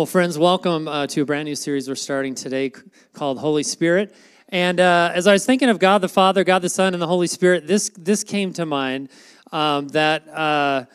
Well, 0.00 0.06
friends, 0.06 0.38
welcome 0.38 0.88
uh, 0.88 1.06
to 1.08 1.20
a 1.20 1.24
brand 1.26 1.44
new 1.44 1.54
series 1.54 1.86
we're 1.86 1.94
starting 1.94 2.34
today 2.34 2.72
called 3.12 3.38
Holy 3.38 3.62
Spirit. 3.62 4.14
And 4.48 4.80
uh, 4.80 5.12
as 5.14 5.26
I 5.26 5.34
was 5.34 5.44
thinking 5.44 5.68
of 5.68 5.78
God 5.78 6.00
the 6.00 6.08
Father, 6.08 6.42
God 6.42 6.62
the 6.62 6.70
Son, 6.70 6.94
and 6.94 7.02
the 7.02 7.06
Holy 7.06 7.26
Spirit, 7.26 7.66
this 7.66 7.90
this 7.98 8.24
came 8.24 8.54
to 8.54 8.64
mind 8.64 9.10
um, 9.52 9.88
that 9.88 10.26
uh, 10.28 10.86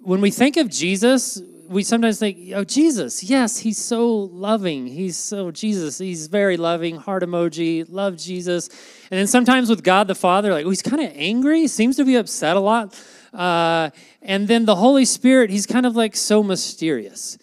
when 0.00 0.22
we 0.22 0.30
think 0.30 0.56
of 0.56 0.70
Jesus, 0.70 1.42
we 1.68 1.82
sometimes 1.82 2.18
think, 2.18 2.38
oh, 2.54 2.64
Jesus, 2.64 3.22
yes, 3.22 3.58
he's 3.58 3.76
so 3.76 4.08
loving. 4.08 4.86
He's 4.86 5.18
so 5.18 5.50
Jesus. 5.50 5.98
He's 5.98 6.26
very 6.26 6.56
loving. 6.56 6.96
Heart 6.96 7.24
emoji, 7.24 7.84
love 7.90 8.16
Jesus. 8.16 8.70
And 9.10 9.20
then 9.20 9.26
sometimes 9.26 9.68
with 9.68 9.84
God 9.84 10.08
the 10.08 10.14
Father, 10.14 10.50
like, 10.50 10.64
oh, 10.64 10.70
he's 10.70 10.80
kind 10.80 11.02
of 11.02 11.12
angry, 11.14 11.66
seems 11.66 11.96
to 11.96 12.06
be 12.06 12.16
upset 12.16 12.56
a 12.56 12.60
lot. 12.60 12.98
Uh, 13.34 13.90
and 14.22 14.48
then 14.48 14.64
the 14.64 14.76
Holy 14.76 15.04
Spirit, 15.04 15.50
he's 15.50 15.66
kind 15.66 15.84
of 15.84 15.94
like 15.94 16.16
so 16.16 16.42
mysterious. 16.42 17.36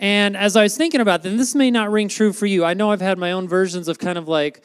And 0.00 0.34
as 0.34 0.56
I 0.56 0.62
was 0.62 0.76
thinking 0.78 1.02
about 1.02 1.22
that, 1.22 1.36
this 1.36 1.54
may 1.54 1.70
not 1.70 1.90
ring 1.90 2.08
true 2.08 2.32
for 2.32 2.46
you. 2.46 2.64
I 2.64 2.72
know 2.72 2.90
I've 2.90 3.02
had 3.02 3.18
my 3.18 3.32
own 3.32 3.46
versions 3.46 3.86
of 3.86 3.98
kind 3.98 4.16
of 4.16 4.26
like, 4.26 4.64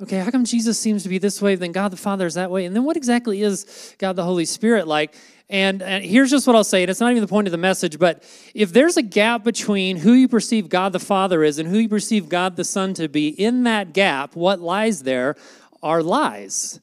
okay, 0.00 0.18
how 0.18 0.30
come 0.30 0.44
Jesus 0.44 0.78
seems 0.78 1.02
to 1.02 1.08
be 1.08 1.18
this 1.18 1.42
way, 1.42 1.56
then 1.56 1.72
God 1.72 1.90
the 1.90 1.96
Father 1.96 2.24
is 2.24 2.34
that 2.34 2.52
way? 2.52 2.66
And 2.66 2.76
then 2.76 2.84
what 2.84 2.96
exactly 2.96 3.42
is 3.42 3.94
God 3.98 4.14
the 4.14 4.22
Holy 4.22 4.44
Spirit 4.44 4.86
like? 4.86 5.12
And, 5.50 5.82
and 5.82 6.04
here's 6.04 6.30
just 6.30 6.46
what 6.46 6.54
I'll 6.54 6.64
say, 6.64 6.82
and 6.82 6.90
it's 6.90 7.00
not 7.00 7.10
even 7.10 7.20
the 7.20 7.28
point 7.28 7.48
of 7.48 7.52
the 7.52 7.58
message, 7.58 7.98
but 7.98 8.22
if 8.54 8.72
there's 8.72 8.96
a 8.96 9.02
gap 9.02 9.42
between 9.42 9.96
who 9.96 10.12
you 10.12 10.28
perceive 10.28 10.68
God 10.68 10.92
the 10.92 11.00
Father 11.00 11.42
is 11.42 11.58
and 11.58 11.68
who 11.68 11.78
you 11.78 11.88
perceive 11.88 12.28
God 12.28 12.56
the 12.56 12.64
Son 12.64 12.94
to 12.94 13.08
be, 13.08 13.28
in 13.28 13.64
that 13.64 13.92
gap, 13.92 14.36
what 14.36 14.60
lies 14.60 15.02
there 15.02 15.36
are 15.82 16.02
lies. 16.02 16.80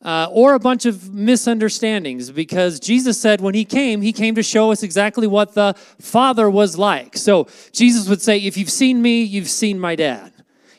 Uh, 0.00 0.28
or 0.30 0.54
a 0.54 0.60
bunch 0.60 0.86
of 0.86 1.12
misunderstandings 1.12 2.30
because 2.30 2.78
Jesus 2.78 3.20
said 3.20 3.40
when 3.40 3.54
he 3.54 3.64
came, 3.64 4.00
he 4.00 4.12
came 4.12 4.36
to 4.36 4.44
show 4.44 4.70
us 4.70 4.84
exactly 4.84 5.26
what 5.26 5.54
the 5.54 5.74
Father 6.00 6.48
was 6.48 6.78
like. 6.78 7.16
So 7.16 7.48
Jesus 7.72 8.08
would 8.08 8.22
say, 8.22 8.38
If 8.38 8.56
you've 8.56 8.70
seen 8.70 9.02
me, 9.02 9.24
you've 9.24 9.48
seen 9.48 9.80
my 9.80 9.96
dad. 9.96 10.32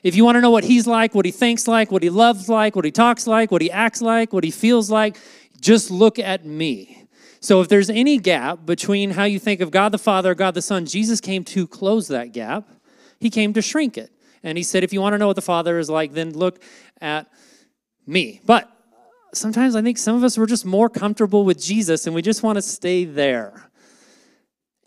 If 0.04 0.16
you 0.16 0.24
want 0.24 0.36
to 0.36 0.42
know 0.42 0.52
what 0.52 0.64
he's 0.64 0.88
like, 0.88 1.14
what 1.14 1.26
he 1.26 1.32
thinks 1.32 1.68
like, 1.68 1.92
what 1.92 2.02
he 2.02 2.10
loves 2.10 2.48
like, 2.48 2.76
what 2.76 2.86
he 2.86 2.92
talks 2.92 3.28
like, 3.28 3.52
what 3.52 3.62
he 3.62 3.70
acts 3.70 4.02
like, 4.02 4.32
what 4.32 4.46
he 4.46 4.52
feels 4.52 4.90
like, 4.90 5.18
just 5.60 5.92
look 5.92 6.18
at 6.18 6.46
me. 6.46 7.08
So 7.42 7.62
if 7.62 7.68
there's 7.68 7.90
any 7.90 8.18
gap 8.18 8.66
between 8.66 9.12
how 9.12 9.24
you 9.24 9.40
think 9.40 9.62
of 9.62 9.72
God 9.72 9.92
the 9.92 9.98
Father, 9.98 10.36
God 10.36 10.54
the 10.54 10.62
Son, 10.62 10.86
Jesus 10.86 11.22
came 11.22 11.44
to 11.46 11.68
close 11.68 12.08
that 12.10 12.32
gap. 12.32 12.70
He 13.20 13.30
came 13.30 13.54
to 13.54 13.62
shrink 13.62 13.98
it. 13.98 14.12
And 14.44 14.58
he 14.58 14.64
said, 14.64 14.84
if 14.84 14.94
you 14.94 15.02
want 15.02 15.14
to 15.14 15.18
know 15.18 15.28
what 15.28 15.36
the 15.36 15.42
Father 15.42 15.80
is 15.80 15.90
like, 15.90 16.14
then 16.14 16.32
look 16.32 16.62
at 17.02 17.30
me. 18.06 18.42
But 18.46 18.72
sometimes 19.34 19.76
I 19.76 19.82
think 19.82 19.98
some 19.98 20.16
of 20.16 20.24
us 20.24 20.38
were 20.38 20.46
just 20.46 20.66
more 20.66 20.90
comfortable 20.90 21.44
with 21.44 21.62
Jesus 21.62 22.06
and 22.06 22.16
we 22.16 22.22
just 22.22 22.44
want 22.44 22.58
to 22.58 22.62
stay 22.62 23.06
there. 23.06 23.70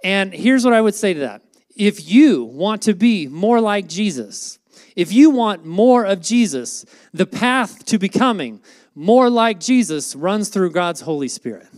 And 0.05 0.33
here's 0.33 0.65
what 0.65 0.75
I 0.75 0.81
would 0.81 0.95
say 0.95 1.15
to 1.15 1.21
that. 1.21 1.43
If 1.77 2.09
you 2.09 2.45
want 2.45 2.83
to 2.83 2.95
be 2.95 3.29
more 3.29 3.61
like 3.61 3.89
Jesus, 3.89 4.59
if 4.97 5.13
you 5.13 5.31
want 5.31 5.65
more 5.65 6.05
of 6.05 6.21
Jesus, 6.21 6.85
the 7.13 7.27
path 7.27 7.85
to 7.87 7.99
becoming 7.99 8.61
more 8.95 9.31
like 9.31 9.59
Jesus 9.59 10.15
runs 10.15 10.49
through 10.49 10.71
God's 10.71 11.01
Holy 11.01 11.29
Spirit 11.29 11.69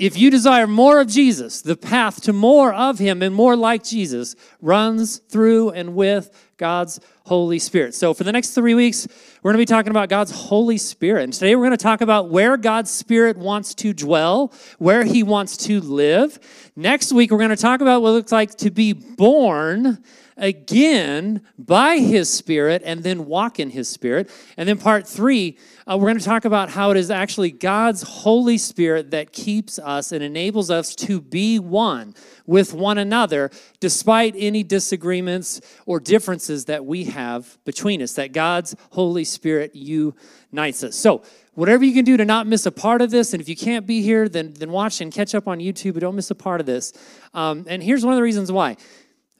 if 0.00 0.16
you 0.16 0.30
desire 0.30 0.66
more 0.66 0.98
of 0.98 1.08
Jesus, 1.08 1.60
the 1.60 1.76
path 1.76 2.22
to 2.22 2.32
more 2.32 2.72
of 2.72 2.98
Him 2.98 3.22
and 3.22 3.34
more 3.34 3.54
like 3.54 3.84
Jesus 3.84 4.34
runs 4.62 5.18
through 5.18 5.70
and 5.70 5.94
with 5.94 6.34
God's 6.56 7.00
Holy 7.26 7.58
Spirit. 7.58 7.94
So, 7.94 8.14
for 8.14 8.24
the 8.24 8.32
next 8.32 8.54
three 8.54 8.72
weeks, 8.72 9.06
we're 9.42 9.52
going 9.52 9.58
to 9.58 9.70
be 9.70 9.74
talking 9.74 9.90
about 9.90 10.08
God's 10.08 10.30
Holy 10.30 10.78
Spirit. 10.78 11.24
And 11.24 11.32
today 11.34 11.54
we're 11.54 11.66
going 11.66 11.76
to 11.76 11.82
talk 11.82 12.00
about 12.00 12.30
where 12.30 12.56
God's 12.56 12.90
Spirit 12.90 13.36
wants 13.36 13.74
to 13.76 13.92
dwell, 13.92 14.54
where 14.78 15.04
He 15.04 15.22
wants 15.22 15.58
to 15.58 15.82
live. 15.82 16.38
Next 16.74 17.12
week, 17.12 17.30
we're 17.30 17.36
going 17.36 17.50
to 17.50 17.56
talk 17.56 17.82
about 17.82 18.00
what 18.00 18.08
it 18.08 18.12
looks 18.12 18.32
like 18.32 18.54
to 18.56 18.70
be 18.70 18.94
born 18.94 20.02
again 20.40 21.42
by 21.56 21.98
His 21.98 22.32
Spirit 22.32 22.82
and 22.84 23.04
then 23.04 23.26
walk 23.26 23.60
in 23.60 23.70
His 23.70 23.88
Spirit. 23.88 24.28
And 24.56 24.68
then, 24.68 24.78
part 24.78 25.06
three, 25.06 25.56
uh, 25.86 25.96
we're 25.96 26.08
going 26.08 26.18
to 26.18 26.24
talk 26.24 26.44
about 26.44 26.70
how 26.70 26.90
it 26.90 26.96
is 26.96 27.10
actually 27.10 27.52
God's 27.52 28.02
Holy 28.02 28.58
Spirit 28.58 29.12
that 29.12 29.32
keeps 29.32 29.78
us 29.78 30.10
and 30.10 30.24
enables 30.24 30.70
us 30.70 30.94
to 30.96 31.20
be 31.20 31.58
one 31.58 32.14
with 32.46 32.74
one 32.74 32.98
another 32.98 33.50
despite 33.78 34.34
any 34.36 34.64
disagreements 34.64 35.60
or 35.86 36.00
differences 36.00 36.64
that 36.64 36.84
we 36.84 37.04
have 37.04 37.58
between 37.64 38.02
us, 38.02 38.14
that 38.14 38.32
God's 38.32 38.74
Holy 38.90 39.24
Spirit 39.24 39.76
unites 39.76 40.82
us. 40.82 40.96
So, 40.96 41.22
whatever 41.54 41.84
you 41.84 41.92
can 41.92 42.04
do 42.04 42.16
to 42.16 42.24
not 42.24 42.46
miss 42.46 42.64
a 42.64 42.72
part 42.72 43.02
of 43.02 43.10
this, 43.10 43.34
and 43.34 43.40
if 43.40 43.48
you 43.48 43.56
can't 43.56 43.86
be 43.86 44.02
here, 44.02 44.28
then, 44.28 44.54
then 44.54 44.70
watch 44.70 45.00
and 45.00 45.12
catch 45.12 45.34
up 45.34 45.46
on 45.46 45.58
YouTube, 45.58 45.94
but 45.94 46.00
don't 46.00 46.16
miss 46.16 46.30
a 46.30 46.34
part 46.34 46.60
of 46.60 46.66
this. 46.66 46.92
Um, 47.34 47.64
and 47.68 47.82
here's 47.82 48.04
one 48.04 48.14
of 48.14 48.16
the 48.16 48.22
reasons 48.22 48.50
why. 48.50 48.76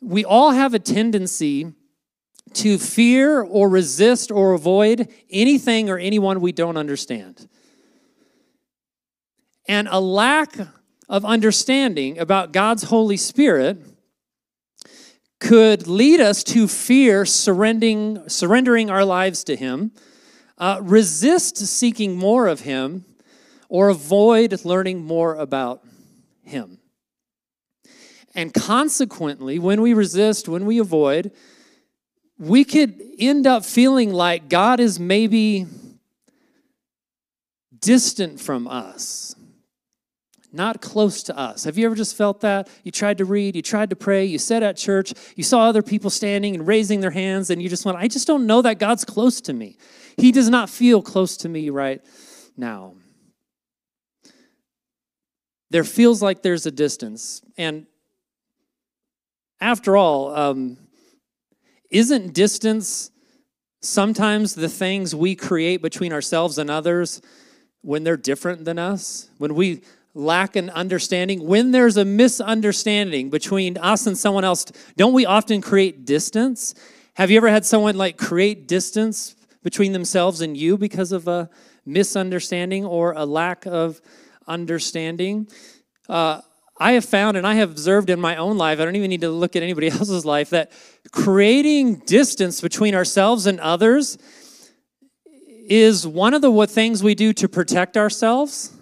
We 0.00 0.24
all 0.24 0.52
have 0.52 0.74
a 0.74 0.78
tendency 0.78 1.72
to 2.54 2.78
fear 2.78 3.42
or 3.42 3.68
resist 3.68 4.30
or 4.30 4.54
avoid 4.54 5.08
anything 5.30 5.88
or 5.88 5.98
anyone 5.98 6.40
we 6.40 6.52
don't 6.52 6.76
understand. 6.76 7.48
And 9.68 9.88
a 9.90 10.00
lack 10.00 10.56
of 11.08 11.24
understanding 11.24 12.18
about 12.18 12.52
God's 12.52 12.84
Holy 12.84 13.16
Spirit 13.16 13.78
could 15.38 15.86
lead 15.86 16.20
us 16.20 16.44
to 16.44 16.68
fear 16.68 17.24
surrendering, 17.24 18.28
surrendering 18.28 18.90
our 18.90 19.04
lives 19.04 19.44
to 19.44 19.56
Him, 19.56 19.92
uh, 20.58 20.80
resist 20.82 21.56
seeking 21.56 22.16
more 22.16 22.46
of 22.46 22.60
Him, 22.60 23.04
or 23.68 23.88
avoid 23.88 24.64
learning 24.64 25.04
more 25.04 25.34
about 25.34 25.82
Him. 26.42 26.78
And 28.34 28.54
consequently, 28.54 29.58
when 29.58 29.82
we 29.82 29.92
resist, 29.92 30.48
when 30.48 30.64
we 30.64 30.78
avoid, 30.78 31.32
we 32.38 32.64
could 32.64 33.00
end 33.18 33.46
up 33.46 33.64
feeling 33.64 34.12
like 34.12 34.48
God 34.48 34.80
is 34.80 35.00
maybe 35.00 35.66
distant 37.80 38.40
from 38.40 38.68
us, 38.68 39.34
not 40.52 40.80
close 40.80 41.22
to 41.24 41.36
us. 41.36 41.64
Have 41.64 41.76
you 41.76 41.86
ever 41.86 41.94
just 41.94 42.16
felt 42.16 42.40
that? 42.42 42.68
You 42.84 42.92
tried 42.92 43.18
to 43.18 43.24
read, 43.24 43.56
you 43.56 43.62
tried 43.62 43.90
to 43.90 43.96
pray, 43.96 44.24
you 44.24 44.38
sat 44.38 44.62
at 44.62 44.76
church, 44.76 45.12
you 45.34 45.42
saw 45.42 45.62
other 45.62 45.82
people 45.82 46.08
standing 46.08 46.54
and 46.54 46.66
raising 46.66 47.00
their 47.00 47.10
hands, 47.10 47.50
and 47.50 47.60
you 47.60 47.68
just 47.68 47.84
went, 47.84 47.98
I 47.98 48.06
just 48.08 48.26
don't 48.26 48.46
know 48.46 48.62
that 48.62 48.78
God's 48.78 49.04
close 49.04 49.40
to 49.42 49.52
me. 49.52 49.76
He 50.16 50.30
does 50.32 50.48
not 50.48 50.70
feel 50.70 51.02
close 51.02 51.36
to 51.38 51.48
me 51.48 51.70
right 51.70 52.04
now. 52.56 52.94
There 55.70 55.84
feels 55.84 56.20
like 56.22 56.42
there's 56.42 56.66
a 56.66 56.70
distance. 56.70 57.42
And 57.56 57.86
after 59.60 59.96
all, 59.96 60.34
um, 60.34 60.78
isn't 61.90 62.32
distance 62.32 63.10
sometimes 63.82 64.54
the 64.54 64.68
things 64.68 65.14
we 65.14 65.34
create 65.34 65.82
between 65.82 66.12
ourselves 66.12 66.58
and 66.58 66.70
others 66.70 67.20
when 67.82 68.04
they're 68.04 68.16
different 68.16 68.64
than 68.64 68.78
us? 68.78 69.28
When 69.38 69.54
we 69.54 69.82
lack 70.14 70.56
an 70.56 70.70
understanding, 70.70 71.46
when 71.46 71.70
there's 71.70 71.96
a 71.96 72.04
misunderstanding 72.04 73.30
between 73.30 73.76
us 73.78 74.06
and 74.06 74.16
someone 74.16 74.44
else, 74.44 74.64
don't 74.96 75.12
we 75.12 75.26
often 75.26 75.60
create 75.60 76.04
distance? 76.04 76.74
Have 77.14 77.30
you 77.30 77.36
ever 77.36 77.48
had 77.48 77.64
someone 77.64 77.96
like 77.96 78.16
create 78.16 78.66
distance 78.66 79.34
between 79.62 79.92
themselves 79.92 80.40
and 80.40 80.56
you 80.56 80.78
because 80.78 81.12
of 81.12 81.28
a 81.28 81.50
misunderstanding 81.84 82.84
or 82.84 83.12
a 83.12 83.24
lack 83.24 83.66
of 83.66 84.00
understanding? 84.46 85.48
Uh, 86.08 86.40
I 86.80 86.92
have 86.92 87.04
found 87.04 87.36
and 87.36 87.46
I 87.46 87.54
have 87.54 87.70
observed 87.70 88.08
in 88.08 88.18
my 88.18 88.36
own 88.36 88.56
life, 88.56 88.80
I 88.80 88.86
don't 88.86 88.96
even 88.96 89.10
need 89.10 89.20
to 89.20 89.30
look 89.30 89.54
at 89.54 89.62
anybody 89.62 89.88
else's 89.90 90.24
life, 90.24 90.50
that 90.50 90.72
creating 91.12 91.96
distance 92.06 92.62
between 92.62 92.94
ourselves 92.94 93.46
and 93.46 93.60
others 93.60 94.16
is 95.68 96.06
one 96.06 96.32
of 96.32 96.40
the 96.40 96.66
things 96.66 97.04
we 97.04 97.14
do 97.14 97.34
to 97.34 97.48
protect 97.48 97.98
ourselves. 97.98 98.72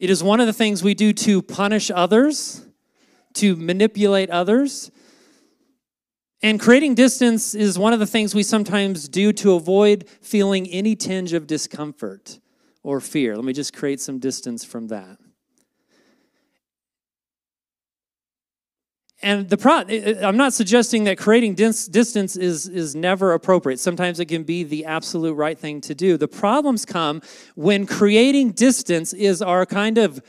It 0.00 0.08
is 0.08 0.24
one 0.24 0.40
of 0.40 0.46
the 0.46 0.52
things 0.52 0.82
we 0.82 0.94
do 0.94 1.12
to 1.12 1.42
punish 1.42 1.90
others, 1.94 2.66
to 3.34 3.54
manipulate 3.54 4.30
others. 4.30 4.90
And 6.42 6.58
creating 6.58 6.96
distance 6.96 7.54
is 7.54 7.78
one 7.78 7.92
of 7.92 8.00
the 8.00 8.06
things 8.06 8.34
we 8.34 8.42
sometimes 8.42 9.08
do 9.08 9.32
to 9.34 9.52
avoid 9.52 10.08
feeling 10.22 10.66
any 10.68 10.96
tinge 10.96 11.34
of 11.34 11.46
discomfort 11.46 12.40
or 12.82 13.00
fear. 13.00 13.36
Let 13.36 13.44
me 13.44 13.52
just 13.52 13.72
create 13.72 14.00
some 14.00 14.18
distance 14.18 14.64
from 14.64 14.88
that. 14.88 15.18
And 19.20 19.48
the 19.48 19.56
pro 19.56 19.78
i'm 20.26 20.36
not 20.36 20.52
suggesting 20.52 21.04
that 21.04 21.18
creating 21.18 21.54
distance 21.54 22.36
is 22.36 22.68
is 22.68 22.94
never 22.94 23.32
appropriate. 23.32 23.78
Sometimes 23.78 24.18
it 24.20 24.26
can 24.26 24.42
be 24.42 24.64
the 24.64 24.84
absolute 24.84 25.34
right 25.34 25.58
thing 25.58 25.80
to 25.82 25.94
do. 25.94 26.16
The 26.16 26.28
problems 26.28 26.84
come 26.84 27.22
when 27.54 27.86
creating 27.86 28.52
distance 28.52 29.12
is 29.12 29.42
our 29.42 29.66
kind 29.66 29.98
of 29.98 30.22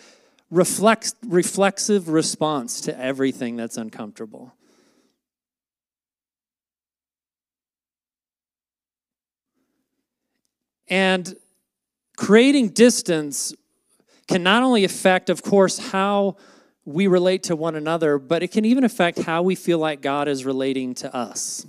reflex, 0.52 1.16
reflexive 1.26 2.10
response 2.10 2.82
to 2.82 3.00
everything 3.00 3.56
that's 3.56 3.78
uncomfortable. 3.78 4.54
And 10.88 11.36
creating 12.18 12.70
distance 12.70 13.56
can 14.28 14.44
not 14.44 14.62
only 14.62 14.84
affect 14.84 15.30
of 15.30 15.42
course 15.42 15.80
how 15.80 16.38
we 16.86 17.08
relate 17.08 17.44
to 17.44 17.56
one 17.56 17.76
another, 17.76 18.18
but 18.18 18.44
it 18.44 18.52
can 18.52 18.66
even 18.66 18.84
affect 18.84 19.20
how 19.20 19.42
we 19.42 19.56
feel 19.56 19.80
like 19.80 20.02
God 20.02 20.28
is 20.28 20.46
relating 20.46 20.94
to 20.96 21.16
us. 21.16 21.66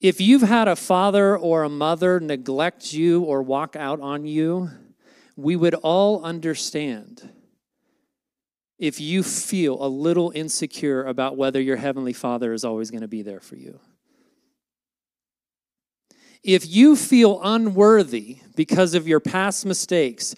If 0.00 0.20
you've 0.20 0.42
had 0.42 0.66
a 0.66 0.74
father 0.74 1.38
or 1.38 1.62
a 1.62 1.68
mother 1.68 2.18
neglect 2.18 2.92
you 2.92 3.22
or 3.22 3.40
walk 3.42 3.76
out 3.76 4.00
on 4.00 4.26
you, 4.26 4.70
we 5.36 5.54
would 5.54 5.74
all 5.74 6.24
understand 6.24 7.30
if 8.80 9.00
you 9.00 9.22
feel 9.22 9.80
a 9.80 9.86
little 9.86 10.32
insecure 10.34 11.04
about 11.04 11.36
whether 11.36 11.60
your 11.60 11.76
Heavenly 11.76 12.12
Father 12.12 12.52
is 12.52 12.64
always 12.64 12.90
going 12.90 13.02
to 13.02 13.08
be 13.08 13.22
there 13.22 13.38
for 13.38 13.54
you. 13.54 13.78
If 16.42 16.66
you 16.66 16.96
feel 16.96 17.40
unworthy 17.40 18.38
because 18.56 18.94
of 18.94 19.06
your 19.06 19.20
past 19.20 19.64
mistakes 19.64 20.34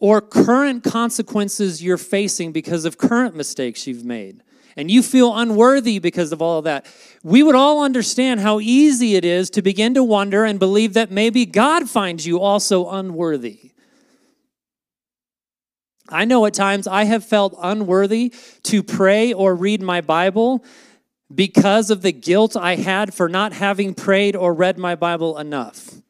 or 0.00 0.20
current 0.20 0.82
consequences 0.82 1.82
you're 1.82 1.98
facing 1.98 2.50
because 2.52 2.84
of 2.84 2.98
current 2.98 3.36
mistakes 3.36 3.86
you've 3.86 4.04
made, 4.04 4.42
and 4.76 4.90
you 4.90 5.02
feel 5.02 5.36
unworthy 5.36 5.98
because 5.98 6.32
of 6.32 6.40
all 6.40 6.58
of 6.58 6.64
that, 6.64 6.86
we 7.22 7.42
would 7.42 7.54
all 7.54 7.84
understand 7.84 8.40
how 8.40 8.58
easy 8.58 9.14
it 9.14 9.24
is 9.24 9.50
to 9.50 9.62
begin 9.62 9.92
to 9.94 10.02
wonder 10.02 10.44
and 10.44 10.58
believe 10.58 10.94
that 10.94 11.10
maybe 11.10 11.44
God 11.44 11.88
finds 11.88 12.26
you 12.26 12.40
also 12.40 12.88
unworthy. 12.88 13.72
I 16.08 16.24
know 16.24 16.46
at 16.46 16.54
times 16.54 16.88
I 16.88 17.04
have 17.04 17.24
felt 17.24 17.54
unworthy 17.62 18.34
to 18.64 18.82
pray 18.82 19.32
or 19.32 19.54
read 19.54 19.80
my 19.82 20.00
Bible 20.00 20.64
because 21.32 21.90
of 21.90 22.02
the 22.02 22.10
guilt 22.10 22.56
I 22.56 22.76
had 22.76 23.14
for 23.14 23.28
not 23.28 23.52
having 23.52 23.94
prayed 23.94 24.34
or 24.34 24.52
read 24.52 24.78
my 24.78 24.96
Bible 24.96 25.38
enough. 25.38 26.00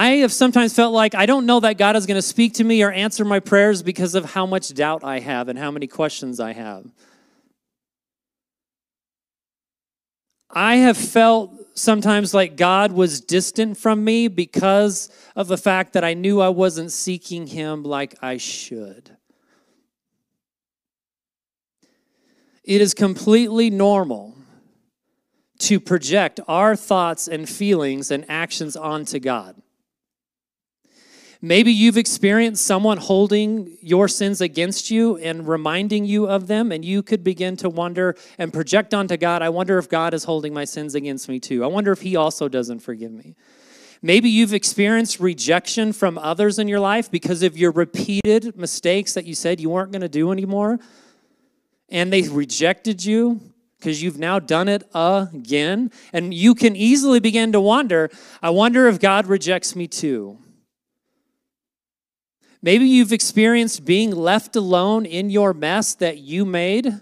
I 0.00 0.12
have 0.22 0.32
sometimes 0.32 0.72
felt 0.72 0.94
like 0.94 1.14
I 1.14 1.26
don't 1.26 1.44
know 1.44 1.60
that 1.60 1.76
God 1.76 1.94
is 1.94 2.06
going 2.06 2.16
to 2.16 2.22
speak 2.22 2.54
to 2.54 2.64
me 2.64 2.82
or 2.82 2.90
answer 2.90 3.22
my 3.22 3.38
prayers 3.38 3.82
because 3.82 4.14
of 4.14 4.24
how 4.24 4.46
much 4.46 4.72
doubt 4.72 5.04
I 5.04 5.18
have 5.18 5.48
and 5.48 5.58
how 5.58 5.70
many 5.70 5.86
questions 5.86 6.40
I 6.40 6.54
have. 6.54 6.90
I 10.48 10.76
have 10.76 10.96
felt 10.96 11.52
sometimes 11.74 12.32
like 12.32 12.56
God 12.56 12.92
was 12.92 13.20
distant 13.20 13.76
from 13.76 14.02
me 14.02 14.28
because 14.28 15.10
of 15.36 15.48
the 15.48 15.58
fact 15.58 15.92
that 15.92 16.02
I 16.02 16.14
knew 16.14 16.40
I 16.40 16.48
wasn't 16.48 16.92
seeking 16.92 17.46
Him 17.46 17.82
like 17.82 18.14
I 18.22 18.38
should. 18.38 19.18
It 22.64 22.80
is 22.80 22.94
completely 22.94 23.68
normal 23.68 24.34
to 25.58 25.78
project 25.78 26.40
our 26.48 26.74
thoughts 26.74 27.28
and 27.28 27.46
feelings 27.46 28.10
and 28.10 28.24
actions 28.30 28.76
onto 28.76 29.18
God. 29.18 29.60
Maybe 31.42 31.72
you've 31.72 31.96
experienced 31.96 32.66
someone 32.66 32.98
holding 32.98 33.78
your 33.80 34.08
sins 34.08 34.42
against 34.42 34.90
you 34.90 35.16
and 35.16 35.48
reminding 35.48 36.04
you 36.04 36.26
of 36.28 36.48
them, 36.48 36.70
and 36.70 36.84
you 36.84 37.02
could 37.02 37.24
begin 37.24 37.56
to 37.58 37.70
wonder 37.70 38.14
and 38.36 38.52
project 38.52 38.92
onto 38.92 39.16
God, 39.16 39.40
I 39.40 39.48
wonder 39.48 39.78
if 39.78 39.88
God 39.88 40.12
is 40.12 40.24
holding 40.24 40.52
my 40.52 40.66
sins 40.66 40.94
against 40.94 41.30
me 41.30 41.40
too. 41.40 41.64
I 41.64 41.66
wonder 41.68 41.92
if 41.92 42.02
He 42.02 42.14
also 42.14 42.46
doesn't 42.46 42.80
forgive 42.80 43.12
me. 43.12 43.36
Maybe 44.02 44.28
you've 44.28 44.52
experienced 44.52 45.18
rejection 45.18 45.94
from 45.94 46.18
others 46.18 46.58
in 46.58 46.68
your 46.68 46.80
life 46.80 47.10
because 47.10 47.42
of 47.42 47.56
your 47.56 47.70
repeated 47.70 48.56
mistakes 48.56 49.14
that 49.14 49.24
you 49.24 49.34
said 49.34 49.60
you 49.60 49.70
weren't 49.70 49.92
going 49.92 50.02
to 50.02 50.08
do 50.08 50.32
anymore, 50.32 50.78
and 51.88 52.12
they 52.12 52.22
rejected 52.22 53.02
you 53.02 53.40
because 53.78 54.02
you've 54.02 54.18
now 54.18 54.38
done 54.38 54.68
it 54.68 54.82
again. 54.94 55.90
And 56.12 56.34
you 56.34 56.54
can 56.54 56.76
easily 56.76 57.18
begin 57.18 57.52
to 57.52 57.60
wonder, 57.62 58.10
I 58.42 58.50
wonder 58.50 58.88
if 58.88 59.00
God 59.00 59.26
rejects 59.26 59.74
me 59.74 59.88
too. 59.88 60.38
Maybe 62.62 62.86
you've 62.86 63.12
experienced 63.12 63.84
being 63.84 64.10
left 64.10 64.54
alone 64.54 65.06
in 65.06 65.30
your 65.30 65.54
mess 65.54 65.94
that 65.94 66.18
you 66.18 66.44
made. 66.44 66.92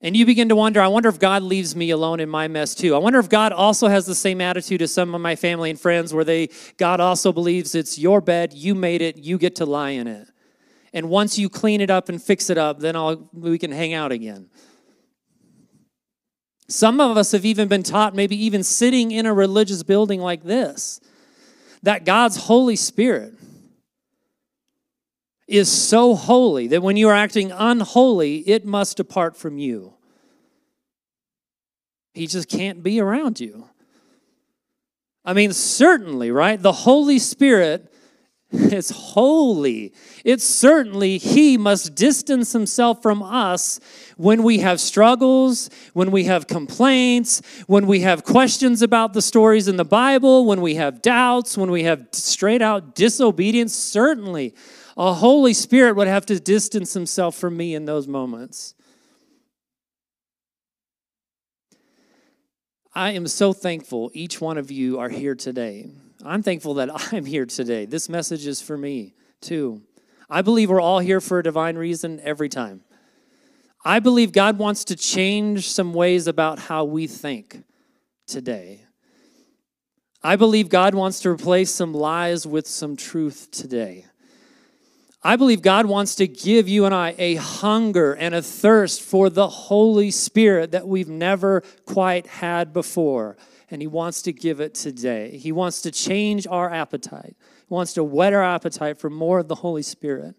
And 0.00 0.16
you 0.16 0.26
begin 0.26 0.48
to 0.50 0.56
wonder, 0.56 0.80
I 0.80 0.88
wonder 0.88 1.08
if 1.08 1.18
God 1.18 1.42
leaves 1.42 1.74
me 1.74 1.90
alone 1.90 2.20
in 2.20 2.28
my 2.28 2.48
mess 2.48 2.74
too. 2.74 2.94
I 2.94 2.98
wonder 2.98 3.18
if 3.18 3.28
God 3.28 3.52
also 3.52 3.88
has 3.88 4.04
the 4.04 4.14
same 4.14 4.40
attitude 4.40 4.82
as 4.82 4.92
some 4.92 5.14
of 5.14 5.20
my 5.20 5.36
family 5.36 5.70
and 5.70 5.80
friends 5.80 6.12
where 6.12 6.24
they 6.24 6.50
God 6.76 7.00
also 7.00 7.32
believes 7.32 7.74
it's 7.74 7.98
your 7.98 8.20
bed, 8.20 8.52
you 8.52 8.74
made 8.74 9.00
it, 9.00 9.16
you 9.16 9.38
get 9.38 9.56
to 9.56 9.64
lie 9.64 9.90
in 9.90 10.06
it. 10.06 10.28
And 10.92 11.08
once 11.08 11.38
you 11.38 11.48
clean 11.48 11.80
it 11.80 11.90
up 11.90 12.08
and 12.08 12.22
fix 12.22 12.50
it 12.50 12.58
up, 12.58 12.80
then 12.80 12.96
I'll, 12.96 13.28
we 13.32 13.58
can 13.58 13.72
hang 13.72 13.94
out 13.94 14.12
again. 14.12 14.50
Some 16.68 17.00
of 17.00 17.16
us 17.16 17.32
have 17.32 17.44
even 17.44 17.68
been 17.68 17.82
taught, 17.82 18.14
maybe 18.14 18.36
even 18.44 18.62
sitting 18.62 19.10
in 19.10 19.26
a 19.26 19.34
religious 19.34 19.82
building 19.82 20.20
like 20.20 20.42
this, 20.42 21.00
that 21.82 22.04
God's 22.04 22.36
Holy 22.36 22.76
Spirit 22.76 23.34
is 25.46 25.70
so 25.70 26.14
holy 26.14 26.68
that 26.68 26.82
when 26.82 26.96
you 26.96 27.08
are 27.08 27.14
acting 27.14 27.52
unholy, 27.52 28.38
it 28.48 28.64
must 28.64 28.96
depart 28.96 29.36
from 29.36 29.58
you. 29.58 29.94
He 32.14 32.26
just 32.26 32.48
can't 32.48 32.82
be 32.82 33.00
around 33.00 33.40
you. 33.40 33.68
I 35.24 35.32
mean, 35.32 35.52
certainly, 35.52 36.30
right? 36.30 36.60
The 36.60 36.72
Holy 36.72 37.18
Spirit 37.18 37.92
is 38.52 38.90
holy. 38.90 39.92
It's 40.24 40.44
certainly 40.44 41.18
He 41.18 41.58
must 41.58 41.94
distance 41.94 42.52
Himself 42.52 43.02
from 43.02 43.22
us 43.22 43.80
when 44.16 44.42
we 44.42 44.58
have 44.58 44.80
struggles, 44.80 45.70
when 45.92 46.10
we 46.10 46.24
have 46.24 46.46
complaints, 46.46 47.42
when 47.66 47.86
we 47.86 48.00
have 48.00 48.22
questions 48.22 48.80
about 48.80 49.12
the 49.12 49.22
stories 49.22 49.66
in 49.66 49.76
the 49.76 49.84
Bible, 49.84 50.44
when 50.44 50.60
we 50.60 50.76
have 50.76 51.02
doubts, 51.02 51.58
when 51.58 51.70
we 51.70 51.82
have 51.82 52.06
straight 52.12 52.62
out 52.62 52.94
disobedience. 52.94 53.74
Certainly, 53.74 54.54
a 54.96 55.14
Holy 55.14 55.52
Spirit 55.52 55.96
would 55.96 56.06
have 56.06 56.26
to 56.26 56.38
distance 56.38 56.94
himself 56.94 57.34
from 57.34 57.56
me 57.56 57.74
in 57.74 57.84
those 57.84 58.06
moments. 58.06 58.74
I 62.94 63.10
am 63.10 63.26
so 63.26 63.52
thankful 63.52 64.10
each 64.14 64.40
one 64.40 64.56
of 64.56 64.70
you 64.70 65.00
are 65.00 65.08
here 65.08 65.34
today. 65.34 65.90
I'm 66.24 66.42
thankful 66.42 66.74
that 66.74 66.90
I'm 67.12 67.24
here 67.24 67.46
today. 67.46 67.86
This 67.86 68.08
message 68.08 68.46
is 68.46 68.62
for 68.62 68.78
me 68.78 69.14
too. 69.40 69.82
I 70.30 70.42
believe 70.42 70.70
we're 70.70 70.80
all 70.80 71.00
here 71.00 71.20
for 71.20 71.40
a 71.40 71.42
divine 71.42 71.76
reason 71.76 72.20
every 72.22 72.48
time. 72.48 72.82
I 73.84 73.98
believe 73.98 74.32
God 74.32 74.58
wants 74.58 74.84
to 74.84 74.96
change 74.96 75.68
some 75.68 75.92
ways 75.92 76.26
about 76.26 76.58
how 76.58 76.84
we 76.84 77.06
think 77.06 77.64
today. 78.26 78.86
I 80.22 80.36
believe 80.36 80.70
God 80.70 80.94
wants 80.94 81.20
to 81.20 81.30
replace 81.30 81.70
some 81.70 81.92
lies 81.92 82.46
with 82.46 82.66
some 82.66 82.96
truth 82.96 83.50
today. 83.50 84.06
I 85.26 85.36
believe 85.36 85.62
God 85.62 85.86
wants 85.86 86.16
to 86.16 86.28
give 86.28 86.68
you 86.68 86.84
and 86.84 86.94
I 86.94 87.14
a 87.16 87.36
hunger 87.36 88.12
and 88.12 88.34
a 88.34 88.42
thirst 88.42 89.00
for 89.00 89.30
the 89.30 89.48
Holy 89.48 90.10
Spirit 90.10 90.72
that 90.72 90.86
we've 90.86 91.08
never 91.08 91.62
quite 91.86 92.26
had 92.26 92.74
before. 92.74 93.38
And 93.70 93.80
He 93.80 93.86
wants 93.86 94.20
to 94.22 94.32
give 94.34 94.60
it 94.60 94.74
today. 94.74 95.38
He 95.38 95.50
wants 95.50 95.80
to 95.82 95.90
change 95.90 96.46
our 96.46 96.70
appetite, 96.70 97.36
He 97.38 97.74
wants 97.74 97.94
to 97.94 98.04
whet 98.04 98.34
our 98.34 98.44
appetite 98.44 98.98
for 98.98 99.08
more 99.08 99.38
of 99.38 99.48
the 99.48 99.54
Holy 99.54 99.82
Spirit. 99.82 100.34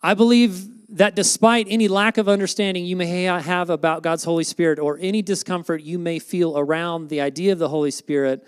I 0.00 0.14
believe 0.14 0.96
that 0.96 1.14
despite 1.14 1.66
any 1.68 1.88
lack 1.88 2.18
of 2.18 2.28
understanding 2.28 2.84
you 2.84 2.96
may 2.96 3.24
have 3.24 3.68
about 3.68 4.02
God's 4.02 4.24
Holy 4.24 4.44
Spirit 4.44 4.78
or 4.78 4.96
any 5.00 5.22
discomfort 5.22 5.82
you 5.82 5.98
may 5.98 6.18
feel 6.18 6.56
around 6.56 7.08
the 7.08 7.20
idea 7.20 7.52
of 7.52 7.58
the 7.58 7.68
Holy 7.68 7.90
Spirit, 7.90 8.46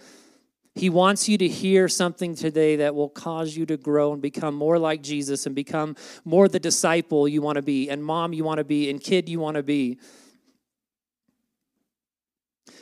he 0.74 0.88
wants 0.88 1.28
you 1.28 1.36
to 1.36 1.48
hear 1.48 1.86
something 1.86 2.34
today 2.34 2.76
that 2.76 2.94
will 2.94 3.10
cause 3.10 3.54
you 3.54 3.66
to 3.66 3.76
grow 3.76 4.14
and 4.14 4.22
become 4.22 4.54
more 4.54 4.78
like 4.78 5.02
Jesus 5.02 5.44
and 5.44 5.54
become 5.54 5.96
more 6.24 6.48
the 6.48 6.58
disciple 6.58 7.28
you 7.28 7.42
want 7.42 7.56
to 7.56 7.62
be, 7.62 7.90
and 7.90 8.02
mom 8.02 8.32
you 8.32 8.42
want 8.42 8.58
to 8.58 8.64
be, 8.64 8.88
and 8.88 9.00
kid 9.00 9.28
you 9.28 9.38
want 9.38 9.56
to 9.56 9.62
be. 9.62 9.98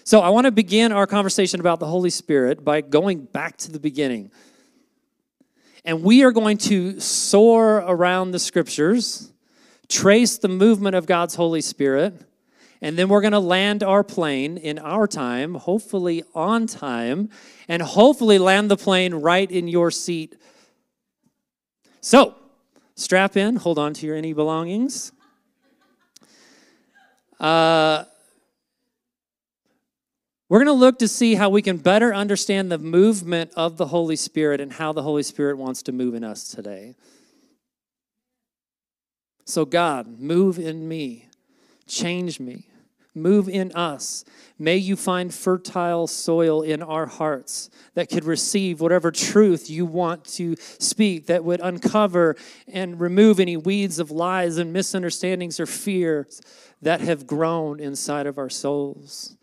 So, 0.05 0.21
I 0.21 0.31
want 0.31 0.47
to 0.47 0.53
begin 0.53 0.93
our 0.93 1.07
conversation 1.07 1.61
about 1.61 1.81
the 1.81 1.87
Holy 1.87 2.11
Spirit 2.11 2.65
by 2.65 2.81
going 2.81 3.25
back 3.25 3.57
to 3.59 3.73
the 3.73 3.81
beginning. 3.81 4.31
And 5.85 6.03
we 6.03 6.23
are 6.25 6.33
going 6.33 6.59
to 6.59 7.01
soar 7.01 7.79
around 7.79 8.31
the 8.31 8.39
scriptures, 8.39 9.33
trace 9.89 10.39
the 10.39 10.49
movement 10.49 10.95
of 10.95 11.07
God's 11.07 11.35
Holy 11.35 11.61
Spirit, 11.61 12.15
and 12.83 12.97
then 12.97 13.09
we're 13.09 13.21
going 13.21 13.33
to 13.33 13.39
land 13.39 13.83
our 13.83 14.03
plane 14.03 14.57
in 14.57 14.79
our 14.79 15.07
time, 15.07 15.55
hopefully 15.55 16.23
on 16.35 16.67
time, 16.67 17.29
and 17.69 17.83
hopefully 17.83 18.39
land 18.39 18.71
the 18.71 18.77
plane 18.77 19.15
right 19.15 19.51
in 19.51 19.69
your 19.69 19.91
seat. 19.91 20.37
So, 22.01 22.35
strap 22.95 23.37
in, 23.37 23.57
hold 23.57 23.79
on 23.79 23.93
to 23.95 24.07
your 24.07 24.17
any 24.17 24.33
belongings. 24.33 25.13
Uh, 27.39 28.05
we're 30.49 30.59
going 30.59 30.67
to 30.67 30.73
look 30.73 30.99
to 30.99 31.09
see 31.09 31.35
how 31.35 31.49
we 31.49 31.63
can 31.63 31.77
better 31.77 32.15
understand 32.15 32.73
the 32.73 32.79
movement 32.79 33.53
of 33.57 33.77
the 33.77 33.87
Holy 33.87 34.17
Spirit 34.17 34.61
and 34.61 34.73
how 34.73 34.93
the 34.93 35.03
Holy 35.03 35.23
Spirit 35.23 35.59
wants 35.59 35.83
to 35.85 35.93
move 35.93 36.15
in 36.15 36.25
us 36.25 36.49
today. 36.49 36.97
So, 39.45 39.65
God, 39.65 40.19
move 40.19 40.59
in 40.59 40.89
me, 40.89 41.29
change 41.87 42.41
me, 42.41 42.67
Move 43.15 43.49
in 43.49 43.73
us. 43.73 44.25
May 44.59 44.77
you 44.77 44.95
find 44.95 45.35
fertile 45.35 46.07
soil 46.07 46.63
in 46.63 46.83
our 46.83 47.07
hearts 47.07 47.71
that 47.95 48.09
could 48.09 48.25
receive 48.25 48.81
whatever 48.81 49.11
truth 49.11 49.69
you 49.69 49.85
want 49.85 50.25
to 50.37 50.55
speak, 50.79 51.27
that 51.27 51.45
would 51.45 51.61
uncover 51.61 52.37
and 52.69 53.01
remove 53.01 53.41
any 53.41 53.57
weeds 53.57 53.99
of 53.99 54.11
lies 54.11 54.59
and 54.59 54.73
misunderstandings 54.73 55.59
or 55.59 55.67
fears 55.67 56.41
that 56.83 57.01
have 57.01 57.27
grown 57.27 57.81
inside 57.81 58.27
of 58.27 58.39
our 58.39 58.51
souls. 58.51 59.37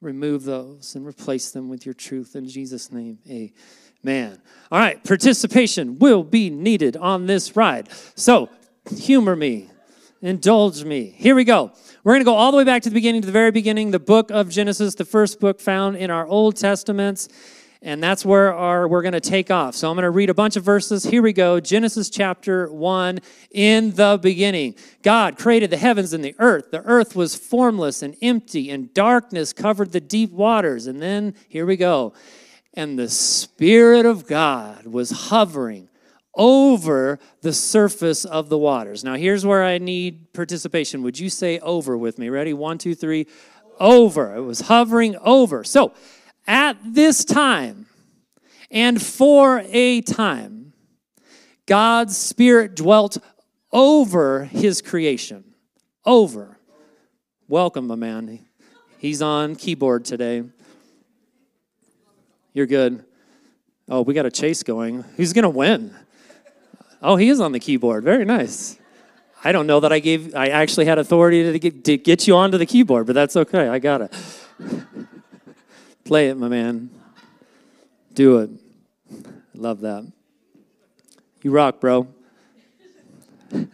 Remove 0.00 0.44
those 0.44 0.94
and 0.94 1.06
replace 1.06 1.50
them 1.50 1.68
with 1.68 1.84
your 1.84 1.94
truth 1.94 2.36
in 2.36 2.48
Jesus' 2.48 2.92
name. 2.92 3.18
Amen. 3.28 4.40
All 4.70 4.78
right, 4.78 5.02
participation 5.02 5.98
will 5.98 6.22
be 6.22 6.48
needed 6.48 6.96
on 6.96 7.26
this 7.26 7.56
ride. 7.56 7.88
So, 8.14 8.48
humor 8.96 9.34
me, 9.34 9.68
indulge 10.22 10.84
me. 10.84 11.14
Here 11.16 11.34
we 11.34 11.44
go. 11.44 11.72
We're 12.08 12.14
going 12.14 12.22
to 12.22 12.30
go 12.30 12.36
all 12.36 12.52
the 12.52 12.56
way 12.56 12.64
back 12.64 12.80
to 12.84 12.88
the 12.88 12.94
beginning, 12.94 13.20
to 13.20 13.26
the 13.26 13.32
very 13.32 13.50
beginning, 13.50 13.90
the 13.90 13.98
book 13.98 14.30
of 14.30 14.48
Genesis, 14.48 14.94
the 14.94 15.04
first 15.04 15.40
book 15.40 15.60
found 15.60 15.96
in 15.96 16.10
our 16.10 16.26
Old 16.26 16.56
Testaments. 16.56 17.28
And 17.82 18.02
that's 18.02 18.24
where 18.24 18.54
our, 18.54 18.88
we're 18.88 19.02
going 19.02 19.12
to 19.12 19.20
take 19.20 19.50
off. 19.50 19.74
So 19.74 19.90
I'm 19.90 19.94
going 19.94 20.04
to 20.04 20.10
read 20.10 20.30
a 20.30 20.34
bunch 20.34 20.56
of 20.56 20.64
verses. 20.64 21.04
Here 21.04 21.20
we 21.20 21.34
go. 21.34 21.60
Genesis 21.60 22.08
chapter 22.08 22.72
1. 22.72 23.18
In 23.50 23.90
the 23.90 24.18
beginning, 24.22 24.76
God 25.02 25.36
created 25.36 25.68
the 25.68 25.76
heavens 25.76 26.14
and 26.14 26.24
the 26.24 26.34
earth. 26.38 26.70
The 26.70 26.80
earth 26.84 27.14
was 27.14 27.36
formless 27.36 28.00
and 28.00 28.16
empty, 28.22 28.70
and 28.70 28.94
darkness 28.94 29.52
covered 29.52 29.92
the 29.92 30.00
deep 30.00 30.32
waters. 30.32 30.86
And 30.86 31.02
then, 31.02 31.34
here 31.46 31.66
we 31.66 31.76
go. 31.76 32.14
And 32.72 32.98
the 32.98 33.10
Spirit 33.10 34.06
of 34.06 34.26
God 34.26 34.86
was 34.86 35.10
hovering 35.10 35.90
over 36.38 37.18
the 37.42 37.52
surface 37.52 38.24
of 38.24 38.48
the 38.48 38.56
waters. 38.56 39.02
Now, 39.02 39.16
here's 39.16 39.44
where 39.44 39.64
I 39.64 39.78
need 39.78 40.32
participation. 40.32 41.02
Would 41.02 41.18
you 41.18 41.28
say 41.28 41.58
over 41.58 41.98
with 41.98 42.18
me? 42.18 42.28
Ready? 42.28 42.54
One, 42.54 42.78
two, 42.78 42.94
three. 42.94 43.26
Over. 43.80 44.36
It 44.36 44.42
was 44.42 44.62
hovering 44.62 45.16
over. 45.16 45.64
So, 45.64 45.92
at 46.46 46.78
this 46.82 47.24
time 47.24 47.86
and 48.70 49.02
for 49.02 49.62
a 49.66 50.00
time, 50.00 50.72
God's 51.66 52.16
Spirit 52.16 52.76
dwelt 52.76 53.18
over 53.72 54.44
his 54.44 54.80
creation. 54.80 55.44
Over. 56.06 56.58
Welcome, 57.48 57.88
my 57.88 57.96
man. 57.96 58.46
He's 58.98 59.20
on 59.20 59.56
keyboard 59.56 60.04
today. 60.04 60.44
You're 62.54 62.66
good. 62.66 63.04
Oh, 63.88 64.02
we 64.02 64.14
got 64.14 64.26
a 64.26 64.30
chase 64.30 64.62
going. 64.62 65.02
Who's 65.16 65.32
going 65.32 65.44
to 65.44 65.48
win? 65.50 65.94
Oh, 67.02 67.16
he 67.16 67.28
is 67.28 67.40
on 67.40 67.52
the 67.52 67.60
keyboard. 67.60 68.04
Very 68.04 68.24
nice. 68.24 68.78
I 69.44 69.52
don't 69.52 69.66
know 69.66 69.80
that 69.80 69.92
I 69.92 70.00
gave, 70.00 70.34
I 70.34 70.48
actually 70.48 70.86
had 70.86 70.98
authority 70.98 71.52
to 71.52 71.58
get, 71.58 71.84
to 71.84 71.96
get 71.96 72.26
you 72.26 72.34
onto 72.36 72.58
the 72.58 72.66
keyboard, 72.66 73.06
but 73.06 73.14
that's 73.14 73.36
okay. 73.36 73.68
I 73.68 73.78
got 73.78 74.00
it. 74.00 74.12
Play 76.04 76.28
it, 76.28 76.36
my 76.36 76.48
man. 76.48 76.90
Do 78.14 78.38
it. 78.38 78.50
Love 79.54 79.80
that. 79.82 80.10
You 81.42 81.52
rock, 81.52 81.80
bro. 81.80 82.08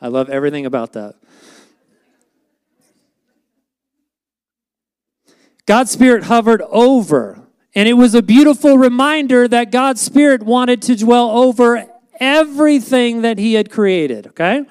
I 0.00 0.08
love 0.08 0.28
everything 0.28 0.66
about 0.66 0.92
that. 0.92 1.14
God's 5.66 5.90
Spirit 5.90 6.24
hovered 6.24 6.60
over, 6.68 7.40
and 7.74 7.88
it 7.88 7.94
was 7.94 8.14
a 8.14 8.20
beautiful 8.20 8.76
reminder 8.76 9.48
that 9.48 9.70
God's 9.70 10.02
Spirit 10.02 10.42
wanted 10.42 10.82
to 10.82 10.96
dwell 10.96 11.30
over 11.30 11.86
everything 12.20 13.22
that 13.22 13.38
he 13.38 13.54
had 13.54 13.70
created, 13.70 14.28
okay? 14.28 14.64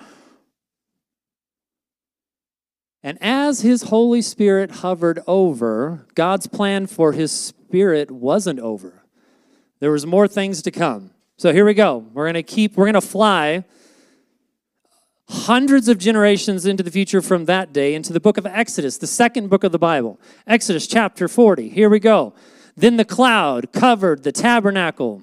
And 3.04 3.18
as 3.22 3.62
his 3.62 3.84
Holy 3.84 4.22
Spirit 4.22 4.72
hovered 4.72 5.20
over, 5.28 6.06
God's 6.16 6.48
plan 6.48 6.88
for 6.88 7.12
his 7.12 7.32
spirit 7.32 8.10
wasn't 8.10 8.60
over. 8.60 9.04
There 9.80 9.92
was 9.92 10.06
more 10.06 10.28
things 10.28 10.62
to 10.62 10.72
come. 10.72 11.12
So 11.38 11.52
here 11.52 11.66
we 11.66 11.74
go. 11.74 12.06
We're 12.14 12.24
going 12.24 12.36
to 12.36 12.44
keep 12.44 12.78
we're 12.78 12.86
going 12.86 12.94
to 12.94 13.02
fly 13.02 13.66
hundreds 15.28 15.88
of 15.90 15.98
generations 15.98 16.66
into 16.66 16.84
the 16.84 16.92
future 16.92 17.22
from 17.22 17.46
that 17.46 17.74
day 17.74 17.96
into 17.96 18.14
the 18.14 18.20
book 18.20 18.38
of 18.38 18.46
Exodus, 18.46 18.98
the 18.98 19.08
second 19.08 19.50
book 19.50 19.64
of 19.64 19.72
the 19.72 19.80
Bible. 19.80 20.20
Exodus 20.48 20.88
chapter 20.88 21.28
40. 21.28 21.70
Here 21.70 21.90
we 21.90 22.00
go. 22.00 22.34
Then 22.76 22.98
the 22.98 23.06
cloud 23.06 23.72
covered 23.74 24.24
the 24.24 24.32
tabernacle 24.32 25.22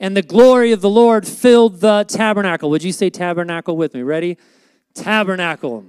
and 0.00 0.16
the 0.16 0.22
glory 0.22 0.72
of 0.72 0.80
the 0.80 0.90
Lord 0.90 1.26
filled 1.26 1.80
the 1.80 2.04
tabernacle. 2.04 2.70
Would 2.70 2.84
you 2.84 2.92
say 2.92 3.10
tabernacle 3.10 3.76
with 3.76 3.94
me? 3.94 4.02
Ready? 4.02 4.38
Tabernacle. 4.94 5.84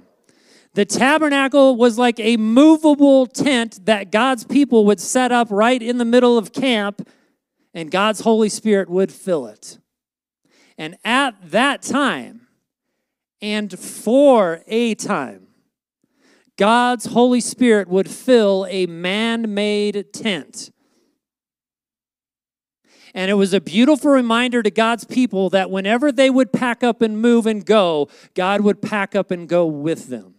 The 0.74 0.84
tabernacle 0.84 1.76
was 1.76 1.98
like 1.98 2.20
a 2.20 2.36
movable 2.36 3.26
tent 3.26 3.86
that 3.86 4.12
God's 4.12 4.44
people 4.44 4.84
would 4.86 5.00
set 5.00 5.32
up 5.32 5.48
right 5.50 5.82
in 5.82 5.98
the 5.98 6.04
middle 6.04 6.38
of 6.38 6.52
camp, 6.52 7.08
and 7.74 7.90
God's 7.90 8.20
Holy 8.20 8.48
Spirit 8.48 8.88
would 8.88 9.10
fill 9.12 9.46
it. 9.46 9.78
And 10.78 10.96
at 11.04 11.34
that 11.50 11.82
time, 11.82 12.46
and 13.42 13.76
for 13.78 14.62
a 14.66 14.94
time, 14.94 15.48
God's 16.56 17.06
Holy 17.06 17.40
Spirit 17.40 17.88
would 17.88 18.08
fill 18.08 18.66
a 18.68 18.86
man 18.86 19.54
made 19.54 20.12
tent 20.12 20.70
and 23.14 23.30
it 23.30 23.34
was 23.34 23.52
a 23.52 23.60
beautiful 23.60 24.10
reminder 24.10 24.62
to 24.62 24.70
God's 24.70 25.04
people 25.04 25.50
that 25.50 25.70
whenever 25.70 26.12
they 26.12 26.30
would 26.30 26.52
pack 26.52 26.82
up 26.84 27.02
and 27.02 27.20
move 27.20 27.46
and 27.46 27.64
go, 27.64 28.08
God 28.34 28.60
would 28.60 28.80
pack 28.80 29.14
up 29.14 29.30
and 29.30 29.48
go 29.48 29.66
with 29.66 30.08
them. 30.08 30.34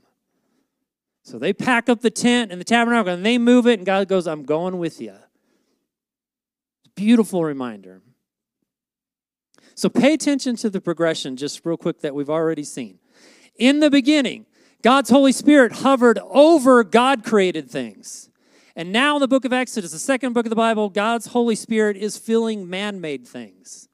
So 1.24 1.38
they 1.38 1.54
pack 1.54 1.90
up 1.90 2.02
the 2.02 2.10
tent 2.10 2.52
and 2.52 2.60
the 2.60 2.66
tabernacle 2.66 3.14
and 3.14 3.26
they 3.26 3.38
move 3.38 3.68
it, 3.68 3.80
and 3.80 3.86
God 3.86 4.08
goes, 4.08 4.28
I'm 4.28 4.44
going 4.44 4.78
with 4.78 5.00
you. 5.00 5.16
Beautiful 6.96 7.44
reminder. 7.44 8.02
So 9.76 9.90
pay 9.90 10.14
attention 10.14 10.56
to 10.58 10.70
the 10.70 10.82
progression, 10.82 11.38
just 11.38 11.66
real 11.66 11.78
quick, 11.78 12.02
that 12.02 12.16
we've 12.16 12.30
already 12.30 12.64
seen. 12.64 13.00
In 13.58 13.80
the 13.80 13.90
beginning, 13.90 14.46
God's 14.82 15.10
Holy 15.10 15.32
Spirit 15.32 15.72
hovered 15.74 16.20
over 16.20 16.84
God 16.84 17.24
created 17.24 17.70
things. 17.70 18.31
And 18.76 18.92
now 18.92 19.16
in 19.16 19.22
the 19.22 19.28
book 19.28 19.46
of 19.46 19.54
Exodus, 19.54 19.92
the 19.92 20.00
second 20.00 20.34
book 20.34 20.46
of 20.46 20.50
the 20.50 20.56
Bible, 20.56 20.90
God's 20.90 21.28
Holy 21.28 21.56
Spirit 21.56 21.98
is 21.98 22.18
filling 22.18 22.70
man 22.70 23.02
made 23.02 23.28
things. 23.28 23.90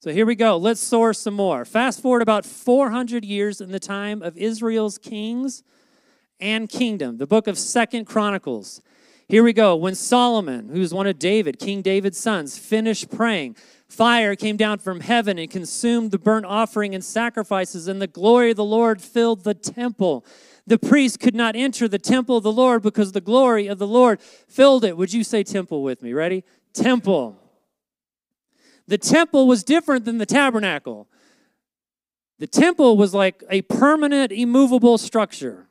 So 0.00 0.10
here 0.10 0.26
we 0.26 0.34
go. 0.34 0.56
Let's 0.56 0.80
soar 0.80 1.14
some 1.14 1.34
more. 1.34 1.64
Fast 1.64 2.02
forward 2.02 2.22
about 2.22 2.44
400 2.44 3.24
years 3.24 3.60
in 3.60 3.70
the 3.70 3.78
time 3.78 4.20
of 4.20 4.36
Israel's 4.36 4.98
kings 4.98 5.62
and 6.40 6.68
kingdom. 6.68 7.18
The 7.18 7.26
book 7.26 7.46
of 7.46 7.56
Second 7.56 8.06
Chronicles. 8.06 8.82
Here 9.28 9.44
we 9.44 9.52
go. 9.52 9.76
When 9.76 9.94
Solomon, 9.94 10.70
who's 10.70 10.92
one 10.92 11.06
of 11.06 11.18
David, 11.18 11.58
King 11.58 11.82
David's 11.82 12.18
sons, 12.18 12.58
finished 12.58 13.10
praying, 13.10 13.56
fire 13.92 14.34
came 14.34 14.56
down 14.56 14.78
from 14.78 15.00
heaven 15.00 15.38
and 15.38 15.50
consumed 15.50 16.10
the 16.10 16.18
burnt 16.18 16.46
offering 16.46 16.94
and 16.94 17.04
sacrifices, 17.04 17.88
and 17.88 18.00
the 18.00 18.06
glory 18.06 18.50
of 18.50 18.56
the 18.56 18.64
Lord 18.64 19.00
filled 19.00 19.44
the 19.44 19.54
temple 19.54 20.24
the 20.66 20.78
priest 20.78 21.20
could 21.20 21.34
not 21.34 21.56
enter 21.56 21.88
the 21.88 21.98
temple 21.98 22.36
of 22.36 22.42
the 22.42 22.52
Lord 22.52 22.82
because 22.82 23.12
the 23.12 23.20
glory 23.20 23.66
of 23.66 23.78
the 23.78 23.86
Lord 23.86 24.20
filled 24.20 24.84
it. 24.84 24.96
Would 24.96 25.12
you 25.12 25.24
say 25.24 25.42
temple 25.42 25.82
with 25.82 26.02
me? 26.02 26.12
Ready? 26.12 26.44
Temple. 26.72 27.38
The 28.86 28.98
temple 28.98 29.46
was 29.46 29.64
different 29.64 30.04
than 30.04 30.18
the 30.18 30.26
tabernacle. 30.26 31.08
The 32.38 32.46
temple 32.46 32.96
was 32.96 33.14
like 33.14 33.42
a 33.50 33.62
permanent, 33.62 34.32
immovable 34.32 34.98
structure 34.98 35.68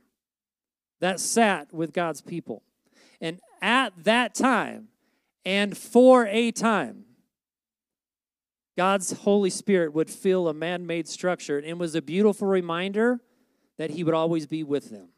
that 1.00 1.20
sat 1.20 1.74
with 1.74 1.94
God's 1.94 2.22
people. 2.22 2.64
And 3.20 3.40
at 3.62 3.92
that 4.04 4.36
time, 4.36 4.90
and 5.46 5.78
for 5.78 6.28
a 6.28 6.52
time, 6.52 7.06
God's 8.78 9.12
Holy 9.12 9.50
Spirit 9.50 9.94
would 9.94 10.10
fill 10.10 10.48
a 10.48 10.54
man 10.54 10.86
made 10.86 11.08
structure. 11.08 11.58
And 11.58 11.68
it 11.68 11.78
was 11.78 11.96
a 11.96 12.02
beautiful 12.02 12.48
reminder 12.48 13.20
that 13.78 13.92
he 13.92 14.04
would 14.04 14.14
always 14.14 14.48
be 14.48 14.64
with 14.64 14.90
them. 14.90 15.10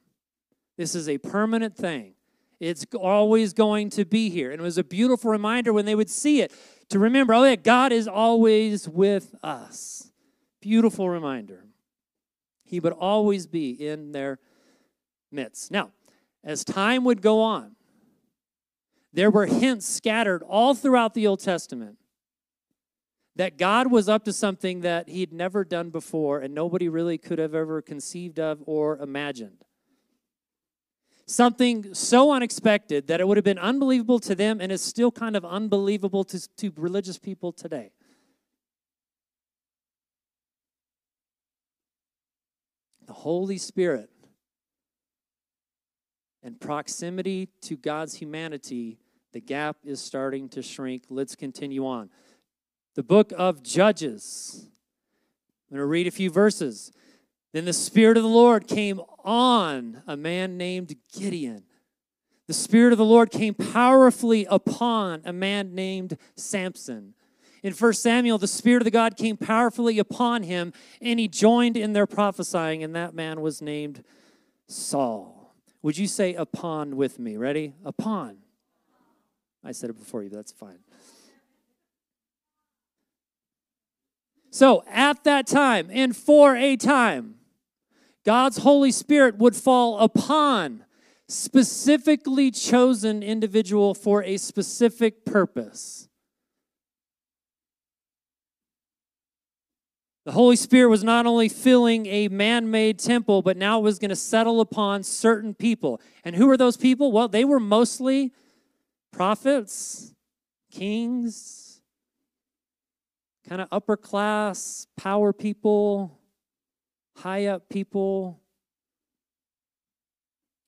This 0.78 0.96
is 0.96 1.08
a 1.08 1.18
permanent 1.20 1.76
thing. 1.76 2.16
It's 2.60 2.86
always 2.98 3.54
going 3.54 3.90
to 3.92 4.06
be 4.06 4.30
here. 4.30 4.52
And 4.52 4.60
it 4.60 4.64
was 4.64 4.78
a 4.78 4.84
beautiful 4.84 5.30
reminder 5.30 5.74
when 5.74 5.86
they 5.86 5.96
would 5.96 6.10
see 6.10 6.42
it 6.42 6.52
to 6.90 7.00
remember, 7.00 7.34
oh, 7.34 7.44
yeah, 7.44 7.56
God 7.56 7.92
is 7.92 8.08
always 8.08 8.88
with 8.88 9.36
us. 9.44 10.12
Beautiful 10.62 11.10
reminder. 11.10 11.66
He 12.64 12.80
would 12.80 12.94
always 12.94 13.48
be 13.48 13.72
in 13.72 14.14
their 14.14 14.40
midst. 15.32 15.72
Now, 15.72 15.92
as 16.44 16.64
time 16.64 17.04
would 17.04 17.22
go 17.22 17.42
on, 17.42 17.76
there 19.12 19.30
were 19.30 19.46
hints 19.46 19.88
scattered 19.88 20.42
all 20.42 20.74
throughout 20.74 21.14
the 21.14 21.28
Old 21.28 21.40
Testament 21.40 21.98
that 23.36 23.58
God 23.58 23.92
was 23.92 24.08
up 24.08 24.26
to 24.26 24.34
something 24.34 24.82
that 24.82 25.10
he'd 25.10 25.34
never 25.34 25.64
done 25.64 25.90
before 25.90 26.40
and 26.40 26.54
nobody 26.54 26.88
really 26.88 27.18
could 27.18 27.40
have 27.40 27.56
ever 27.56 27.82
conceived 27.82 28.40
of 28.40 28.62
or 28.66 28.98
imagined. 28.98 29.64
Something 31.26 31.94
so 31.94 32.32
unexpected 32.32 33.08
that 33.08 33.20
it 33.20 33.28
would 33.28 33.38
have 33.38 33.46
been 33.46 33.58
unbelievable 33.58 34.20
to 34.20 34.36
them 34.36 34.60
and 34.60 34.72
is 34.72 34.82
still 34.82 35.12
kind 35.12 35.36
of 35.36 35.46
unbelievable 35.46 36.24
to, 36.26 36.48
to 36.58 36.72
religious 36.76 37.18
people 37.18 37.52
today. 37.52 37.92
The 43.08 43.14
Holy 43.14 43.58
Spirit 43.58 44.10
and 46.44 46.60
proximity 46.60 47.50
to 47.62 47.78
God's 47.78 48.16
humanity, 48.16 49.00
the 49.32 49.40
gap 49.40 49.78
is 49.84 50.02
starting 50.02 50.50
to 50.50 50.62
shrink. 50.62 51.06
Let's 51.10 51.36
continue 51.36 51.88
on. 51.88 52.10
The 52.96 53.04
book 53.04 53.34
of 53.36 53.64
Judges. 53.64 54.68
I'm 55.72 55.78
going 55.78 55.82
to 55.82 55.86
read 55.88 56.06
a 56.06 56.12
few 56.12 56.30
verses. 56.30 56.92
Then 57.52 57.66
the 57.66 57.74
Spirit 57.74 58.18
of 58.18 58.24
the 58.24 58.30
Lord 58.30 58.68
came 58.68 59.02
on 59.24 60.04
a 60.06 60.16
man 60.16 60.58
named 60.58 60.96
Gideon. 61.12 61.64
The 62.48 62.54
Spirit 62.54 62.92
of 62.92 62.98
the 62.98 63.06
Lord 63.06 63.32
came 63.32 63.56
powerfully 63.56 64.46
upon 64.50 65.22
a 65.26 65.34
man 65.34 65.74
named 65.74 66.18
Samson. 66.36 67.16
In 67.64 67.74
1 67.74 67.94
Samuel, 67.94 68.38
the 68.38 68.48
Spirit 68.48 68.82
of 68.82 68.86
the 68.86 68.92
God 68.92 69.16
came 69.16 69.38
powerfully 69.38 69.98
upon 69.98 70.44
him, 70.44 70.74
and 71.02 71.20
he 71.20 71.28
joined 71.28 71.78
in 71.78 71.94
their 71.94 72.06
prophesying, 72.06 72.84
and 72.84 72.96
that 72.96 73.16
man 73.16 73.42
was 73.42 73.62
named 73.62 74.04
Saul. 74.68 75.56
Would 75.82 75.98
you 75.98 76.08
say 76.08 76.34
upon 76.34 76.96
with 76.96 77.18
me? 77.18 77.38
Ready? 77.38 77.74
Upon. 77.84 78.38
I 79.64 79.72
said 79.72 79.90
it 79.90 79.98
before 79.98 80.22
you, 80.22 80.30
that's 80.30 80.52
fine. 80.52 80.80
So, 84.54 84.84
at 84.88 85.24
that 85.24 85.48
time, 85.48 85.90
and 85.92 86.16
for 86.16 86.56
a 86.56 86.76
time, 86.76 87.38
God's 88.24 88.58
Holy 88.58 88.92
Spirit 88.92 89.40
would 89.40 89.56
fall 89.56 89.98
upon 89.98 90.86
specifically 91.28 92.52
chosen 92.52 93.24
individual 93.24 93.96
for 93.96 94.22
a 94.22 94.38
specific 94.38 95.26
purpose. 95.26 96.08
The 100.28 100.34
Holy 100.34 100.56
Spirit 100.56 100.90
was 100.90 101.04
not 101.04 101.26
only 101.26 101.50
filling 101.50 102.06
a 102.06 102.28
man 102.28 102.70
made 102.70 103.00
temple, 103.00 103.42
but 103.42 103.58
now 103.58 103.80
it 103.80 103.82
was 103.82 103.98
going 103.98 104.10
to 104.10 104.16
settle 104.16 104.62
upon 104.62 105.02
certain 105.02 105.56
people. 105.56 106.00
And 106.24 106.36
who 106.36 106.46
were 106.46 106.58
those 106.58 106.78
people? 106.78 107.12
Well, 107.12 107.28
they 107.28 107.44
were 107.44 107.60
mostly 107.60 108.32
prophets, 109.12 110.14
kings, 110.72 111.63
kind 113.48 113.62
of 113.62 113.68
upper 113.72 113.98
class, 113.98 114.88
power 114.98 115.34
people, 115.34 116.20
high 117.18 117.48
up 117.48 117.70
people, 117.70 118.40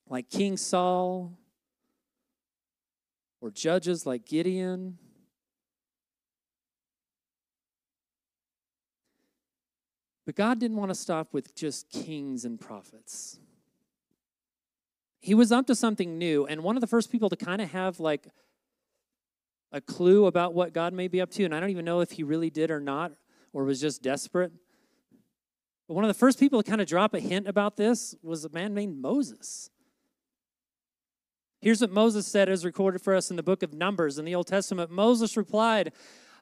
like 0.08 0.30
King 0.30 0.56
Saul, 0.56 1.38
or 3.40 3.50
judges 3.50 4.06
like 4.06 4.26
Gideon. 4.26 4.98
But 10.24 10.34
God 10.34 10.58
didn't 10.58 10.76
want 10.76 10.90
to 10.90 10.94
stop 10.94 11.32
with 11.32 11.54
just 11.54 11.88
kings 11.90 12.44
and 12.44 12.60
prophets. 12.60 13.38
He 15.20 15.34
was 15.34 15.50
up 15.50 15.66
to 15.68 15.74
something 15.74 16.18
new, 16.18 16.46
and 16.46 16.62
one 16.62 16.76
of 16.76 16.80
the 16.80 16.86
first 16.86 17.10
people 17.10 17.28
to 17.30 17.36
kind 17.36 17.62
of 17.62 17.70
have 17.70 18.00
like 18.00 18.26
a 19.76 19.80
clue 19.80 20.24
about 20.24 20.54
what 20.54 20.72
God 20.72 20.94
may 20.94 21.06
be 21.06 21.20
up 21.20 21.30
to, 21.32 21.44
and 21.44 21.54
I 21.54 21.60
don't 21.60 21.68
even 21.68 21.84
know 21.84 22.00
if 22.00 22.12
he 22.12 22.22
really 22.22 22.48
did 22.48 22.70
or 22.70 22.80
not, 22.80 23.12
or 23.52 23.64
was 23.64 23.80
just 23.80 24.02
desperate. 24.02 24.50
But 25.86 25.94
one 25.94 26.04
of 26.04 26.08
the 26.08 26.14
first 26.14 26.40
people 26.40 26.62
to 26.62 26.68
kind 26.68 26.80
of 26.80 26.88
drop 26.88 27.12
a 27.12 27.20
hint 27.20 27.46
about 27.46 27.76
this 27.76 28.14
was 28.22 28.44
a 28.44 28.48
man 28.48 28.74
named 28.74 29.00
Moses. 29.00 29.70
Here's 31.60 31.82
what 31.82 31.92
Moses 31.92 32.26
said 32.26 32.48
as 32.48 32.64
recorded 32.64 33.02
for 33.02 33.14
us 33.14 33.30
in 33.30 33.36
the 33.36 33.42
book 33.42 33.62
of 33.62 33.74
Numbers 33.74 34.18
in 34.18 34.24
the 34.24 34.34
Old 34.34 34.46
Testament. 34.46 34.90
Moses 34.90 35.36
replied, 35.36 35.92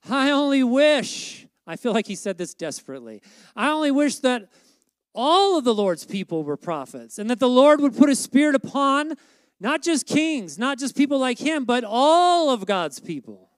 I 0.09 0.31
only 0.31 0.63
wish 0.63 1.47
I 1.67 1.77
feel 1.77 1.93
like 1.93 2.07
he 2.07 2.15
said 2.15 2.39
this 2.39 2.55
desperately. 2.55 3.21
I 3.57 3.71
only 3.71 3.91
wish 3.91 4.19
that 4.19 4.49
all 5.15 5.59
of 5.59 5.65
the 5.65 5.75
Lord's 5.75 6.05
people 6.05 6.45
were 6.45 6.57
prophets 6.57 7.19
and 7.19 7.29
that 7.31 7.41
the 7.41 7.49
Lord 7.49 7.81
would 7.81 7.97
put 7.97 8.11
a 8.11 8.15
spirit 8.15 8.55
upon 8.55 9.15
not 9.65 9.83
just 9.83 10.07
kings, 10.07 10.59
not 10.59 10.79
just 10.79 10.95
people 10.95 11.19
like 11.19 11.39
him, 11.39 11.65
but 11.65 11.85
all 11.87 12.51
of 12.51 12.67
God's 12.67 13.01
people. 13.01 13.49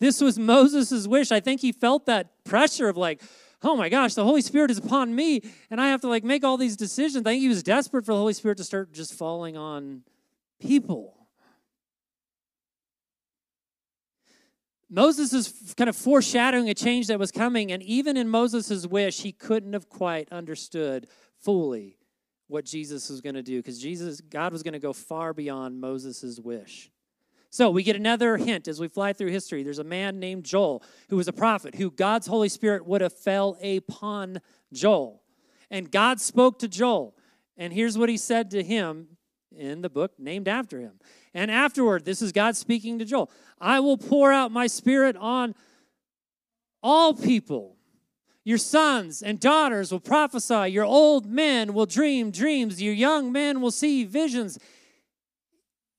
This 0.00 0.22
was 0.22 0.38
Moses' 0.38 1.06
wish. 1.06 1.30
I 1.30 1.40
think 1.40 1.60
he 1.60 1.72
felt 1.72 2.06
that 2.06 2.42
pressure 2.42 2.88
of 2.88 2.96
like, 2.96 3.20
oh 3.62 3.76
my 3.76 3.90
gosh, 3.90 4.14
the 4.14 4.24
Holy 4.24 4.40
Spirit 4.40 4.70
is 4.70 4.78
upon 4.78 5.14
me 5.14 5.42
and 5.70 5.78
I 5.78 5.88
have 5.88 6.00
to 6.00 6.08
like 6.08 6.24
make 6.24 6.42
all 6.42 6.56
these 6.56 6.74
decisions. 6.74 7.26
I 7.26 7.32
think 7.32 7.42
he 7.42 7.48
was 7.48 7.62
desperate 7.62 8.06
for 8.06 8.12
the 8.12 8.18
Holy 8.18 8.32
Spirit 8.32 8.56
to 8.56 8.64
start 8.64 8.94
just 8.94 9.12
falling 9.12 9.58
on 9.58 10.04
people. 10.58 11.28
Moses 14.88 15.34
is 15.34 15.74
kind 15.76 15.90
of 15.90 15.96
foreshadowing 15.96 16.70
a 16.70 16.74
change 16.74 17.08
that 17.08 17.18
was 17.18 17.30
coming, 17.30 17.72
and 17.72 17.82
even 17.82 18.16
in 18.16 18.28
Moses' 18.28 18.86
wish, 18.86 19.20
he 19.20 19.32
couldn't 19.32 19.74
have 19.74 19.90
quite 19.90 20.32
understood 20.32 21.08
fully 21.42 21.95
what 22.48 22.64
Jesus 22.64 23.10
was 23.10 23.20
going 23.20 23.34
to 23.34 23.42
do 23.42 23.58
because 23.58 23.80
Jesus, 23.80 24.20
God 24.20 24.52
was 24.52 24.62
going 24.62 24.74
to 24.74 24.78
go 24.78 24.92
far 24.92 25.32
beyond 25.32 25.80
Moses' 25.80 26.38
wish. 26.38 26.90
So 27.50 27.70
we 27.70 27.82
get 27.82 27.96
another 27.96 28.36
hint 28.36 28.68
as 28.68 28.80
we 28.80 28.88
fly 28.88 29.12
through 29.12 29.30
history. 29.30 29.62
There's 29.62 29.78
a 29.78 29.84
man 29.84 30.20
named 30.20 30.44
Joel 30.44 30.82
who 31.08 31.16
was 31.16 31.28
a 31.28 31.32
prophet 31.32 31.76
who 31.76 31.90
God's 31.90 32.26
Holy 32.26 32.48
Spirit 32.48 32.86
would 32.86 33.00
have 33.00 33.12
fell 33.12 33.56
upon 33.62 34.40
Joel. 34.72 35.22
And 35.70 35.90
God 35.90 36.20
spoke 36.20 36.58
to 36.60 36.68
Joel. 36.68 37.16
And 37.56 37.72
here's 37.72 37.96
what 37.96 38.08
he 38.08 38.16
said 38.16 38.50
to 38.50 38.62
him 38.62 39.08
in 39.54 39.80
the 39.80 39.88
book 39.88 40.12
named 40.18 40.48
after 40.48 40.80
him. 40.80 41.00
And 41.32 41.50
afterward, 41.50 42.04
this 42.04 42.20
is 42.20 42.32
God 42.32 42.56
speaking 42.56 42.98
to 42.98 43.04
Joel 43.04 43.30
I 43.60 43.80
will 43.80 43.96
pour 43.96 44.32
out 44.32 44.52
my 44.52 44.66
spirit 44.66 45.16
on 45.16 45.54
all 46.82 47.14
people. 47.14 47.75
Your 48.46 48.58
sons 48.58 49.22
and 49.22 49.40
daughters 49.40 49.90
will 49.90 49.98
prophesy. 49.98 50.68
Your 50.68 50.84
old 50.84 51.26
men 51.26 51.74
will 51.74 51.84
dream 51.84 52.30
dreams. 52.30 52.80
Your 52.80 52.94
young 52.94 53.32
men 53.32 53.60
will 53.60 53.72
see 53.72 54.04
visions. 54.04 54.56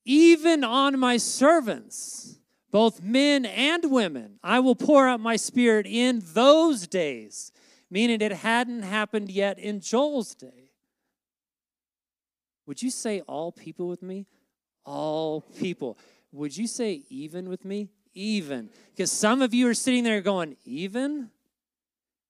Even 0.06 0.64
on 0.64 0.98
my 0.98 1.18
servants, 1.18 2.40
both 2.72 3.04
men 3.04 3.46
and 3.46 3.92
women, 3.92 4.40
I 4.42 4.62
will 4.62 4.76
pour 4.76 5.10
out 5.10 5.20
my 5.20 5.36
spirit 5.36 5.86
in 5.86 6.22
those 6.24 6.88
days, 6.88 7.52
meaning 7.92 8.22
it 8.22 8.32
hadn't 8.32 8.84
happened 8.84 9.30
yet 9.30 9.60
in 9.60 9.82
Joel's 9.82 10.34
day. 10.34 10.72
Would 12.66 12.82
you 12.82 12.92
say 12.92 13.20
all 13.28 13.52
people 13.52 13.90
with 13.90 14.02
me? 14.02 14.26
All 14.86 15.42
people. 15.42 15.98
Would 16.32 16.56
you 16.56 16.68
say 16.68 17.04
even 17.10 17.50
with 17.50 17.66
me? 17.66 17.90
Even. 18.14 18.70
Because 18.96 19.12
some 19.12 19.42
of 19.42 19.54
you 19.54 19.68
are 19.68 19.74
sitting 19.74 20.06
there 20.06 20.22
going, 20.22 20.56
even? 20.64 21.30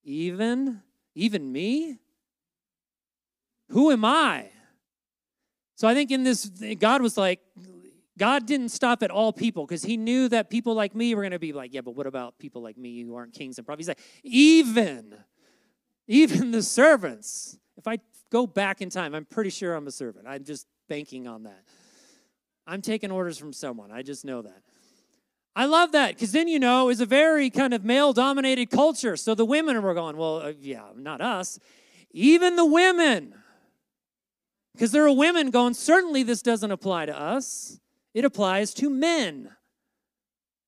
Even? 0.07 0.81
Even 1.15 1.51
me? 1.51 1.99
Who 3.71 3.91
am 3.91 4.05
I? 4.05 4.49
So 5.75 5.87
I 5.87 5.93
think 5.93 6.11
in 6.11 6.23
this, 6.23 6.49
God 6.79 7.01
was 7.01 7.17
like, 7.17 7.41
God 8.17 8.47
didn't 8.47 8.69
stop 8.69 9.03
at 9.03 9.11
all 9.11 9.33
people 9.33 9.65
because 9.65 9.83
he 9.83 9.97
knew 9.97 10.29
that 10.29 10.49
people 10.49 10.73
like 10.73 10.95
me 10.95 11.13
were 11.13 11.21
going 11.21 11.33
to 11.33 11.39
be 11.39 11.53
like, 11.53 11.73
yeah, 11.73 11.81
but 11.81 11.95
what 11.95 12.07
about 12.07 12.39
people 12.39 12.63
like 12.63 12.77
me 12.77 13.03
who 13.03 13.15
aren't 13.15 13.33
kings 13.33 13.59
and 13.59 13.67
prophets? 13.67 13.87
He's 13.87 13.89
like, 13.89 13.99
even, 14.23 15.13
even 16.07 16.51
the 16.51 16.63
servants. 16.63 17.59
If 17.75 17.85
I 17.85 17.99
go 18.31 18.47
back 18.47 18.81
in 18.81 18.89
time, 18.89 19.13
I'm 19.13 19.25
pretty 19.25 19.51
sure 19.51 19.75
I'm 19.75 19.87
a 19.87 19.91
servant. 19.91 20.25
I'm 20.27 20.45
just 20.45 20.65
banking 20.87 21.27
on 21.27 21.43
that. 21.43 21.63
I'm 22.65 22.81
taking 22.81 23.11
orders 23.11 23.37
from 23.37 23.51
someone. 23.51 23.91
I 23.91 24.01
just 24.03 24.25
know 24.25 24.41
that. 24.41 24.63
I 25.57 25.65
love 25.65 25.93
that 25.93 26.13
because 26.13 26.33
then 26.33 26.47
you 26.47 26.59
know 26.59 26.89
it's 26.89 27.01
a 27.01 27.05
very 27.07 27.49
kind 27.49 27.73
of 27.73 27.83
male 27.83 28.13
dominated 28.13 28.69
culture. 28.69 29.17
So 29.17 29.33
the 29.33 29.43
women 29.43 29.81
were 29.81 29.95
going, 29.95 30.15
well, 30.15 30.37
uh, 30.37 30.53
yeah, 30.59 30.83
not 30.95 31.19
us. 31.19 31.59
Even 32.11 32.55
the 32.55 32.65
women, 32.65 33.33
because 34.73 34.91
there 34.91 35.03
are 35.07 35.11
women 35.11 35.49
going, 35.49 35.73
certainly 35.73 36.21
this 36.21 36.43
doesn't 36.43 36.69
apply 36.69 37.07
to 37.07 37.19
us. 37.19 37.79
It 38.13 38.23
applies 38.23 38.71
to 38.75 38.87
men 38.87 39.49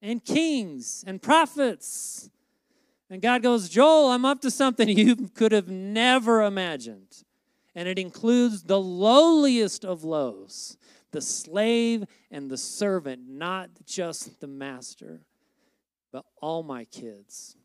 and 0.01 0.25
kings 0.25 1.03
and 1.05 1.21
prophets. 1.21 2.31
And 3.11 3.21
God 3.21 3.43
goes, 3.43 3.69
Joel, 3.69 4.09
I'm 4.09 4.25
up 4.25 4.41
to 4.41 4.49
something 4.49 4.89
you 4.97 5.15
could 5.35 5.51
have 5.51 5.69
never 5.69 6.41
imagined. 6.41 7.23
And 7.75 7.87
it 7.87 7.99
includes 7.99 8.63
the 8.63 8.81
lowliest 8.81 9.85
of 9.85 10.03
lows 10.03 10.79
the 11.11 11.21
slave 11.21 12.05
and 12.31 12.49
the 12.49 12.57
servant, 12.57 13.21
not 13.27 13.69
just 13.85 14.39
the 14.39 14.47
master, 14.47 15.21
but 16.11 16.25
all 16.41 16.63
my 16.63 16.85
kids. 16.85 17.55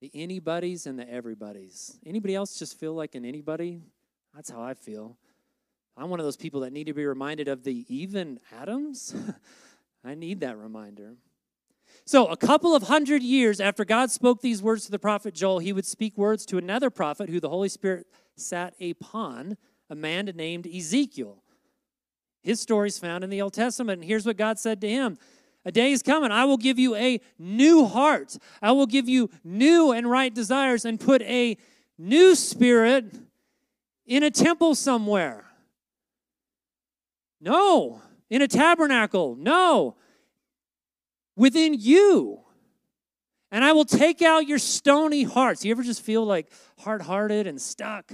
The 0.00 0.10
anybody's 0.12 0.86
and 0.86 0.98
the 0.98 1.08
everybody's. 1.10 1.98
Anybody 2.04 2.34
else 2.34 2.58
just 2.58 2.78
feel 2.78 2.94
like 2.94 3.14
an 3.14 3.24
anybody? 3.24 3.80
That's 4.34 4.50
how 4.50 4.60
I 4.60 4.74
feel. 4.74 5.16
I'm 5.96 6.10
one 6.10 6.20
of 6.20 6.26
those 6.26 6.36
people 6.36 6.60
that 6.60 6.72
need 6.72 6.88
to 6.88 6.92
be 6.92 7.06
reminded 7.06 7.48
of 7.48 7.64
the 7.64 7.86
even 7.88 8.40
Adams. 8.52 9.14
I 10.04 10.14
need 10.14 10.40
that 10.40 10.58
reminder. 10.58 11.14
So, 12.06 12.26
a 12.26 12.36
couple 12.36 12.74
of 12.74 12.84
hundred 12.84 13.22
years 13.22 13.60
after 13.60 13.84
God 13.84 14.10
spoke 14.10 14.42
these 14.42 14.62
words 14.62 14.84
to 14.84 14.90
the 14.90 14.98
prophet 14.98 15.34
Joel, 15.34 15.60
he 15.60 15.72
would 15.72 15.86
speak 15.86 16.18
words 16.18 16.44
to 16.46 16.58
another 16.58 16.90
prophet 16.90 17.30
who 17.30 17.40
the 17.40 17.48
Holy 17.48 17.70
Spirit 17.70 18.06
sat 18.36 18.74
upon, 18.80 19.56
a 19.88 19.94
man 19.94 20.30
named 20.34 20.66
Ezekiel. 20.66 21.42
His 22.42 22.60
story 22.60 22.88
is 22.88 22.98
found 22.98 23.24
in 23.24 23.30
the 23.30 23.40
Old 23.40 23.54
Testament, 23.54 24.02
and 24.02 24.08
here's 24.08 24.26
what 24.26 24.36
God 24.36 24.58
said 24.58 24.82
to 24.82 24.88
him 24.88 25.18
A 25.64 25.72
day 25.72 25.92
is 25.92 26.02
coming. 26.02 26.30
I 26.30 26.44
will 26.44 26.58
give 26.58 26.78
you 26.78 26.94
a 26.94 27.22
new 27.38 27.86
heart. 27.86 28.36
I 28.60 28.72
will 28.72 28.86
give 28.86 29.08
you 29.08 29.30
new 29.42 29.92
and 29.92 30.10
right 30.10 30.32
desires 30.32 30.84
and 30.84 31.00
put 31.00 31.22
a 31.22 31.56
new 31.96 32.34
spirit 32.34 33.06
in 34.06 34.22
a 34.22 34.30
temple 34.30 34.74
somewhere. 34.74 35.46
No. 37.40 38.02
In 38.28 38.42
a 38.42 38.48
tabernacle. 38.48 39.36
No. 39.36 39.96
Within 41.36 41.74
you. 41.74 42.40
And 43.50 43.64
I 43.64 43.72
will 43.72 43.84
take 43.84 44.22
out 44.22 44.48
your 44.48 44.58
stony 44.58 45.22
hearts. 45.22 45.64
You 45.64 45.70
ever 45.70 45.82
just 45.82 46.02
feel 46.02 46.24
like 46.24 46.50
hard 46.78 47.02
hearted 47.02 47.46
and 47.46 47.60
stuck? 47.60 48.12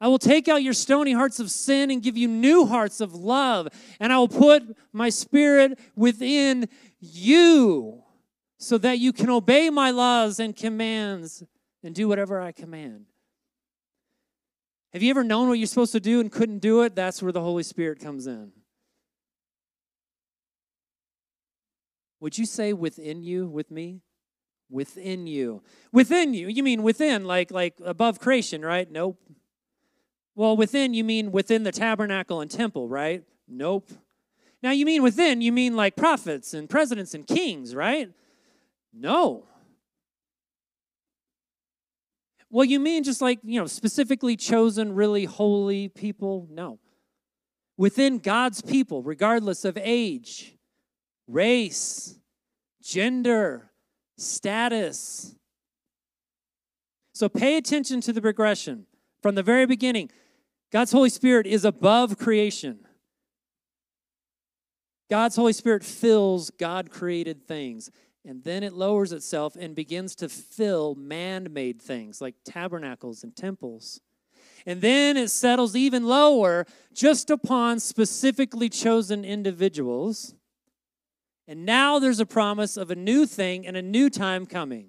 I 0.00 0.08
will 0.08 0.18
take 0.18 0.48
out 0.48 0.62
your 0.62 0.72
stony 0.72 1.12
hearts 1.12 1.38
of 1.38 1.50
sin 1.50 1.90
and 1.90 2.02
give 2.02 2.16
you 2.16 2.26
new 2.26 2.66
hearts 2.66 3.00
of 3.00 3.14
love. 3.14 3.68
And 4.00 4.12
I 4.12 4.18
will 4.18 4.28
put 4.28 4.76
my 4.92 5.10
spirit 5.10 5.78
within 5.94 6.68
you 6.98 8.02
so 8.58 8.78
that 8.78 8.98
you 8.98 9.12
can 9.12 9.30
obey 9.30 9.70
my 9.70 9.90
laws 9.90 10.40
and 10.40 10.56
commands 10.56 11.42
and 11.82 11.94
do 11.94 12.08
whatever 12.08 12.40
I 12.40 12.52
command. 12.52 13.06
Have 14.92 15.02
you 15.02 15.10
ever 15.10 15.24
known 15.24 15.48
what 15.48 15.58
you're 15.58 15.66
supposed 15.66 15.92
to 15.92 16.00
do 16.00 16.20
and 16.20 16.30
couldn't 16.30 16.58
do 16.58 16.82
it? 16.82 16.94
That's 16.94 17.22
where 17.22 17.32
the 17.32 17.40
Holy 17.40 17.62
Spirit 17.62 17.98
comes 17.98 18.26
in. 18.26 18.52
Would 22.22 22.38
you 22.38 22.46
say 22.46 22.72
within 22.72 23.24
you 23.24 23.48
with 23.48 23.72
me? 23.72 24.00
Within 24.70 25.26
you. 25.26 25.60
Within 25.90 26.34
you. 26.34 26.46
You 26.46 26.62
mean 26.62 26.84
within, 26.84 27.24
like 27.24 27.50
like 27.50 27.74
above 27.84 28.20
creation, 28.20 28.64
right? 28.64 28.88
Nope. 28.88 29.20
Well, 30.36 30.56
within 30.56 30.94
you 30.94 31.02
mean 31.02 31.32
within 31.32 31.64
the 31.64 31.72
tabernacle 31.72 32.40
and 32.40 32.48
temple, 32.48 32.88
right? 32.88 33.24
Nope. 33.48 33.90
Now 34.62 34.70
you 34.70 34.86
mean 34.86 35.02
within, 35.02 35.40
you 35.40 35.50
mean 35.50 35.74
like 35.74 35.96
prophets 35.96 36.54
and 36.54 36.70
presidents 36.70 37.12
and 37.12 37.26
kings, 37.26 37.74
right? 37.74 38.08
No. 38.94 39.42
Well, 42.50 42.64
you 42.64 42.78
mean 42.78 43.02
just 43.02 43.20
like, 43.20 43.40
you 43.42 43.58
know, 43.58 43.66
specifically 43.66 44.36
chosen, 44.36 44.94
really 44.94 45.24
holy 45.24 45.88
people? 45.88 46.46
No. 46.48 46.78
Within 47.76 48.20
God's 48.20 48.62
people, 48.62 49.02
regardless 49.02 49.64
of 49.64 49.76
age, 49.76 50.56
race, 51.32 52.16
gender, 52.82 53.70
status. 54.18 55.34
So 57.14 57.28
pay 57.28 57.56
attention 57.56 58.00
to 58.02 58.12
the 58.12 58.22
progression. 58.22 58.86
From 59.22 59.34
the 59.34 59.42
very 59.42 59.66
beginning, 59.66 60.10
God's 60.72 60.92
Holy 60.92 61.10
Spirit 61.10 61.46
is 61.46 61.64
above 61.64 62.18
creation. 62.18 62.80
God's 65.10 65.36
Holy 65.36 65.52
Spirit 65.52 65.84
fills 65.84 66.50
God 66.50 66.90
created 66.90 67.46
things. 67.46 67.90
And 68.24 68.42
then 68.44 68.62
it 68.62 68.72
lowers 68.72 69.12
itself 69.12 69.56
and 69.56 69.74
begins 69.74 70.14
to 70.16 70.28
fill 70.28 70.94
man 70.94 71.52
made 71.52 71.82
things 71.82 72.20
like 72.20 72.36
tabernacles 72.44 73.22
and 73.22 73.34
temples. 73.34 74.00
And 74.64 74.80
then 74.80 75.16
it 75.16 75.28
settles 75.28 75.74
even 75.74 76.06
lower 76.06 76.66
just 76.94 77.30
upon 77.30 77.80
specifically 77.80 78.68
chosen 78.68 79.24
individuals. 79.24 80.34
And 81.48 81.64
now 81.64 81.98
there's 81.98 82.20
a 82.20 82.26
promise 82.26 82.76
of 82.76 82.90
a 82.90 82.94
new 82.94 83.26
thing 83.26 83.66
and 83.66 83.76
a 83.76 83.82
new 83.82 84.08
time 84.08 84.46
coming 84.46 84.88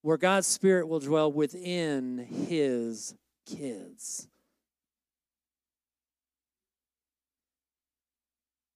where 0.00 0.16
God's 0.16 0.46
Spirit 0.46 0.88
will 0.88 1.00
dwell 1.00 1.30
within 1.30 2.18
his 2.18 3.14
kids. 3.46 4.28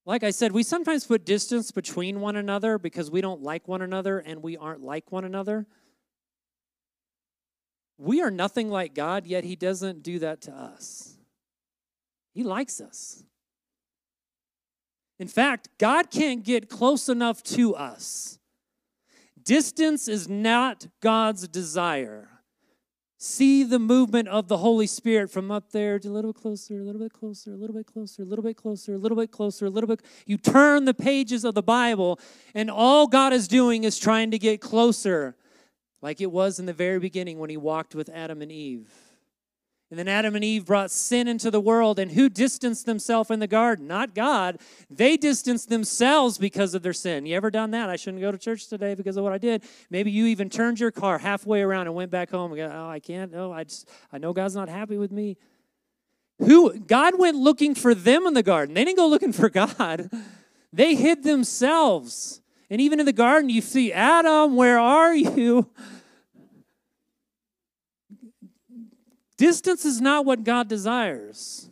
Like 0.05 0.23
I 0.23 0.31
said, 0.31 0.53
we 0.53 0.63
sometimes 0.63 1.05
put 1.05 1.27
distance 1.27 1.73
between 1.73 2.21
one 2.21 2.37
another 2.37 2.79
because 2.79 3.11
we 3.11 3.21
don't 3.21 3.43
like 3.43 3.67
one 3.67 3.83
another 3.83 4.21
and 4.21 4.41
we 4.41 4.57
aren't 4.57 4.83
like 4.83 5.11
one 5.11 5.25
another. 5.25 5.67
We 7.99 8.23
are 8.23 8.31
nothing 8.31 8.71
like 8.71 8.95
God, 8.95 9.27
yet 9.27 9.43
He 9.43 9.57
doesn't 9.57 10.05
do 10.05 10.21
that 10.21 10.43
to 10.43 10.53
us. 10.53 11.17
He 12.35 12.45
likes 12.45 12.81
us. 12.81 13.25
In 15.19 15.29
fact, 15.29 15.69
God 15.79 16.11
can't 16.11 16.45
get 16.45 16.69
close 16.69 17.09
enough 17.09 17.43
to 17.45 17.75
us. 17.75 18.39
Distance 19.43 20.09
is 20.09 20.29
not 20.29 20.89
God's 21.01 21.49
desire 21.49 22.29
see 23.19 23.65
the 23.65 23.79
movement 23.79 24.29
of 24.29 24.49
the 24.49 24.59
Holy 24.59 24.87
Spirit 24.87 25.31
from 25.31 25.51
up 25.51 25.73
there 25.73 25.99
to 25.99 26.09
a 26.09 26.11
little 26.11 26.33
bit 26.33 26.41
closer, 26.41 26.81
a 26.81 26.83
little 26.83 27.01
bit 27.01 27.13
closer, 27.13 27.53
a 27.53 27.57
little 27.57 27.75
bit 27.75 27.87
closer, 27.87 28.23
a 28.23 28.27
little 28.27 28.43
bit 28.43 28.57
closer, 28.57 28.95
a 28.95 28.99
little 28.99 29.17
bit 29.17 29.31
closer, 29.31 29.67
a 29.67 29.71
little 29.71 29.89
bit. 29.89 30.03
You 30.27 30.37
turn 30.37 30.85
the 30.85 30.95
pages 30.95 31.45
of 31.45 31.55
the 31.55 31.63
Bible, 31.63 32.21
and 32.55 32.71
all 32.71 33.07
God 33.07 33.33
is 33.33 33.49
doing 33.49 33.85
is 33.85 33.99
trying 33.99 34.31
to 34.33 34.39
get 34.39 34.61
closer, 34.61 35.37
like 36.03 36.21
it 36.21 36.31
was 36.31 36.59
in 36.59 36.67
the 36.67 36.73
very 36.73 36.99
beginning 36.99 37.39
when 37.39 37.51
He 37.51 37.57
walked 37.57 37.95
with 37.95 38.09
Adam 38.11 38.43
and 38.43 38.53
Eve. 38.53 38.91
And 39.91 39.99
then 39.99 40.09
Adam 40.09 40.35
and 40.35 40.45
Eve 40.45 40.67
brought 40.67 40.91
sin 40.91 41.29
into 41.29 41.51
the 41.51 41.61
world. 41.61 41.99
And 41.99 42.11
who 42.11 42.29
distanced 42.29 42.87
themselves 42.87 43.31
in 43.31 43.39
the 43.39 43.47
garden? 43.47 43.87
Not 43.87 44.15
God. 44.15 44.59
They 44.91 45.17
distanced 45.17 45.69
themselves 45.69 46.39
because 46.39 46.75
of 46.75 46.83
their 46.83 46.93
sin. 46.93 47.25
You 47.25 47.37
ever 47.37 47.51
done 47.51 47.71
that? 47.71 47.89
I 47.89 47.97
shouldn't 47.97 48.21
go 48.21 48.33
to 48.33 48.39
church 48.39 48.67
today 48.67 48.95
because 48.95 49.17
of 49.17 49.23
what 49.23 49.33
I 49.33 49.39
did. 49.39 49.63
Maybe 49.89 50.11
you 50.11 50.27
even 50.27 50.51
turned 50.51 50.81
your 50.81 50.91
car 50.91 51.19
halfway 51.19 51.63
around 51.63 51.87
and 51.87 51.95
went 51.95 52.11
back 52.11 52.31
home. 52.31 52.53
And 52.53 52.59
go, 52.59 52.73
oh, 52.75 52.89
I 52.89 52.99
can't. 52.99 53.33
Oh, 53.35 53.53
I 53.53 53.65
just 53.65 53.89
I 54.13 54.19
know 54.19 54.33
God's 54.33 54.57
not 54.57 54.69
happy 54.69 54.97
with 54.97 55.13
me. 55.13 55.37
Who 56.41 56.79
God 56.81 57.19
went 57.19 57.37
looking 57.37 57.75
for 57.75 57.95
them 57.95 58.27
in 58.27 58.35
the 58.35 58.43
garden. 58.43 58.75
They 58.75 58.85
didn't 58.85 58.99
go 58.99 59.07
looking 59.07 59.33
for 59.33 59.49
God. 59.49 60.11
They 60.73 60.95
hid 60.95 61.23
themselves. 61.23 62.43
And 62.69 62.83
even 62.83 63.01
in 63.01 63.07
the 63.07 63.13
garden, 63.13 63.49
you 63.49 63.63
see, 63.63 63.95
Adam, 63.95 64.57
where 64.57 64.79
are 64.79 65.15
you? 65.15 65.71
Distance 69.37 69.85
is 69.85 70.01
not 70.01 70.25
what 70.25 70.45
God 70.45 70.69
desires. 70.69 71.69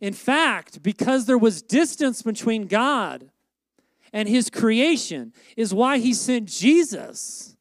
In 0.00 0.12
fact, 0.12 0.82
because 0.82 1.26
there 1.26 1.38
was 1.38 1.62
distance 1.62 2.22
between 2.22 2.66
God 2.66 3.30
and 4.12 4.28
his 4.28 4.50
creation, 4.50 5.32
is 5.56 5.72
why 5.72 5.98
he 5.98 6.12
sent 6.12 6.48
Jesus. 6.48 7.56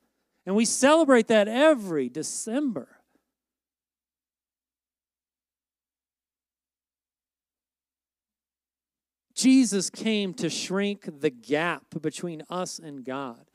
And 0.46 0.56
we 0.56 0.66
celebrate 0.66 1.28
that 1.28 1.48
every 1.48 2.10
December. 2.10 2.90
Jesus 9.36 9.90
came 9.90 10.34
to 10.36 10.50
shrink 10.50 11.22
the 11.22 11.30
gap 11.30 11.84
between 12.02 12.44
us 12.50 12.80
and 12.80 13.06
God. 13.06 13.51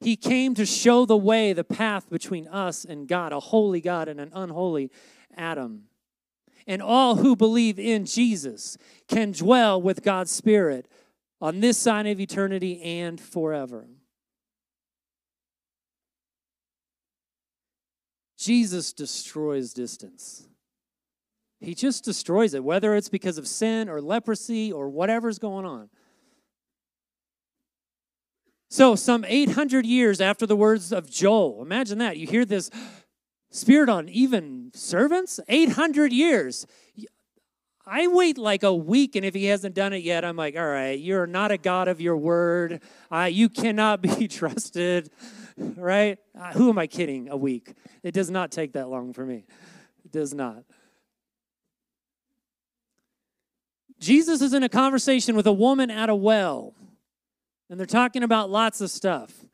He 0.00 0.16
came 0.16 0.54
to 0.54 0.66
show 0.66 1.06
the 1.06 1.16
way, 1.16 1.52
the 1.52 1.64
path 1.64 2.10
between 2.10 2.46
us 2.48 2.84
and 2.84 3.08
God, 3.08 3.32
a 3.32 3.40
holy 3.40 3.80
God 3.80 4.08
and 4.08 4.20
an 4.20 4.30
unholy 4.34 4.90
Adam. 5.36 5.84
And 6.66 6.82
all 6.82 7.16
who 7.16 7.36
believe 7.36 7.78
in 7.78 8.06
Jesus 8.06 8.76
can 9.08 9.32
dwell 9.32 9.80
with 9.80 10.02
God's 10.02 10.30
Spirit 10.30 10.88
on 11.40 11.60
this 11.60 11.78
side 11.78 12.06
of 12.06 12.20
eternity 12.20 12.80
and 12.82 13.20
forever. 13.20 13.86
Jesus 18.38 18.92
destroys 18.92 19.72
distance. 19.72 20.46
He 21.60 21.74
just 21.74 22.04
destroys 22.04 22.52
it, 22.52 22.62
whether 22.62 22.94
it's 22.94 23.08
because 23.08 23.38
of 23.38 23.48
sin 23.48 23.88
or 23.88 24.02
leprosy 24.02 24.70
or 24.70 24.90
whatever's 24.90 25.38
going 25.38 25.64
on. 25.64 25.88
So, 28.74 28.96
some 28.96 29.24
800 29.24 29.86
years 29.86 30.20
after 30.20 30.46
the 30.46 30.56
words 30.56 30.92
of 30.92 31.08
Joel, 31.08 31.62
imagine 31.62 31.98
that. 31.98 32.16
You 32.16 32.26
hear 32.26 32.44
this 32.44 32.72
spirit 33.52 33.88
on 33.88 34.08
even 34.08 34.72
servants? 34.74 35.38
800 35.46 36.12
years. 36.12 36.66
I 37.86 38.08
wait 38.08 38.36
like 38.36 38.64
a 38.64 38.74
week, 38.74 39.14
and 39.14 39.24
if 39.24 39.32
he 39.32 39.44
hasn't 39.44 39.76
done 39.76 39.92
it 39.92 40.02
yet, 40.02 40.24
I'm 40.24 40.34
like, 40.34 40.56
all 40.56 40.66
right, 40.66 40.98
you're 40.98 41.28
not 41.28 41.52
a 41.52 41.56
God 41.56 41.86
of 41.86 42.00
your 42.00 42.16
word. 42.16 42.82
Uh, 43.12 43.28
you 43.30 43.48
cannot 43.48 44.02
be 44.02 44.26
trusted, 44.28 45.08
right? 45.56 46.18
Uh, 46.36 46.52
who 46.54 46.68
am 46.68 46.76
I 46.76 46.88
kidding? 46.88 47.28
A 47.28 47.36
week. 47.36 47.74
It 48.02 48.10
does 48.10 48.28
not 48.28 48.50
take 48.50 48.72
that 48.72 48.88
long 48.88 49.12
for 49.12 49.24
me. 49.24 49.44
It 50.04 50.10
does 50.10 50.34
not. 50.34 50.64
Jesus 54.00 54.42
is 54.42 54.52
in 54.52 54.64
a 54.64 54.68
conversation 54.68 55.36
with 55.36 55.46
a 55.46 55.52
woman 55.52 55.92
at 55.92 56.10
a 56.10 56.14
well 56.16 56.74
and 57.68 57.78
they're 57.78 57.86
talking 57.86 58.22
about 58.22 58.50
lots 58.50 58.80
of 58.80 58.90
stuff. 58.90 59.44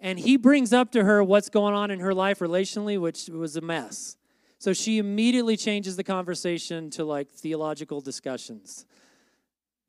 And 0.00 0.18
he 0.18 0.36
brings 0.36 0.72
up 0.72 0.90
to 0.92 1.04
her 1.04 1.22
what's 1.22 1.48
going 1.48 1.74
on 1.74 1.90
in 1.90 2.00
her 2.00 2.12
life 2.12 2.40
relationally, 2.40 3.00
which 3.00 3.28
was 3.28 3.56
a 3.56 3.60
mess. 3.60 4.16
So 4.58 4.72
she 4.72 4.98
immediately 4.98 5.56
changes 5.56 5.96
the 5.96 6.04
conversation 6.04 6.90
to 6.90 7.04
like 7.04 7.30
theological 7.30 8.00
discussions 8.00 8.84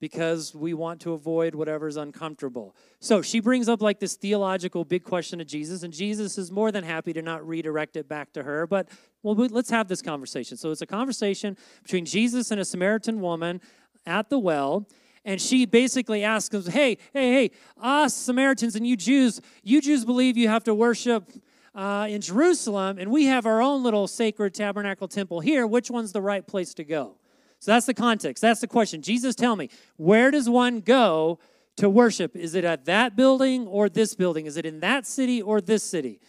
because 0.03 0.53
we 0.53 0.73
want 0.73 0.99
to 0.99 1.13
avoid 1.13 1.55
whatever's 1.55 1.95
uncomfortable. 1.95 2.75
So 2.99 3.21
she 3.21 3.39
brings 3.39 3.69
up 3.69 3.81
like 3.81 3.99
this 3.99 4.15
theological 4.15 4.83
big 4.83 5.03
question 5.03 5.39
to 5.39 5.45
Jesus, 5.45 5.83
and 5.83 5.93
Jesus 5.93 6.37
is 6.37 6.51
more 6.51 6.73
than 6.73 6.83
happy 6.83 7.13
to 7.13 7.21
not 7.21 7.47
redirect 7.47 7.95
it 7.95 8.09
back 8.09 8.33
to 8.33 8.43
her. 8.43 8.67
But 8.67 8.89
well, 9.21 9.33
let's 9.35 9.69
have 9.69 9.87
this 9.87 10.01
conversation. 10.01 10.57
So 10.57 10.71
it's 10.71 10.81
a 10.81 10.85
conversation 10.85 11.55
between 11.83 12.05
Jesus 12.05 12.51
and 12.51 12.59
a 12.59 12.65
Samaritan 12.65 13.21
woman 13.21 13.61
at 14.05 14.29
the 14.29 14.37
well, 14.37 14.87
And 15.25 15.41
she 15.41 15.65
basically 15.65 16.23
asks 16.23 16.53
us, 16.53 16.67
hey, 16.67 16.97
hey, 17.13 17.31
hey, 17.33 17.51
us 17.77 18.13
Samaritans 18.13 18.75
and 18.75 18.85
you 18.85 18.97
Jews, 18.97 19.39
you 19.63 19.81
Jews 19.81 20.03
believe 20.03 20.35
you 20.35 20.49
have 20.49 20.65
to 20.65 20.75
worship 20.75 21.31
uh, 21.75 22.07
in 22.09 22.21
Jerusalem, 22.21 22.97
and 22.99 23.09
we 23.09 23.25
have 23.25 23.45
our 23.45 23.61
own 23.61 23.83
little 23.83 24.07
sacred 24.07 24.53
tabernacle 24.53 25.07
temple 25.07 25.39
here. 25.39 25.65
Which 25.65 25.89
one's 25.89 26.11
the 26.11 26.21
right 26.21 26.45
place 26.45 26.73
to 26.75 26.83
go? 26.83 27.15
So 27.59 27.71
that's 27.71 27.85
the 27.85 27.93
context. 27.93 28.41
That's 28.41 28.59
the 28.59 28.67
question. 28.67 29.01
Jesus, 29.01 29.35
tell 29.35 29.55
me, 29.55 29.69
where 29.95 30.31
does 30.31 30.49
one 30.49 30.81
go 30.81 31.39
to 31.77 31.89
worship? 31.89 32.35
Is 32.35 32.55
it 32.55 32.65
at 32.65 32.85
that 32.85 33.15
building 33.15 33.65
or 33.67 33.89
this 33.89 34.15
building? 34.15 34.45
Is 34.45 34.57
it 34.57 34.65
in 34.65 34.81
that 34.81 35.07
city 35.07 35.41
or 35.41 35.61
this 35.61 35.83
city? 35.83 36.19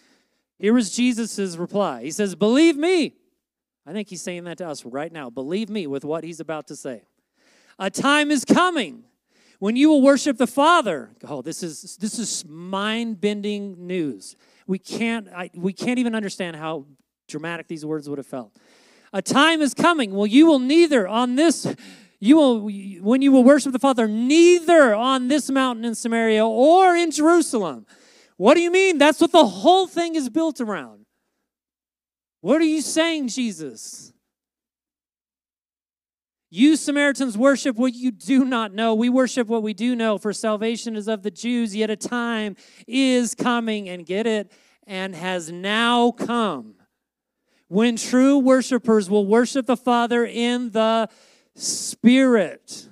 Here 0.58 0.78
is 0.78 0.94
Jesus' 0.94 1.56
reply. 1.56 2.04
He 2.04 2.10
says, 2.10 2.34
Believe 2.34 2.76
me. 2.76 3.16
I 3.86 3.92
think 3.92 4.08
he's 4.08 4.22
saying 4.22 4.44
that 4.44 4.58
to 4.58 4.68
us 4.68 4.84
right 4.84 5.12
now. 5.12 5.28
Believe 5.28 5.68
me 5.68 5.86
with 5.86 6.04
what 6.04 6.24
he's 6.24 6.40
about 6.40 6.68
to 6.68 6.76
say. 6.76 7.02
A 7.78 7.90
time 7.90 8.30
is 8.30 8.44
coming 8.44 9.04
when 9.58 9.76
you 9.76 9.88
will 9.88 10.02
worship 10.02 10.36
the 10.38 10.46
Father. 10.46 11.10
Oh, 11.26 11.42
this 11.42 11.62
is 11.62 11.96
this 11.96 12.18
is 12.18 12.44
mind-bending 12.46 13.86
news. 13.86 14.36
We 14.66 14.78
can't 14.78 15.28
I, 15.28 15.50
we 15.54 15.72
can't 15.72 15.98
even 15.98 16.14
understand 16.14 16.56
how 16.56 16.86
dramatic 17.28 17.68
these 17.68 17.84
words 17.84 18.08
would 18.08 18.18
have 18.18 18.26
felt. 18.26 18.56
A 19.12 19.22
time 19.22 19.62
is 19.62 19.74
coming. 19.74 20.12
Well, 20.12 20.26
you 20.26 20.46
will 20.46 20.58
neither 20.58 21.06
on 21.06 21.36
this, 21.36 21.72
you 22.18 22.36
will, 22.36 22.68
when 23.00 23.22
you 23.22 23.30
will 23.30 23.44
worship 23.44 23.72
the 23.72 23.78
Father, 23.78 24.08
neither 24.08 24.94
on 24.94 25.28
this 25.28 25.50
mountain 25.50 25.84
in 25.84 25.94
Samaria 25.94 26.44
or 26.44 26.96
in 26.96 27.10
Jerusalem. 27.12 27.86
What 28.36 28.54
do 28.54 28.60
you 28.60 28.72
mean? 28.72 28.98
That's 28.98 29.20
what 29.20 29.30
the 29.30 29.46
whole 29.46 29.86
thing 29.86 30.16
is 30.16 30.28
built 30.28 30.60
around. 30.60 31.06
What 32.40 32.60
are 32.60 32.64
you 32.64 32.80
saying, 32.80 33.28
Jesus? 33.28 34.12
You 36.56 36.76
Samaritans 36.76 37.36
worship 37.36 37.74
what 37.74 37.94
you 37.94 38.12
do 38.12 38.44
not 38.44 38.72
know. 38.72 38.94
We 38.94 39.08
worship 39.08 39.48
what 39.48 39.64
we 39.64 39.74
do 39.74 39.96
know, 39.96 40.18
for 40.18 40.32
salvation 40.32 40.94
is 40.94 41.08
of 41.08 41.24
the 41.24 41.30
Jews, 41.32 41.74
yet 41.74 41.90
a 41.90 41.96
time 41.96 42.54
is 42.86 43.34
coming, 43.34 43.88
and 43.88 44.06
get 44.06 44.24
it, 44.24 44.52
and 44.86 45.16
has 45.16 45.50
now 45.50 46.12
come 46.12 46.76
when 47.66 47.96
true 47.96 48.38
worshipers 48.38 49.10
will 49.10 49.26
worship 49.26 49.66
the 49.66 49.76
Father 49.76 50.24
in 50.24 50.70
the 50.70 51.08
Spirit 51.56 52.88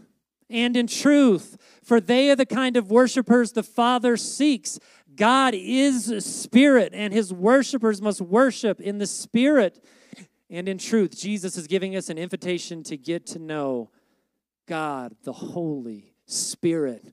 and 0.50 0.76
in 0.76 0.88
truth, 0.88 1.56
for 1.84 2.00
they 2.00 2.30
are 2.30 2.36
the 2.36 2.44
kind 2.44 2.76
of 2.76 2.90
worshipers 2.90 3.52
the 3.52 3.62
Father 3.62 4.16
seeks. 4.16 4.80
God 5.14 5.54
is 5.54 6.12
spirit, 6.26 6.92
and 6.92 7.12
his 7.12 7.32
worshipers 7.32 8.02
must 8.02 8.20
worship 8.20 8.80
in 8.80 8.98
the 8.98 9.06
Spirit 9.06 9.78
and 10.52 10.68
in 10.68 10.76
truth. 10.76 11.18
Jesus 11.18 11.56
is 11.56 11.66
giving 11.66 11.96
us 11.96 12.10
an 12.10 12.18
invitation 12.18 12.82
to 12.84 12.96
get 12.96 13.26
to 13.28 13.38
know 13.38 13.90
God, 14.68 15.16
the 15.24 15.32
Holy 15.32 16.14
Spirit. 16.26 17.12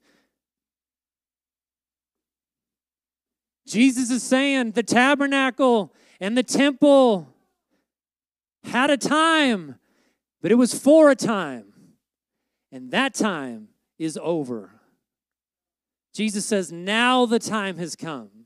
Jesus 3.65 4.11
is 4.11 4.23
saying 4.23 4.71
the 4.71 4.83
tabernacle 4.83 5.93
and 6.19 6.37
the 6.37 6.43
temple 6.43 7.33
had 8.65 8.89
a 8.89 8.97
time, 8.97 9.75
but 10.41 10.51
it 10.51 10.55
was 10.55 10.77
for 10.77 11.09
a 11.09 11.15
time. 11.15 11.65
And 12.71 12.91
that 12.91 13.13
time 13.13 13.69
is 13.97 14.19
over. 14.21 14.71
Jesus 16.13 16.45
says, 16.45 16.71
Now 16.71 17.25
the 17.25 17.39
time 17.39 17.77
has 17.77 17.95
come. 17.95 18.38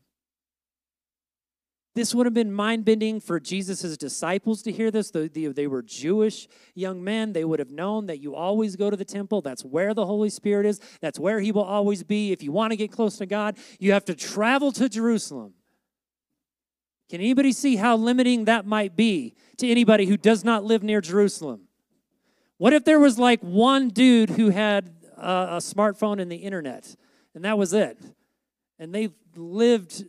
This 1.95 2.15
would 2.15 2.25
have 2.25 2.33
been 2.33 2.51
mind 2.51 2.85
bending 2.85 3.19
for 3.19 3.39
Jesus' 3.39 3.97
disciples 3.97 4.63
to 4.63 4.71
hear 4.71 4.89
this. 4.89 5.11
They 5.11 5.67
were 5.67 5.83
Jewish 5.83 6.47
young 6.73 7.03
men. 7.03 7.33
They 7.33 7.45
would 7.45 7.59
have 7.59 7.69
known 7.69 8.07
that 8.07 8.19
you 8.19 8.33
always 8.33 8.75
go 8.75 8.89
to 8.89 8.97
the 8.97 9.05
temple. 9.05 9.41
That's 9.41 9.63
where 9.63 9.93
the 9.93 10.05
Holy 10.05 10.29
Spirit 10.29 10.65
is, 10.65 10.79
that's 11.01 11.19
where 11.19 11.39
He 11.39 11.51
will 11.51 11.63
always 11.63 12.03
be. 12.03 12.31
If 12.31 12.41
you 12.41 12.51
want 12.51 12.71
to 12.71 12.77
get 12.77 12.91
close 12.91 13.17
to 13.17 13.27
God, 13.27 13.57
you 13.79 13.91
have 13.91 14.05
to 14.05 14.15
travel 14.15 14.71
to 14.71 14.89
Jerusalem. 14.89 15.53
Can 17.09 17.21
anybody 17.21 17.51
see 17.51 17.75
how 17.75 17.95
limiting 17.95 18.45
that 18.45 18.65
might 18.65 18.95
be 18.95 19.35
to 19.57 19.69
anybody 19.69 20.07
who 20.07 20.17
does 20.17 20.43
not 20.43 20.63
live 20.63 20.81
near 20.81 20.99
Jerusalem? 20.99 21.67
What 22.57 22.73
if 22.73 22.85
there 22.85 22.99
was 22.99 23.19
like 23.19 23.41
one 23.41 23.89
dude 23.89 24.31
who 24.31 24.49
had 24.49 24.95
a, 25.15 25.29
a 25.51 25.57
smartphone 25.57 26.19
and 26.19 26.31
the 26.31 26.37
internet, 26.37 26.95
and 27.35 27.45
that 27.45 27.55
was 27.55 27.71
it? 27.71 27.99
And 28.79 28.95
they 28.95 29.09
lived 29.35 30.05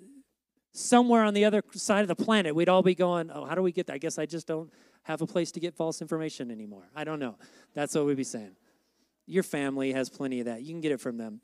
somewhere 0.74 1.24
on 1.24 1.32
the 1.32 1.44
other 1.44 1.62
side 1.72 2.02
of 2.02 2.08
the 2.08 2.16
planet. 2.16 2.54
We'd 2.54 2.68
all 2.68 2.82
be 2.82 2.94
going, 2.94 3.30
Oh, 3.30 3.46
how 3.46 3.54
do 3.54 3.62
we 3.62 3.72
get 3.72 3.86
that? 3.86 3.94
I 3.94 3.98
guess 3.98 4.18
I 4.18 4.26
just 4.26 4.46
don't 4.46 4.70
have 5.04 5.22
a 5.22 5.26
place 5.26 5.52
to 5.52 5.60
get 5.60 5.74
false 5.74 6.02
information 6.02 6.50
anymore. 6.50 6.88
I 6.94 7.04
don't 7.04 7.18
know. 7.18 7.36
That's 7.74 7.94
what 7.94 8.04
we'd 8.06 8.16
be 8.16 8.24
saying. 8.24 8.56
Your 9.26 9.42
family 9.42 9.92
has 9.92 10.10
plenty 10.10 10.40
of 10.40 10.46
that. 10.46 10.62
You 10.62 10.68
can 10.68 10.80
get 10.80 10.92
it 10.92 11.00
from 11.00 11.16
them. 11.16 11.40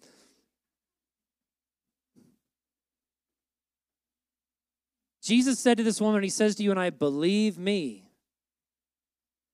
Jesus 5.22 5.58
said 5.58 5.78
to 5.78 5.84
this 5.84 6.00
woman, 6.00 6.22
He 6.22 6.28
says 6.28 6.56
to 6.56 6.62
you 6.62 6.70
and 6.70 6.80
I, 6.80 6.90
believe 6.90 7.56
me. 7.56 8.10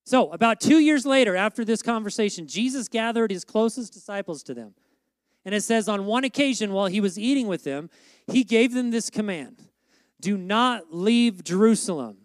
So, 0.05 0.31
about 0.31 0.61
two 0.61 0.79
years 0.79 1.05
later, 1.05 1.35
after 1.35 1.65
this 1.65 1.81
conversation, 1.81 2.47
Jesus 2.47 2.87
gathered 2.87 3.29
his 3.29 3.43
closest 3.43 3.93
disciples 3.93 4.41
to 4.43 4.53
them. 4.53 4.73
And 5.43 5.53
it 5.53 5.61
says, 5.61 5.87
on 5.87 6.05
one 6.05 6.23
occasion 6.23 6.73
while 6.73 6.87
he 6.87 6.99
was 6.99 7.17
eating 7.19 7.47
with 7.47 7.63
them, 7.63 7.89
he 8.25 8.43
gave 8.43 8.73
them 8.73 8.91
this 8.91 9.09
command 9.09 9.66
Do 10.19 10.37
not 10.37 10.93
leave 10.93 11.43
Jerusalem, 11.43 12.17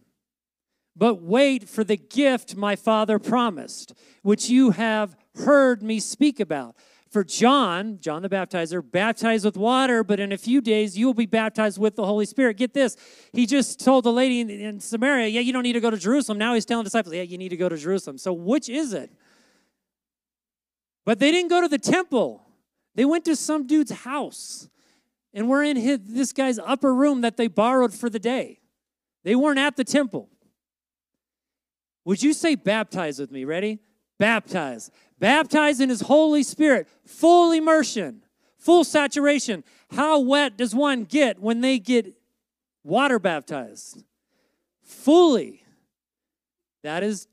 but 0.96 1.22
wait 1.22 1.68
for 1.68 1.84
the 1.84 1.96
gift 1.96 2.56
my 2.56 2.76
Father 2.76 3.18
promised, 3.18 3.92
which 4.22 4.48
you 4.48 4.70
have 4.70 5.16
heard 5.36 5.82
me 5.82 6.00
speak 6.00 6.40
about. 6.40 6.76
For 7.10 7.22
John, 7.22 7.98
John 8.00 8.22
the 8.22 8.30
baptizer, 8.30 8.82
baptized 8.82 9.44
with 9.44 9.58
water, 9.58 10.02
but 10.02 10.18
in 10.18 10.32
a 10.32 10.38
few 10.38 10.62
days 10.62 10.96
you 10.96 11.04
will 11.04 11.12
be 11.12 11.26
baptized 11.26 11.78
with 11.78 11.94
the 11.94 12.06
Holy 12.06 12.24
Spirit. 12.24 12.56
Get 12.56 12.72
this. 12.72 12.96
He 13.34 13.44
just 13.44 13.80
told 13.80 14.04
the 14.04 14.12
lady 14.12 14.40
in, 14.40 14.48
in 14.48 14.80
Samaria, 14.80 15.28
yeah, 15.28 15.40
you 15.40 15.52
don't 15.52 15.62
need 15.62 15.74
to 15.74 15.80
go 15.80 15.90
to 15.90 15.98
Jerusalem. 15.98 16.38
Now 16.38 16.54
he's 16.54 16.64
telling 16.64 16.84
disciples, 16.84 17.14
yeah, 17.14 17.20
you 17.20 17.36
need 17.36 17.50
to 17.50 17.58
go 17.58 17.68
to 17.68 17.76
Jerusalem. 17.76 18.16
So 18.16 18.32
which 18.32 18.70
is 18.70 18.94
it? 18.94 19.12
But 21.04 21.18
they 21.18 21.30
didn't 21.30 21.50
go 21.50 21.60
to 21.60 21.68
the 21.68 21.78
temple. 21.78 22.46
They 22.94 23.04
went 23.04 23.26
to 23.26 23.36
some 23.36 23.66
dude's 23.66 23.90
house. 23.90 24.70
And 25.34 25.48
we're 25.48 25.64
in 25.64 25.76
his, 25.76 26.00
this 26.02 26.32
guy's 26.32 26.58
upper 26.58 26.94
room 26.94 27.22
that 27.22 27.36
they 27.36 27.48
borrowed 27.48 27.94
for 27.94 28.10
the 28.10 28.18
day. 28.18 28.60
They 29.24 29.34
weren't 29.34 29.58
at 29.58 29.76
the 29.76 29.84
temple. 29.84 30.28
Would 32.04 32.22
you 32.22 32.32
say 32.32 32.54
baptize 32.54 33.18
with 33.18 33.30
me? 33.30 33.44
Ready? 33.44 33.78
Baptize 34.18 34.90
Baptize 35.22 35.78
in 35.78 35.88
his 35.88 36.00
Holy 36.00 36.42
Spirit, 36.42 36.88
full 37.06 37.52
immersion, 37.52 38.24
full 38.58 38.82
saturation. 38.82 39.62
How 39.92 40.18
wet 40.18 40.56
does 40.56 40.74
one 40.74 41.04
get 41.04 41.38
when 41.38 41.60
they 41.60 41.78
get 41.78 42.12
water 42.82 43.20
baptized? 43.20 44.02
Fully. 44.82 45.62
That 46.82 47.04
is 47.04 47.28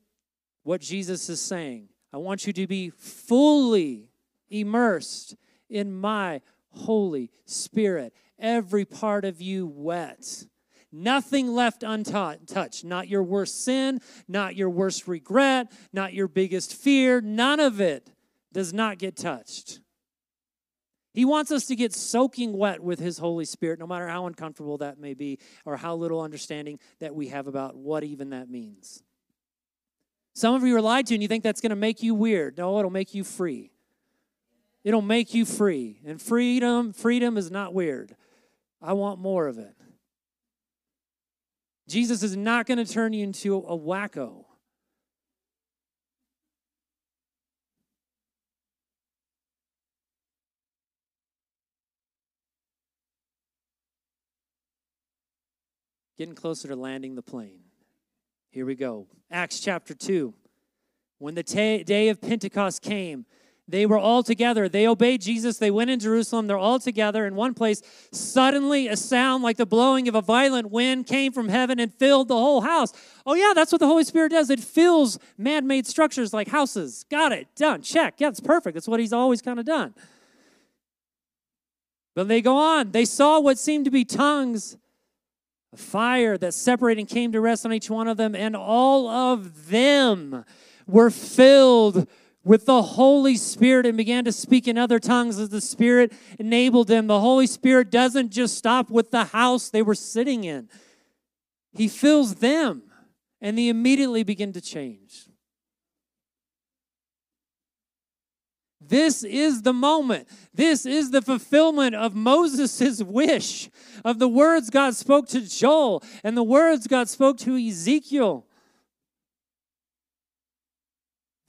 what 0.62 0.80
Jesus 0.80 1.28
is 1.28 1.40
saying. 1.40 1.88
I 2.12 2.18
want 2.18 2.46
you 2.46 2.52
to 2.52 2.68
be 2.68 2.90
fully 2.90 4.12
immersed 4.48 5.34
in 5.68 5.92
my 5.92 6.42
Holy 6.70 7.30
Spirit, 7.44 8.14
every 8.38 8.84
part 8.84 9.24
of 9.24 9.40
you 9.40 9.66
wet. 9.66 10.46
Nothing 10.92 11.48
left 11.48 11.82
untouched. 11.82 12.84
Not 12.84 13.08
your 13.08 13.22
worst 13.22 13.64
sin, 13.64 14.00
not 14.26 14.56
your 14.56 14.70
worst 14.70 15.06
regret, 15.06 15.70
not 15.92 16.14
your 16.14 16.26
biggest 16.28 16.74
fear. 16.74 17.20
None 17.20 17.60
of 17.60 17.80
it 17.80 18.10
does 18.52 18.72
not 18.72 18.98
get 18.98 19.16
touched. 19.16 19.80
He 21.12 21.24
wants 21.24 21.50
us 21.50 21.66
to 21.66 21.76
get 21.76 21.92
soaking 21.92 22.52
wet 22.52 22.80
with 22.82 22.98
His 22.98 23.18
Holy 23.18 23.44
Spirit, 23.44 23.78
no 23.78 23.86
matter 23.86 24.08
how 24.08 24.26
uncomfortable 24.26 24.78
that 24.78 24.98
may 24.98 25.14
be 25.14 25.38
or 25.64 25.76
how 25.76 25.94
little 25.96 26.20
understanding 26.20 26.78
that 27.00 27.14
we 27.14 27.28
have 27.28 27.46
about 27.46 27.76
what 27.76 28.04
even 28.04 28.30
that 28.30 28.48
means. 28.48 29.02
Some 30.34 30.54
of 30.54 30.62
you 30.62 30.76
are 30.76 30.80
lied 30.80 31.06
to 31.08 31.14
and 31.14 31.22
you 31.22 31.28
think 31.28 31.42
that's 31.42 31.60
going 31.60 31.70
to 31.70 31.76
make 31.76 32.02
you 32.02 32.14
weird. 32.14 32.58
No, 32.58 32.78
it'll 32.78 32.90
make 32.90 33.14
you 33.14 33.24
free. 33.24 33.72
It'll 34.82 35.02
make 35.02 35.34
you 35.34 35.44
free. 35.44 36.00
And 36.06 36.20
freedom, 36.20 36.92
freedom 36.92 37.36
is 37.36 37.50
not 37.50 37.74
weird. 37.74 38.16
I 38.80 38.94
want 38.94 39.18
more 39.18 39.46
of 39.46 39.58
it. 39.58 39.74
Jesus 41.88 42.22
is 42.22 42.36
not 42.36 42.66
going 42.66 42.78
to 42.78 42.90
turn 42.90 43.12
you 43.12 43.24
into 43.24 43.56
a 43.56 43.76
wacko. 43.76 44.44
Getting 56.16 56.34
closer 56.34 56.68
to 56.68 56.76
landing 56.76 57.14
the 57.14 57.22
plane. 57.22 57.60
Here 58.50 58.66
we 58.66 58.74
go. 58.74 59.06
Acts 59.30 59.58
chapter 59.58 59.94
2. 59.94 60.34
When 61.18 61.34
the 61.34 61.42
t- 61.42 61.82
day 61.82 62.08
of 62.08 62.20
Pentecost 62.20 62.82
came, 62.82 63.26
They 63.70 63.86
were 63.86 63.98
all 63.98 64.22
together. 64.22 64.68
They 64.68 64.86
obeyed 64.86 65.20
Jesus. 65.20 65.58
They 65.58 65.70
went 65.70 65.90
in 65.90 66.00
Jerusalem. 66.00 66.46
They're 66.46 66.58
all 66.58 66.78
together 66.78 67.26
in 67.26 67.34
one 67.36 67.54
place. 67.54 67.82
Suddenly, 68.12 68.88
a 68.88 68.96
sound 68.96 69.42
like 69.42 69.56
the 69.56 69.66
blowing 69.66 70.08
of 70.08 70.14
a 70.14 70.22
violent 70.22 70.70
wind 70.70 71.06
came 71.06 71.32
from 71.32 71.48
heaven 71.48 71.78
and 71.78 71.92
filled 71.94 72.28
the 72.28 72.36
whole 72.36 72.60
house. 72.62 72.92
Oh, 73.24 73.34
yeah, 73.34 73.52
that's 73.54 73.72
what 73.72 73.78
the 73.78 73.86
Holy 73.86 74.04
Spirit 74.04 74.32
does. 74.32 74.50
It 74.50 74.60
fills 74.60 75.18
man 75.38 75.66
made 75.66 75.86
structures 75.86 76.32
like 76.32 76.48
houses. 76.48 77.04
Got 77.10 77.32
it. 77.32 77.48
Done. 77.54 77.82
Check. 77.82 78.14
Yeah, 78.18 78.28
it's 78.28 78.40
perfect. 78.40 78.74
That's 78.74 78.88
what 78.88 79.00
He's 79.00 79.12
always 79.12 79.42
kind 79.42 79.58
of 79.58 79.66
done. 79.66 79.94
But 82.14 82.28
they 82.28 82.42
go 82.42 82.56
on. 82.56 82.90
They 82.90 83.04
saw 83.04 83.40
what 83.40 83.58
seemed 83.58 83.84
to 83.84 83.90
be 83.90 84.04
tongues 84.04 84.76
a 85.72 85.76
fire 85.76 86.36
that 86.36 86.52
separated 86.52 87.00
and 87.00 87.08
came 87.08 87.32
to 87.32 87.40
rest 87.40 87.64
on 87.64 87.72
each 87.72 87.88
one 87.88 88.08
of 88.08 88.16
them, 88.16 88.34
and 88.34 88.56
all 88.56 89.08
of 89.08 89.68
them 89.68 90.44
were 90.86 91.10
filled 91.10 92.08
with 92.44 92.66
the 92.66 92.82
Holy 92.82 93.36
Spirit 93.36 93.86
and 93.86 93.96
began 93.96 94.24
to 94.24 94.32
speak 94.32 94.66
in 94.66 94.78
other 94.78 94.98
tongues 94.98 95.38
as 95.38 95.50
the 95.50 95.60
Spirit 95.60 96.12
enabled 96.38 96.88
them. 96.88 97.06
The 97.06 97.20
Holy 97.20 97.46
Spirit 97.46 97.90
doesn't 97.90 98.30
just 98.30 98.56
stop 98.56 98.90
with 98.90 99.10
the 99.10 99.24
house 99.26 99.68
they 99.68 99.82
were 99.82 99.94
sitting 99.94 100.44
in, 100.44 100.68
He 101.72 101.88
fills 101.88 102.36
them, 102.36 102.82
and 103.40 103.56
they 103.58 103.68
immediately 103.68 104.22
begin 104.22 104.52
to 104.54 104.60
change. 104.60 105.26
This 108.80 109.22
is 109.22 109.62
the 109.62 109.72
moment. 109.72 110.26
This 110.52 110.84
is 110.84 111.12
the 111.12 111.22
fulfillment 111.22 111.94
of 111.94 112.16
Moses' 112.16 113.00
wish, 113.00 113.70
of 114.04 114.18
the 114.18 114.28
words 114.28 114.68
God 114.68 114.96
spoke 114.96 115.28
to 115.28 115.40
Joel 115.42 116.02
and 116.24 116.36
the 116.36 116.42
words 116.42 116.88
God 116.88 117.08
spoke 117.08 117.38
to 117.38 117.56
Ezekiel. 117.56 118.46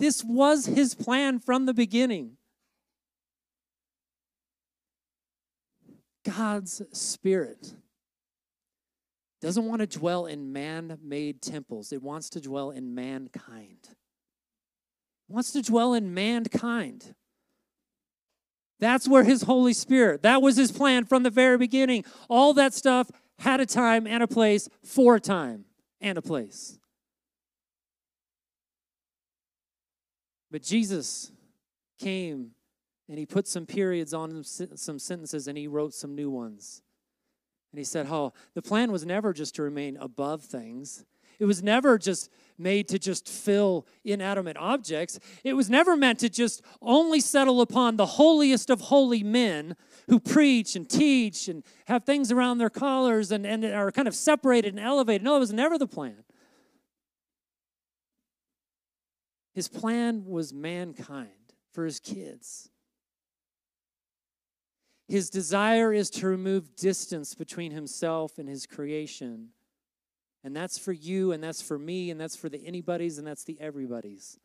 This 0.02 0.24
was 0.24 0.66
his 0.66 0.96
plan 0.96 1.38
from 1.38 1.68
the 1.68 1.76
beginning. 1.76 2.38
God's 6.26 6.82
Spirit 6.92 7.76
doesn't 9.42 9.68
want 9.68 9.82
to 9.82 10.00
dwell 10.00 10.26
in 10.26 10.52
man 10.52 10.98
made 11.04 11.40
temples, 11.44 11.94
it 11.94 12.02
wants 12.02 12.32
to 12.32 12.42
dwell 12.42 12.72
in 12.72 12.96
mankind. 12.96 13.78
It 13.84 13.96
wants 15.30 15.52
to 15.52 15.62
dwell 15.62 15.94
in 15.94 16.16
mankind. 16.16 17.14
That's 18.80 19.08
where 19.08 19.24
his 19.24 19.44
Holy 19.44 19.74
Spirit, 19.74 20.24
that 20.24 20.42
was 20.42 20.58
his 20.58 20.72
plan 20.72 21.06
from 21.06 21.22
the 21.22 21.30
very 21.30 21.60
beginning. 21.60 22.06
All 22.28 22.56
that 22.56 22.74
stuff 22.74 23.12
had 23.38 23.60
a 23.60 23.68
time 23.68 24.08
and 24.08 24.24
a 24.24 24.28
place 24.28 24.68
for 24.84 25.18
a 25.18 25.20
time 25.20 25.66
and 26.00 26.18
a 26.18 26.24
place. 26.24 26.80
But 30.52 30.62
Jesus 30.62 31.32
came 31.98 32.52
and 33.08 33.18
he 33.18 33.26
put 33.26 33.48
some 33.48 33.66
periods 33.66 34.14
on 34.14 34.44
some 34.44 35.00
sentences 35.00 35.48
and 35.48 35.58
he 35.58 35.68
wrote 35.68 35.94
some 35.94 36.16
new 36.16 36.30
ones. 36.30 36.82
And 37.72 37.80
he 37.80 37.86
said, 37.86 38.08
Oh, 38.10 38.34
the 38.54 38.62
plan 38.62 38.92
was 38.92 39.06
never 39.06 39.34
just 39.34 39.56
to 39.56 39.64
remain 39.64 39.98
above 39.98 40.44
things. 40.44 41.06
It 41.40 41.46
was 41.46 41.64
never 41.64 41.98
just 41.98 42.30
made 42.60 42.88
to 42.90 43.00
just 43.00 43.28
fill 43.28 43.88
inanimate 44.06 44.58
objects. 44.58 45.20
It 45.44 45.54
was 45.54 45.70
never 45.72 45.98
meant 45.98 46.20
to 46.20 46.30
just 46.30 46.62
only 46.82 47.20
settle 47.20 47.62
upon 47.62 47.96
the 47.96 48.06
holiest 48.06 48.70
of 48.70 48.82
holy 48.82 49.24
men 49.24 49.76
who 50.08 50.20
preach 50.20 50.76
and 50.76 50.88
teach 50.88 51.48
and 51.48 51.64
have 51.86 52.04
things 52.04 52.32
around 52.32 52.60
their 52.60 52.70
collars 52.70 53.32
and, 53.32 53.48
and 53.48 53.66
are 53.66 53.92
kind 53.92 54.08
of 54.08 54.14
separated 54.14 54.76
and 54.76 54.80
elevated. 54.80 55.24
No, 55.24 55.36
it 55.36 55.40
was 55.40 55.54
never 55.54 55.80
the 55.80 55.88
plan. 55.88 56.24
His 59.54 59.68
plan 59.68 60.26
was 60.26 60.54
mankind 60.54 61.30
for 61.72 61.86
his 61.86 62.00
kids. 62.00 62.70
His 65.08 65.30
desire 65.30 65.92
is 65.92 66.10
to 66.12 66.28
remove 66.28 66.76
distance 66.76 67.36
between 67.36 67.72
himself 67.72 68.38
and 68.38 68.48
his 68.48 68.66
creation. 68.66 69.50
And 70.44 70.56
that's 70.56 70.80
for 70.80 70.94
you, 70.94 71.34
and 71.34 71.44
that's 71.44 71.62
for 71.62 71.78
me, 71.78 72.10
and 72.10 72.20
that's 72.20 72.36
for 72.36 72.50
the 72.50 72.66
anybody's, 72.66 73.18
and 73.18 73.28
that's 73.28 73.44
the 73.44 73.60
everybody's. 73.60 74.40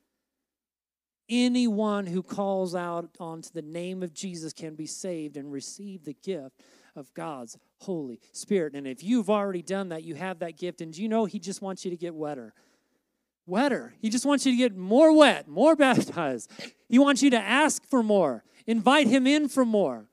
Anyone 1.28 2.06
who 2.06 2.22
calls 2.22 2.74
out 2.74 3.10
onto 3.18 3.50
the 3.50 3.62
name 3.62 4.02
of 4.02 4.12
Jesus 4.12 4.52
can 4.52 4.74
be 4.74 4.86
saved 4.86 5.36
and 5.36 5.52
receive 5.52 6.04
the 6.04 6.14
gift 6.14 6.60
of 6.94 7.12
God's 7.14 7.56
Holy 7.80 8.20
Spirit. 8.32 8.74
And 8.74 8.86
if 8.86 9.02
you've 9.02 9.30
already 9.30 9.62
done 9.62 9.88
that, 9.90 10.02
you 10.02 10.16
have 10.16 10.40
that 10.40 10.56
gift, 10.56 10.80
and 10.80 10.96
you 10.96 11.08
know 11.08 11.24
He 11.24 11.38
just 11.38 11.62
wants 11.62 11.84
you 11.84 11.90
to 11.92 11.96
get 11.96 12.14
wetter 12.14 12.52
wetter. 13.46 13.94
He 14.00 14.10
just 14.10 14.26
wants 14.26 14.44
you 14.44 14.52
to 14.52 14.58
get 14.58 14.76
more 14.76 15.12
wet, 15.12 15.48
more 15.48 15.76
baptized. 15.86 16.50
He 16.88 16.98
wants 16.98 17.22
you 17.22 17.30
to 17.30 17.38
ask 17.38 17.84
for 17.86 18.02
more, 18.02 18.44
invite 18.66 19.06
him 19.06 19.26
in 19.26 19.48
for 19.48 19.64
more. 19.64 20.06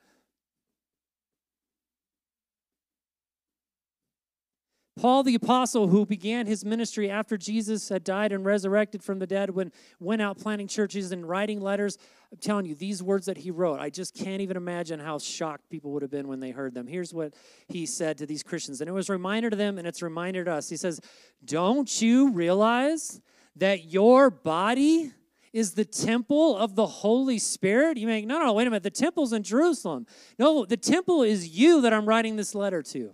Paul 5.04 5.24
the 5.24 5.36
apostle, 5.36 5.90
who 5.90 6.06
began 6.06 6.48
his 6.48 6.64
ministry 6.64 7.10
after 7.10 7.36
Jesus 7.36 7.90
had 7.90 8.06
died 8.06 8.32
and 8.32 8.46
resurrected 8.46 9.04
from 9.04 9.20
the 9.20 9.28
dead, 9.28 9.50
when 9.50 9.70
went 10.00 10.22
out 10.22 10.40
planting 10.40 10.70
churches 10.70 11.12
and 11.12 11.28
writing 11.28 11.60
letters, 11.60 11.98
I'm 12.32 12.38
telling 12.38 12.66
you, 12.66 12.74
these 12.74 13.04
words 13.04 13.26
that 13.26 13.36
he 13.36 13.52
wrote, 13.52 13.82
I 13.82 13.90
just 13.90 14.16
can't 14.16 14.42
even 14.42 14.56
imagine 14.56 15.02
how 15.02 15.20
shocked 15.20 15.70
people 15.70 15.92
would 15.92 16.04
have 16.04 16.10
been 16.10 16.30
when 16.30 16.40
they 16.40 16.52
heard 16.52 16.74
them. 16.74 16.88
Here's 16.88 17.14
what 17.14 17.34
he 17.68 17.86
said 17.86 18.18
to 18.20 18.26
these 18.26 18.44
Christians, 18.44 18.80
and 18.80 18.88
it 18.88 18.94
was 18.94 19.10
a 19.10 19.12
reminder 19.12 19.50
to 19.50 19.58
them, 19.58 19.78
and 19.78 19.86
it's 19.86 20.02
a 20.02 20.06
reminder 20.06 20.46
to 20.46 20.54
us. 20.54 20.70
He 20.70 20.78
says, 20.78 21.02
Don't 21.44 22.02
you 22.02 22.32
realize 22.32 23.20
that 23.58 23.92
your 23.92 24.30
body 24.30 25.12
is 25.52 25.74
the 25.74 25.84
temple 25.84 26.56
of 26.56 26.76
the 26.76 26.88
Holy 26.88 27.40
Spirit? 27.40 27.98
You 27.98 28.08
make, 28.08 28.26
no, 28.26 28.40
no, 28.40 28.54
wait 28.54 28.68
a 28.68 28.70
minute. 28.70 28.84
The 28.84 28.90
temple's 28.90 29.34
in 29.34 29.44
Jerusalem. 29.44 30.08
No, 30.40 30.64
the 30.64 30.78
temple 30.78 31.24
is 31.24 31.50
you 31.50 31.82
that 31.82 31.92
I'm 31.92 32.06
writing 32.06 32.38
this 32.38 32.56
letter 32.56 32.82
to. 32.84 33.14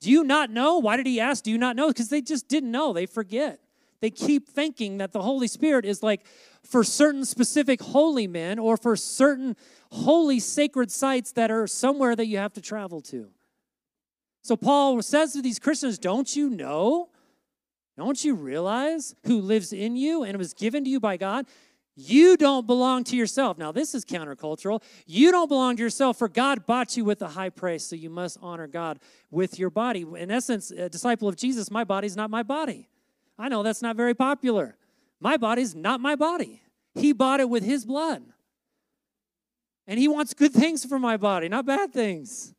Do 0.00 0.10
you 0.10 0.24
not 0.24 0.50
know? 0.50 0.78
Why 0.78 0.96
did 0.96 1.06
he 1.06 1.20
ask? 1.20 1.44
Do 1.44 1.50
you 1.50 1.58
not 1.58 1.76
know? 1.76 1.88
Because 1.88 2.08
they 2.08 2.20
just 2.20 2.48
didn't 2.48 2.70
know. 2.70 2.92
They 2.92 3.06
forget. 3.06 3.60
They 4.00 4.10
keep 4.10 4.48
thinking 4.48 4.98
that 4.98 5.12
the 5.12 5.22
Holy 5.22 5.48
Spirit 5.48 5.84
is 5.84 6.02
like 6.02 6.24
for 6.62 6.84
certain 6.84 7.24
specific 7.24 7.82
holy 7.82 8.28
men 8.28 8.58
or 8.58 8.76
for 8.76 8.94
certain 8.94 9.56
holy 9.90 10.38
sacred 10.38 10.92
sites 10.92 11.32
that 11.32 11.50
are 11.50 11.66
somewhere 11.66 12.14
that 12.14 12.26
you 12.26 12.38
have 12.38 12.52
to 12.52 12.60
travel 12.60 13.00
to. 13.02 13.28
So 14.42 14.56
Paul 14.56 15.02
says 15.02 15.32
to 15.32 15.42
these 15.42 15.58
Christians, 15.58 15.98
Don't 15.98 16.34
you 16.36 16.48
know? 16.48 17.08
Don't 17.96 18.24
you 18.24 18.36
realize 18.36 19.16
who 19.24 19.40
lives 19.40 19.72
in 19.72 19.96
you 19.96 20.22
and 20.22 20.38
was 20.38 20.54
given 20.54 20.84
to 20.84 20.90
you 20.90 21.00
by 21.00 21.16
God? 21.16 21.46
You 22.00 22.36
don't 22.36 22.64
belong 22.64 23.02
to 23.04 23.16
yourself. 23.16 23.58
Now, 23.58 23.72
this 23.72 23.92
is 23.92 24.04
countercultural. 24.04 24.84
You 25.04 25.32
don't 25.32 25.48
belong 25.48 25.74
to 25.78 25.82
yourself, 25.82 26.16
for 26.16 26.28
God 26.28 26.64
bought 26.64 26.96
you 26.96 27.04
with 27.04 27.20
a 27.22 27.26
high 27.26 27.50
price, 27.50 27.82
so 27.82 27.96
you 27.96 28.08
must 28.08 28.38
honor 28.40 28.68
God 28.68 29.00
with 29.32 29.58
your 29.58 29.68
body. 29.68 30.06
In 30.16 30.30
essence, 30.30 30.70
a 30.70 30.88
disciple 30.88 31.26
of 31.26 31.34
Jesus, 31.34 31.72
my 31.72 31.82
body's 31.82 32.16
not 32.16 32.30
my 32.30 32.44
body. 32.44 32.88
I 33.36 33.48
know 33.48 33.64
that's 33.64 33.82
not 33.82 33.96
very 33.96 34.14
popular. 34.14 34.76
My 35.18 35.36
body's 35.36 35.74
not 35.74 36.00
my 36.00 36.14
body. 36.14 36.62
He 36.94 37.12
bought 37.12 37.40
it 37.40 37.50
with 37.50 37.64
His 37.64 37.84
blood. 37.84 38.22
And 39.88 39.98
He 39.98 40.06
wants 40.06 40.34
good 40.34 40.52
things 40.52 40.84
for 40.84 41.00
my 41.00 41.16
body, 41.16 41.48
not 41.48 41.66
bad 41.66 41.92
things. 41.92 42.54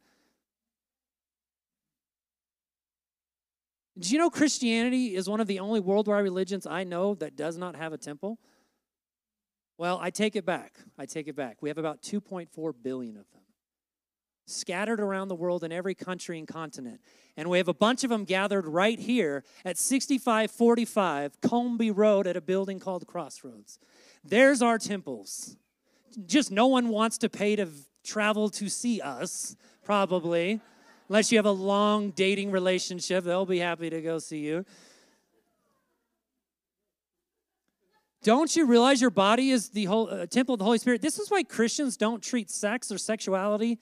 Do 3.97 4.10
you 4.10 4.17
know 4.17 4.30
Christianity 4.30 5.15
is 5.15 5.30
one 5.30 5.39
of 5.39 5.47
the 5.47 5.62
only 5.62 5.80
worldwide 5.80 6.23
religions 6.23 6.67
I 6.67 6.84
know 6.84 7.15
that 7.15 7.38
does 7.38 7.58
not 7.58 7.78
have 7.78 7.93
a 7.93 7.97
temple? 7.97 8.38
Well, 9.80 9.98
I 10.02 10.10
take 10.10 10.36
it 10.36 10.46
back. 10.46 10.74
I 10.98 11.06
take 11.06 11.30
it 11.30 11.38
back. 11.38 11.62
We 11.62 11.70
have 11.70 11.78
about 11.78 12.02
2.4 12.02 12.74
billion 12.84 13.15
of 13.15 13.32
them 13.32 13.42
scattered 14.46 15.00
around 15.00 15.30
the 15.30 15.36
world 15.36 15.63
in 15.63 15.72
every 15.72 15.96
country 15.96 16.38
and 16.38 16.46
continent. 16.46 17.00
And 17.38 17.50
we 17.50 17.60
have 17.60 17.70
a 17.70 17.74
bunch 17.74 18.04
of 18.04 18.10
them 18.10 18.26
gathered 18.26 18.65
right 18.65 19.00
here 19.00 19.46
at 19.63 19.78
6545 19.78 21.39
Comby 21.39 21.96
Road 21.96 22.28
at 22.28 22.36
a 22.36 22.42
building 22.42 22.78
called 22.80 23.08
Crossroads. 23.08 23.80
There's 24.22 24.62
our 24.62 24.78
temples. 24.78 25.56
Just 26.26 26.52
no 26.52 26.68
one 26.68 26.89
wants 26.89 27.18
to 27.20 27.30
pay 27.30 27.56
to 27.56 27.70
travel 28.04 28.50
to 28.50 28.68
see 28.68 29.00
us, 29.00 29.56
probably. 29.86 30.60
Unless 31.08 31.32
you 31.32 31.38
have 31.38 31.46
a 31.46 31.52
long 31.52 32.10
dating 32.10 32.52
relationship, 32.52 33.24
they'll 33.24 33.46
be 33.46 33.60
happy 33.60 33.89
to 33.89 34.02
go 34.02 34.20
see 34.20 34.39
you. 34.39 34.65
Don't 38.23 38.53
you 38.55 38.65
realize 38.65 38.99
your 38.99 39.12
body 39.12 39.51
is 39.51 39.70
the 39.70 39.86
whole 39.86 40.09
uh, 40.09 40.26
temple 40.26 40.53
of 40.53 40.59
the 40.59 40.65
Holy 40.65 40.78
Spirit? 40.78 41.01
This 41.01 41.20
is 41.20 41.32
why 41.32 41.43
Christians 41.43 41.95
don't 41.95 42.22
treat 42.22 42.49
sex 42.49 42.91
or 42.91 42.97
sexuality 42.97 43.80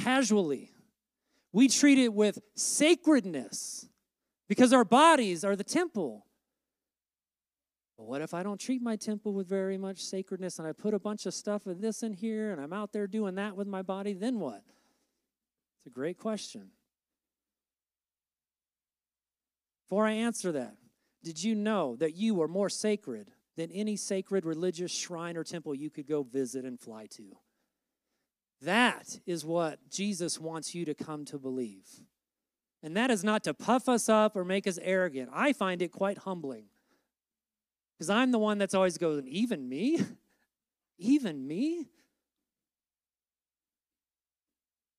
casually. 0.00 0.72
We 1.52 1.68
treat 1.68 1.98
it 1.98 2.12
with 2.12 2.38
sacredness 2.56 3.86
because 4.48 4.72
our 4.72 4.84
bodies 4.84 5.44
are 5.44 5.54
the 5.54 5.64
temple. 5.64 6.26
But 7.96 8.08
what 8.08 8.22
if 8.22 8.34
I 8.34 8.42
don't 8.42 8.58
treat 8.58 8.82
my 8.82 8.96
temple 8.96 9.32
with 9.32 9.48
very 9.48 9.78
much 9.78 10.02
sacredness 10.02 10.58
and 10.58 10.66
I 10.66 10.72
put 10.72 10.92
a 10.92 10.98
bunch 10.98 11.26
of 11.26 11.34
stuff 11.34 11.66
of 11.66 11.80
this 11.80 12.02
in 12.02 12.14
here 12.14 12.50
and 12.50 12.60
I'm 12.60 12.72
out 12.72 12.92
there 12.92 13.06
doing 13.06 13.36
that 13.36 13.54
with 13.54 13.68
my 13.68 13.82
body? 13.82 14.14
Then 14.14 14.40
what? 14.40 14.62
It's 15.78 15.86
a 15.86 15.90
great 15.90 16.18
question. 16.18 16.70
Before 19.84 20.06
I 20.06 20.12
answer 20.12 20.50
that, 20.52 20.74
did 21.22 21.42
you 21.42 21.54
know 21.54 21.96
that 21.96 22.16
you 22.16 22.40
are 22.42 22.48
more 22.48 22.68
sacred 22.68 23.30
than 23.56 23.70
any 23.70 23.96
sacred 23.96 24.44
religious 24.44 24.90
shrine 24.90 25.36
or 25.36 25.44
temple 25.44 25.74
you 25.74 25.90
could 25.90 26.06
go 26.06 26.22
visit 26.22 26.64
and 26.64 26.80
fly 26.80 27.06
to. 27.06 27.36
That 28.62 29.18
is 29.26 29.44
what 29.44 29.78
Jesus 29.90 30.38
wants 30.38 30.74
you 30.74 30.84
to 30.84 30.94
come 30.94 31.24
to 31.26 31.38
believe. 31.38 31.86
And 32.82 32.96
that 32.96 33.10
is 33.10 33.22
not 33.22 33.44
to 33.44 33.54
puff 33.54 33.88
us 33.88 34.08
up 34.08 34.36
or 34.36 34.44
make 34.44 34.66
us 34.66 34.78
arrogant. 34.82 35.30
I 35.32 35.52
find 35.52 35.82
it 35.82 35.92
quite 35.92 36.18
humbling. 36.18 36.66
Because 37.94 38.10
I'm 38.10 38.32
the 38.32 38.38
one 38.38 38.58
that's 38.58 38.74
always 38.74 38.98
going, 38.98 39.26
even 39.28 39.68
me? 39.68 40.00
Even 40.98 41.48
me? 41.48 41.88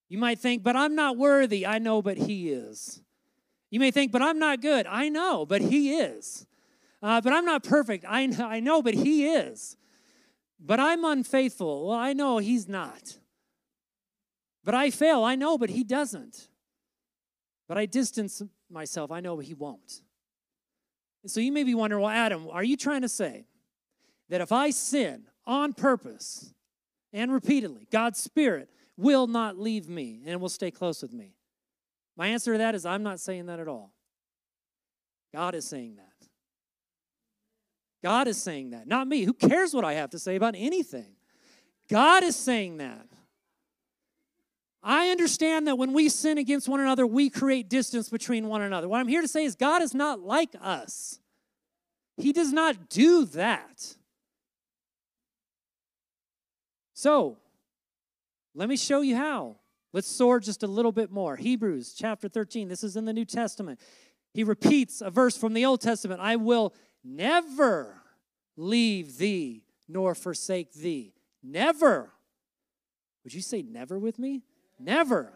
You 0.10 0.18
might 0.18 0.38
think, 0.38 0.62
but 0.62 0.76
I'm 0.76 0.96
not 0.96 1.16
worthy. 1.16 1.66
I 1.66 1.80
know, 1.80 2.02
but 2.02 2.18
He 2.18 2.50
is. 2.50 3.02
You 3.74 3.80
may 3.80 3.90
think, 3.90 4.12
but 4.12 4.22
I'm 4.22 4.38
not 4.38 4.62
good. 4.62 4.86
I 4.86 5.10
know, 5.10 5.48
but 5.48 5.60
He 5.60 5.96
is. 5.96 6.46
Uh, 7.02 7.22
but 7.22 7.34
I'm 7.34 7.44
not 7.44 7.64
perfect. 7.64 8.06
I, 8.08 8.32
I 8.40 8.60
know, 8.60 8.84
but 8.84 8.94
He 8.94 9.26
is. 9.26 9.78
But 10.60 10.80
I'm 10.80 11.04
unfaithful. 11.04 11.88
Well, 11.88 11.98
I 11.98 12.14
know 12.14 12.38
He's 12.38 12.70
not. 12.70 13.18
But 14.64 14.76
I 14.76 14.92
fail. 14.92 15.24
I 15.24 15.34
know, 15.34 15.58
but 15.58 15.72
He 15.72 15.84
doesn't. 15.84 16.50
But 17.68 17.80
I 17.80 17.88
distance 17.88 18.44
myself. 18.70 19.12
I 19.12 19.22
know, 19.22 19.40
He 19.40 19.56
won't. 19.56 20.04
So 21.26 21.40
you 21.40 21.52
may 21.52 21.64
be 21.64 21.74
wondering, 21.74 22.04
well, 22.04 22.12
Adam, 22.12 22.50
are 22.52 22.64
you 22.64 22.78
trying 22.78 23.02
to 23.02 23.10
say 23.10 23.48
that 24.30 24.40
if 24.40 24.52
I 24.52 24.70
sin 24.70 25.24
on 25.48 25.74
purpose 25.74 26.54
and 27.12 27.34
repeatedly, 27.34 27.88
God's 27.92 28.20
Spirit 28.20 28.70
will 28.98 29.26
not 29.26 29.58
leave 29.58 29.90
me 29.90 30.22
and 30.28 30.40
will 30.40 30.50
stay 30.50 30.70
close 30.70 31.02
with 31.02 31.12
me? 31.12 31.34
My 32.16 32.28
answer 32.28 32.54
to 32.54 32.58
that 32.60 32.76
is 32.76 32.86
I'm 32.86 33.04
not 33.04 33.20
saying 33.20 33.48
that 33.48 33.60
at 33.60 33.68
all. 33.68 33.92
God 35.34 35.56
is 35.56 35.68
saying 35.68 35.96
that. 35.96 36.28
God 38.04 38.28
is 38.28 38.42
saying 38.42 38.72
that, 38.72 38.86
not 38.86 39.08
me. 39.08 39.24
Who 39.24 39.34
cares 39.34 39.74
what 39.74 39.86
I 39.86 39.94
have 39.94 40.10
to 40.12 40.20
say 40.20 40.36
about 40.36 40.56
anything? 40.58 41.16
God 41.90 42.24
is 42.24 42.36
saying 42.36 42.78
that. 42.78 43.08
I 44.84 45.10
understand 45.10 45.68
that 45.68 45.78
when 45.78 45.94
we 45.94 46.10
sin 46.10 46.38
against 46.38 46.68
one 46.68 46.82
another, 46.82 47.08
we 47.08 47.30
create 47.30 47.70
distance 47.70 48.10
between 48.10 48.48
one 48.48 48.62
another. 48.62 48.90
What 48.90 49.00
I'm 49.00 49.08
here 49.08 49.22
to 49.22 49.28
say 49.30 49.46
is 49.46 49.56
God 49.56 49.82
is 49.82 49.94
not 49.94 50.20
like 50.20 50.54
us, 50.62 51.20
He 52.18 52.34
does 52.34 52.52
not 52.52 52.90
do 52.90 53.26
that. 53.26 53.96
So, 56.94 57.38
let 58.54 58.70
me 58.70 58.78
show 58.78 59.02
you 59.02 59.16
how. 59.16 59.58
Let's 59.94 60.08
soar 60.08 60.40
just 60.40 60.64
a 60.64 60.68
little 60.68 60.92
bit 60.92 61.12
more. 61.12 61.36
Hebrews 61.36 61.94
chapter 61.94 62.28
13. 62.28 62.68
This 62.68 62.84
is 62.84 62.98
in 62.98 63.06
the 63.06 63.14
New 63.14 63.26
Testament. 63.26 63.80
He 64.34 64.44
repeats 64.44 65.02
a 65.02 65.12
verse 65.12 65.38
from 65.38 65.54
the 65.54 65.66
Old 65.66 65.82
Testament 65.82 66.20
I 66.20 66.36
will 66.36 66.74
never 67.04 68.02
leave 68.58 69.20
thee 69.20 69.64
nor 69.88 70.16
forsake 70.16 70.74
thee. 70.74 71.14
Never. 71.44 72.12
Would 73.24 73.36
you 73.36 73.42
say 73.42 73.62
never 73.62 74.00
with 74.00 74.18
me? 74.18 74.42
Never. 74.80 75.32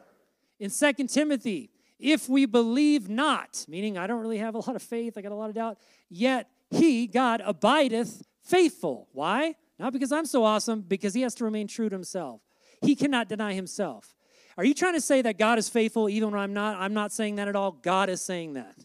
In 0.60 0.72
Second 0.72 1.08
Timothy, 1.08 1.70
if 2.00 2.28
we 2.28 2.48
believe 2.48 3.10
not, 3.10 3.64
meaning 3.68 3.96
I 3.96 4.08
don't 4.08 4.22
really 4.22 4.40
have 4.40 4.56
a 4.56 4.60
lot 4.60 4.76
of 4.76 4.82
faith, 4.82 5.18
I 5.18 5.22
got 5.22 5.32
a 5.32 5.36
lot 5.36 5.50
of 5.50 5.56
doubt, 5.56 5.78
yet 6.10 6.50
he, 6.72 7.06
God, 7.06 7.42
abideth 7.46 8.24
faithful. 8.44 9.08
Why? 9.14 9.56
Not 9.78 9.94
because 9.94 10.12
I'm 10.12 10.26
so 10.26 10.44
awesome, 10.44 10.82
because 10.82 11.14
he 11.14 11.22
has 11.22 11.36
to 11.36 11.44
remain 11.44 11.68
true 11.68 11.90
to 11.90 11.96
himself. 11.96 12.42
He 12.82 12.96
cannot 12.96 13.30
deny 13.30 13.54
himself. 13.54 14.16
Are 14.58 14.66
you 14.66 14.74
trying 14.74 14.94
to 14.94 15.02
say 15.02 15.22
that 15.22 15.38
God 15.38 15.60
is 15.60 15.70
faithful 15.70 16.10
even 16.10 16.32
when 16.32 16.40
I'm 16.40 16.54
not? 16.54 16.78
I'm 16.78 16.94
not 16.94 17.12
saying 17.12 17.36
that 17.36 17.48
at 17.48 17.56
all. 17.56 17.72
God 17.72 18.10
is 18.10 18.22
saying 18.22 18.54
that. 18.54 18.76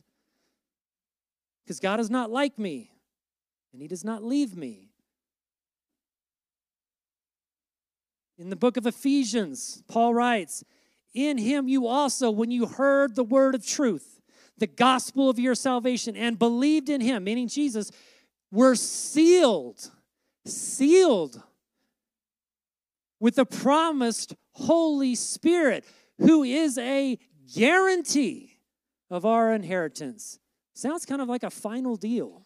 Because 1.65 1.81
God 1.81 1.99
is 1.99 2.11
not 2.11 2.31
like 2.31 2.59
me, 2.59 2.91
and 3.73 3.81
he 3.81 3.89
does 3.89 4.05
not 4.05 4.23
leave 4.23 4.57
me. 4.57 4.91
In 8.37 8.51
the 8.51 8.57
book 8.57 8.77
of 8.77 8.87
Ephesians, 8.87 9.83
Paul 9.89 10.13
writes, 10.13 10.65
In 11.15 11.39
him 11.39 11.69
you 11.69 11.87
also, 11.87 12.31
when 12.31 12.51
you 12.51 12.67
heard 12.67 13.15
the 13.15 13.25
word 13.25 13.55
of 13.55 13.65
truth, 13.65 14.21
the 14.59 14.67
gospel 14.67 15.31
of 15.31 15.39
your 15.39 15.55
salvation, 15.55 16.17
and 16.17 16.39
believed 16.39 16.89
in 16.91 17.01
him, 17.01 17.25
meaning 17.25 17.49
Jesus, 17.49 17.91
were 18.51 18.75
sealed, 18.75 19.91
sealed 20.45 21.43
with 23.23 23.37
the 23.37 23.47
promised 23.47 24.35
Holy 24.51 25.15
Spirit, 25.15 25.85
who 26.19 26.43
is 26.43 26.77
a 26.77 27.17
guarantee 27.55 28.59
of 29.11 29.25
our 29.25 29.55
inheritance. 29.55 30.41
Sounds 30.75 31.07
kind 31.07 31.23
of 31.23 31.29
like 31.29 31.45
a 31.45 31.51
final 31.51 31.95
deal. 31.95 32.45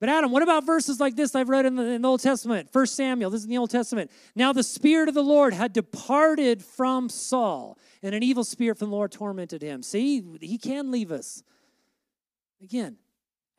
But 0.00 0.08
Adam, 0.08 0.32
what 0.32 0.42
about 0.42 0.66
verses 0.66 0.98
like 0.98 1.14
this 1.14 1.36
I've 1.36 1.48
read 1.48 1.66
in 1.66 1.76
the, 1.76 1.84
in 1.84 2.02
the 2.02 2.08
Old 2.08 2.20
Testament? 2.20 2.68
First 2.72 2.96
Samuel, 2.96 3.30
this 3.30 3.42
is 3.42 3.44
in 3.44 3.50
the 3.50 3.58
Old 3.58 3.70
Testament. 3.70 4.10
Now 4.34 4.52
the 4.52 4.64
Spirit 4.64 5.08
of 5.08 5.14
the 5.14 5.22
Lord 5.22 5.54
had 5.54 5.72
departed 5.72 6.64
from 6.64 7.08
Saul, 7.08 7.78
and 8.02 8.12
an 8.12 8.24
evil 8.24 8.42
spirit 8.42 8.76
from 8.76 8.90
the 8.90 8.96
Lord 8.96 9.12
tormented 9.12 9.62
him. 9.62 9.84
See, 9.84 10.20
he 10.40 10.58
can 10.58 10.90
leave 10.90 11.12
us. 11.12 11.44
Again, 12.60 12.96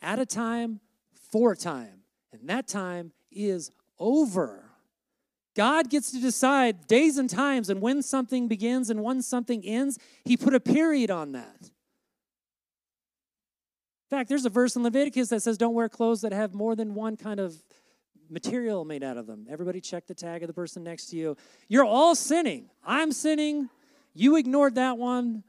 at 0.02 0.20
a 0.20 0.26
time, 0.26 0.82
for 1.32 1.54
a 1.54 1.56
time. 1.56 2.02
And 2.34 2.50
that 2.50 2.68
time 2.68 3.14
is 3.32 3.72
over. 3.98 4.63
God 5.56 5.90
gets 5.90 6.12
to 6.12 6.20
decide 6.20 6.88
days 6.88 7.18
and 7.18 7.30
times 7.30 7.70
and 7.70 7.80
when 7.82 8.02
something 8.02 8.48
begins 8.48 8.90
and 8.90 9.04
when 9.04 9.22
something 9.22 9.64
ends. 9.64 10.00
He 10.26 10.36
put 10.36 10.56
a 10.56 10.60
period 10.60 11.12
on 11.12 11.34
that 11.34 11.70
In 14.14 14.20
fact, 14.20 14.30
there's 14.30 14.46
a 14.46 14.50
verse 14.50 14.76
in 14.76 14.84
Leviticus 14.84 15.30
that 15.30 15.42
says, 15.42 15.58
don't 15.58 15.74
wear 15.74 15.90
clothes 15.90 16.22
that 16.22 16.32
have 16.32 16.54
more 16.54 16.76
than 16.76 16.94
one 16.94 17.18
kind 17.18 17.40
of 17.40 17.56
material 18.30 18.86
made 18.86 19.04
out 19.04 19.18
of 19.18 19.26
them. 19.26 19.48
Everybody 19.50 19.82
check 19.82 20.06
the 20.06 20.14
tag 20.14 20.44
of 20.44 20.48
the 20.48 20.54
person 20.54 20.84
next 20.84 21.08
to 21.08 21.16
you. 21.16 21.36
You're 21.68 21.86
all 21.86 22.14
sinning. 22.14 22.70
I'm 22.84 23.12
sinning. 23.12 23.70
You 24.14 24.36
ignored 24.36 24.76
that 24.76 25.00
one. 25.00 25.44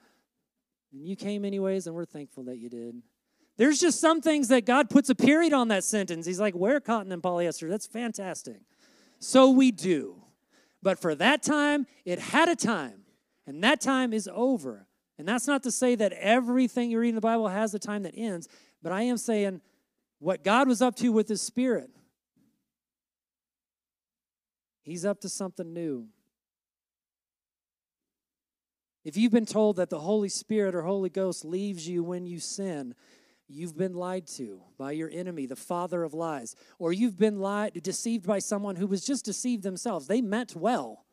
And 0.92 1.07
you 1.07 1.14
came 1.14 1.44
anyways, 1.44 1.86
and 1.86 1.94
we're 1.94 2.07
thankful 2.07 2.44
that 2.44 2.57
you 2.57 2.70
did. 2.70 3.02
There's 3.59 3.78
just 3.78 4.00
some 4.00 4.22
things 4.22 4.48
that 4.48 4.64
God 4.64 4.88
puts 4.88 5.11
a 5.11 5.14
period 5.14 5.52
on 5.52 5.68
that 5.68 5.84
sentence. 5.84 6.24
He's 6.24 6.40
like, 6.40 6.55
wear 6.55 6.80
cotton 6.80 7.12
and 7.12 7.22
polyester. 7.22 7.68
That's 7.68 7.86
fantastic. 7.86 8.62
So 9.24 9.48
we 9.48 9.70
do. 9.70 10.16
But 10.82 10.98
for 10.98 11.14
that 11.14 11.42
time, 11.42 11.86
it 12.04 12.18
had 12.18 12.50
a 12.50 12.54
time, 12.54 13.04
and 13.46 13.64
that 13.64 13.80
time 13.80 14.12
is 14.12 14.28
over. 14.30 14.86
And 15.16 15.26
that's 15.26 15.46
not 15.46 15.62
to 15.62 15.70
say 15.70 15.94
that 15.94 16.12
everything 16.12 16.90
you 16.90 16.98
read 16.98 17.08
in 17.08 17.14
the 17.14 17.22
Bible 17.22 17.48
has 17.48 17.72
a 17.72 17.78
time 17.78 18.02
that 18.02 18.12
ends, 18.14 18.48
but 18.82 18.92
I 18.92 19.02
am 19.02 19.16
saying 19.16 19.62
what 20.18 20.44
God 20.44 20.68
was 20.68 20.82
up 20.82 20.94
to 20.96 21.10
with 21.10 21.26
his 21.26 21.40
spirit, 21.40 21.88
he's 24.82 25.06
up 25.06 25.22
to 25.22 25.30
something 25.30 25.72
new. 25.72 26.06
If 29.06 29.16
you've 29.16 29.32
been 29.32 29.46
told 29.46 29.76
that 29.76 29.88
the 29.88 30.00
Holy 30.00 30.28
Spirit 30.28 30.74
or 30.74 30.82
Holy 30.82 31.10
Ghost 31.10 31.46
leaves 31.46 31.88
you 31.88 32.04
when 32.04 32.26
you 32.26 32.40
sin, 32.40 32.94
you've 33.49 33.76
been 33.76 33.95
lied 33.95 34.26
to 34.26 34.62
by 34.78 34.92
your 34.92 35.11
enemy, 35.11 35.47
the 35.47 35.57
father 35.57 36.03
of 36.03 36.14
lies, 36.14 36.55
or 36.78 36.92
you've 36.92 37.18
been 37.18 37.40
lied, 37.40 37.82
deceived 37.82 38.26
by 38.26 38.38
someone 38.38 38.76
who 38.76 38.86
was 38.86 39.05
just 39.05 39.24
deceived 39.24 39.62
themselves. 39.62 40.07
They 40.07 40.22
meant 40.22 40.57
well. 40.57 41.05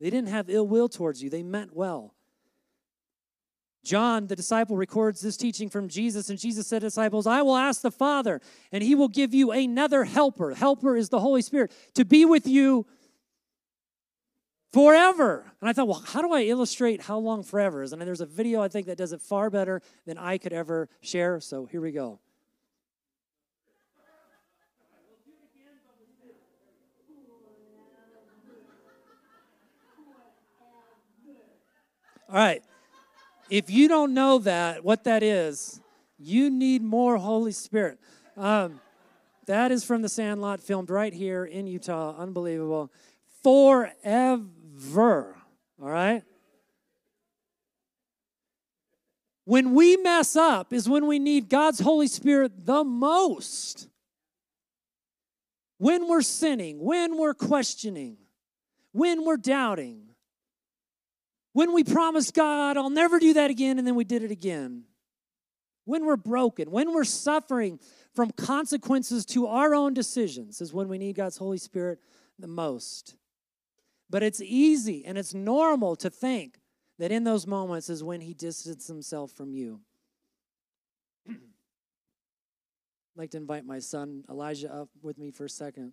They 0.00 0.10
didn't 0.10 0.28
have 0.28 0.50
ill 0.50 0.66
will 0.66 0.88
towards 0.88 1.22
you, 1.22 1.30
they 1.30 1.42
meant 1.42 1.74
well. 1.74 2.14
John, 3.84 4.26
the 4.28 4.36
disciple, 4.36 4.76
records 4.76 5.20
this 5.20 5.36
teaching 5.36 5.68
from 5.68 5.88
Jesus, 5.88 6.30
and 6.30 6.38
Jesus 6.38 6.66
said 6.66 6.80
to 6.80 6.86
disciples, 6.86 7.26
I 7.26 7.42
will 7.42 7.56
ask 7.56 7.82
the 7.82 7.90
Father, 7.90 8.40
and 8.72 8.82
he 8.82 8.94
will 8.94 9.08
give 9.08 9.34
you 9.34 9.52
another 9.52 10.04
helper. 10.04 10.54
Helper 10.54 10.96
is 10.96 11.10
the 11.10 11.20
Holy 11.20 11.42
Spirit, 11.42 11.70
to 11.94 12.04
be 12.04 12.24
with 12.24 12.46
you 12.46 12.86
forever. 14.74 15.44
And 15.60 15.70
I 15.70 15.72
thought, 15.72 15.86
well, 15.86 16.02
how 16.04 16.20
do 16.20 16.32
I 16.32 16.42
illustrate 16.42 17.02
how 17.02 17.16
long 17.16 17.44
forever 17.44 17.84
is? 17.84 17.92
And 17.92 18.02
there's 18.02 18.20
a 18.20 18.26
video 18.26 18.60
I 18.60 18.66
think 18.66 18.88
that 18.88 18.98
does 18.98 19.12
it 19.12 19.22
far 19.22 19.48
better 19.48 19.80
than 20.04 20.18
I 20.18 20.36
could 20.36 20.52
ever 20.52 20.88
share. 21.00 21.38
So 21.38 21.66
here 21.66 21.80
we 21.80 21.92
go. 21.92 22.18
All 32.28 32.40
right. 32.40 32.64
If 33.48 33.70
you 33.70 33.86
don't 33.86 34.12
know 34.12 34.40
that, 34.40 34.82
what 34.82 35.04
that 35.04 35.22
is, 35.22 35.80
you 36.18 36.50
need 36.50 36.82
more 36.82 37.16
Holy 37.16 37.52
Spirit. 37.52 38.00
Um, 38.36 38.80
that 39.46 39.70
is 39.70 39.84
from 39.84 40.02
the 40.02 40.08
Sandlot, 40.08 40.60
filmed 40.60 40.90
right 40.90 41.12
here 41.12 41.44
in 41.44 41.68
Utah. 41.68 42.16
Unbelievable. 42.18 42.90
Forever. 43.44 44.42
All 45.80 45.88
right? 45.88 46.22
When 49.44 49.74
we 49.74 49.96
mess 49.96 50.36
up 50.36 50.72
is 50.72 50.88
when 50.88 51.06
we 51.06 51.18
need 51.18 51.48
God's 51.48 51.80
Holy 51.80 52.08
Spirit 52.08 52.64
the 52.64 52.82
most. 52.82 53.88
When 55.78 56.08
we're 56.08 56.22
sinning, 56.22 56.78
when 56.78 57.18
we're 57.18 57.34
questioning, 57.34 58.16
when 58.92 59.24
we're 59.24 59.36
doubting, 59.36 60.02
when 61.52 61.74
we 61.74 61.84
promise 61.84 62.30
God, 62.30 62.76
I'll 62.76 62.90
never 62.90 63.18
do 63.18 63.34
that 63.34 63.50
again, 63.50 63.78
and 63.78 63.86
then 63.86 63.94
we 63.94 64.04
did 64.04 64.22
it 64.22 64.30
again. 64.30 64.84
when 65.84 66.06
we're 66.06 66.16
broken, 66.16 66.70
when 66.70 66.92
we're 66.92 67.04
suffering 67.04 67.78
from 68.14 68.30
consequences 68.30 69.26
to 69.26 69.46
our 69.46 69.74
own 69.74 69.94
decisions, 69.94 70.60
is 70.60 70.72
when 70.72 70.88
we 70.88 70.98
need 70.98 71.16
God's 71.16 71.36
Holy 71.36 71.58
Spirit 71.58 71.98
the 72.38 72.46
most. 72.46 73.16
But 74.10 74.22
it's 74.22 74.40
easy 74.40 75.04
and 75.04 75.16
it's 75.18 75.34
normal 75.34 75.96
to 75.96 76.10
think 76.10 76.60
that 76.98 77.10
in 77.10 77.24
those 77.24 77.46
moments 77.46 77.88
is 77.88 78.04
when 78.04 78.20
He 78.20 78.34
distances 78.34 78.86
Himself 78.86 79.32
from 79.32 79.54
you. 79.54 79.80
I'd 81.28 83.20
like 83.20 83.30
to 83.30 83.36
invite 83.36 83.64
my 83.64 83.78
son 83.78 84.24
Elijah 84.28 84.72
up 84.72 84.88
with 85.00 85.18
me 85.18 85.30
for 85.30 85.44
a 85.44 85.48
second. 85.48 85.92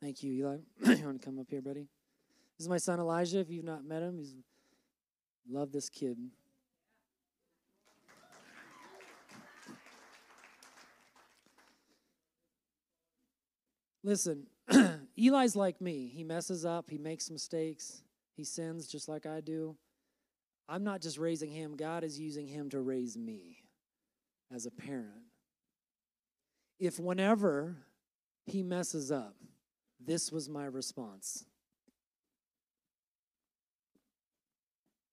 Thank 0.00 0.22
you, 0.22 0.32
Eli. 0.32 0.56
you 0.98 1.04
want 1.04 1.20
to 1.20 1.24
come 1.24 1.38
up 1.38 1.46
here, 1.50 1.60
buddy? 1.60 1.86
This 2.58 2.64
is 2.64 2.68
my 2.68 2.78
son 2.78 2.98
Elijah. 2.98 3.40
If 3.40 3.50
you've 3.50 3.64
not 3.64 3.84
met 3.84 4.02
him, 4.02 4.18
he's 4.18 4.34
love 5.50 5.70
this 5.70 5.88
kid. 5.88 6.16
Listen, 14.02 14.46
Eli's 15.16 15.56
like 15.56 15.80
me. 15.80 16.08
He 16.08 16.24
messes 16.24 16.64
up, 16.64 16.90
he 16.90 16.98
makes 16.98 17.30
mistakes, 17.30 18.02
he 18.36 18.44
sins 18.44 18.86
just 18.86 19.08
like 19.08 19.26
I 19.26 19.40
do. 19.40 19.76
I'm 20.68 20.84
not 20.84 21.00
just 21.00 21.18
raising 21.18 21.50
him, 21.50 21.76
God 21.76 22.04
is 22.04 22.18
using 22.18 22.46
him 22.46 22.70
to 22.70 22.80
raise 22.80 23.16
me 23.16 23.58
as 24.52 24.66
a 24.66 24.70
parent. 24.70 25.26
If 26.78 26.98
whenever 26.98 27.76
he 28.46 28.62
messes 28.62 29.12
up, 29.12 29.36
this 30.04 30.32
was 30.32 30.48
my 30.48 30.64
response 30.64 31.44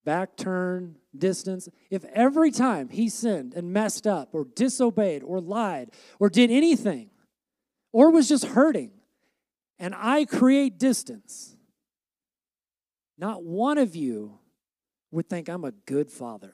back 0.10 0.36
turn, 0.36 0.96
distance. 1.16 1.70
If 1.92 2.04
every 2.06 2.50
time 2.50 2.90
he 2.90 3.10
sinned 3.10 3.54
and 3.54 3.72
messed 3.72 4.08
up 4.08 4.30
or 4.34 4.44
disobeyed 4.44 5.22
or 5.22 5.40
lied 5.40 5.92
or 6.20 6.30
did 6.30 6.50
anything 6.50 7.12
or 7.92 8.12
was 8.12 8.30
just 8.30 8.46
hurting, 8.46 8.92
and 9.78 9.96
I 9.96 10.26
create 10.26 10.78
distance, 10.78 11.56
not 13.18 13.44
one 13.44 13.78
of 13.78 13.96
you 13.96 14.40
would 15.12 15.28
think 15.28 15.50
I'm 15.50 15.66
a 15.66 15.72
good 15.72 16.12
father. 16.12 16.54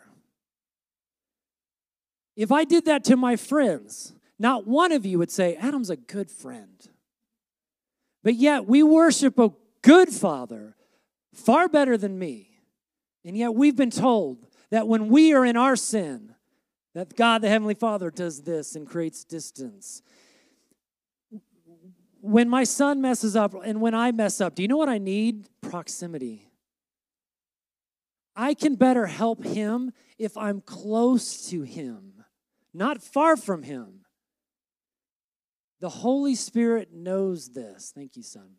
If 2.36 2.52
I 2.52 2.64
did 2.64 2.86
that 2.86 3.04
to 3.06 3.16
my 3.16 3.36
friends, 3.36 4.14
not 4.38 4.68
one 4.68 4.92
of 4.92 5.06
you 5.06 5.18
would 5.20 5.32
say, 5.32 5.56
Adam's 5.56 5.90
a 5.90 5.96
good 5.96 6.30
friend. 6.30 6.88
But 8.24 8.36
yet 8.36 8.66
we 8.66 8.84
worship 8.84 9.40
a 9.40 9.52
good 9.82 10.10
father 10.10 10.76
far 11.34 11.70
better 11.70 11.98
than 11.98 12.18
me. 12.18 12.50
And 13.24 13.38
yet 13.38 13.54
we've 13.54 13.76
been 13.76 13.92
told 13.92 14.48
that 14.72 14.88
when 14.88 15.10
we 15.10 15.34
are 15.34 15.46
in 15.46 15.56
our 15.56 15.76
sin, 15.76 16.34
that 16.94 17.16
God 17.16 17.42
the 17.42 17.50
Heavenly 17.50 17.74
Father 17.74 18.10
does 18.10 18.42
this 18.42 18.76
and 18.76 18.88
creates 18.88 19.24
distance. 19.24 20.02
When 22.26 22.50
my 22.50 22.64
son 22.64 23.02
messes 23.02 23.36
up 23.36 23.54
and 23.64 23.82
when 23.82 23.94
I 23.94 24.12
mess 24.12 24.42
up, 24.42 24.56
do 24.56 24.64
you 24.64 24.68
know 24.68 24.78
what 24.78 24.90
I 24.90 24.98
need? 24.98 25.48
Proximity. 25.62 26.50
I 28.36 28.56
can 28.56 28.76
better 28.76 29.06
help 29.06 29.44
him 29.44 29.92
if 30.18 30.36
I'm 30.36 30.62
close 30.62 31.50
to 31.52 31.62
him, 31.62 32.26
not 32.74 33.04
far 33.04 33.38
from 33.38 33.62
him. 33.62 34.06
The 35.82 35.90
Holy 35.90 36.34
Spirit 36.34 36.92
knows 36.92 37.50
this. 37.50 37.94
Thank 37.96 38.16
you, 38.18 38.24
son. 38.24 38.56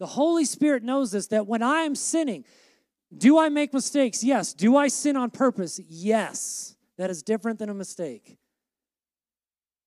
The 0.00 0.06
Holy 0.06 0.44
Spirit 0.44 0.82
knows 0.82 1.12
this 1.12 1.28
that 1.28 1.46
when 1.46 1.62
I 1.62 1.82
am 1.82 1.94
sinning, 1.94 2.44
do 3.16 3.38
I 3.38 3.50
make 3.50 3.72
mistakes? 3.72 4.24
Yes. 4.24 4.52
Do 4.52 4.76
I 4.76 4.88
sin 4.88 5.16
on 5.16 5.30
purpose? 5.30 5.78
Yes. 5.88 6.74
That 6.98 7.08
is 7.08 7.22
different 7.22 7.60
than 7.60 7.68
a 7.68 7.74
mistake. 7.74 8.36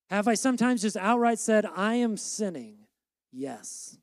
Have 0.09 0.30
I 0.30 0.36
sometimes 0.36 0.82
just 0.82 0.95
outright 0.95 1.38
said, 1.38 1.65
I 1.65 1.95
am 1.95 2.15
sinning? 2.15 2.78
Yes. 3.32 3.97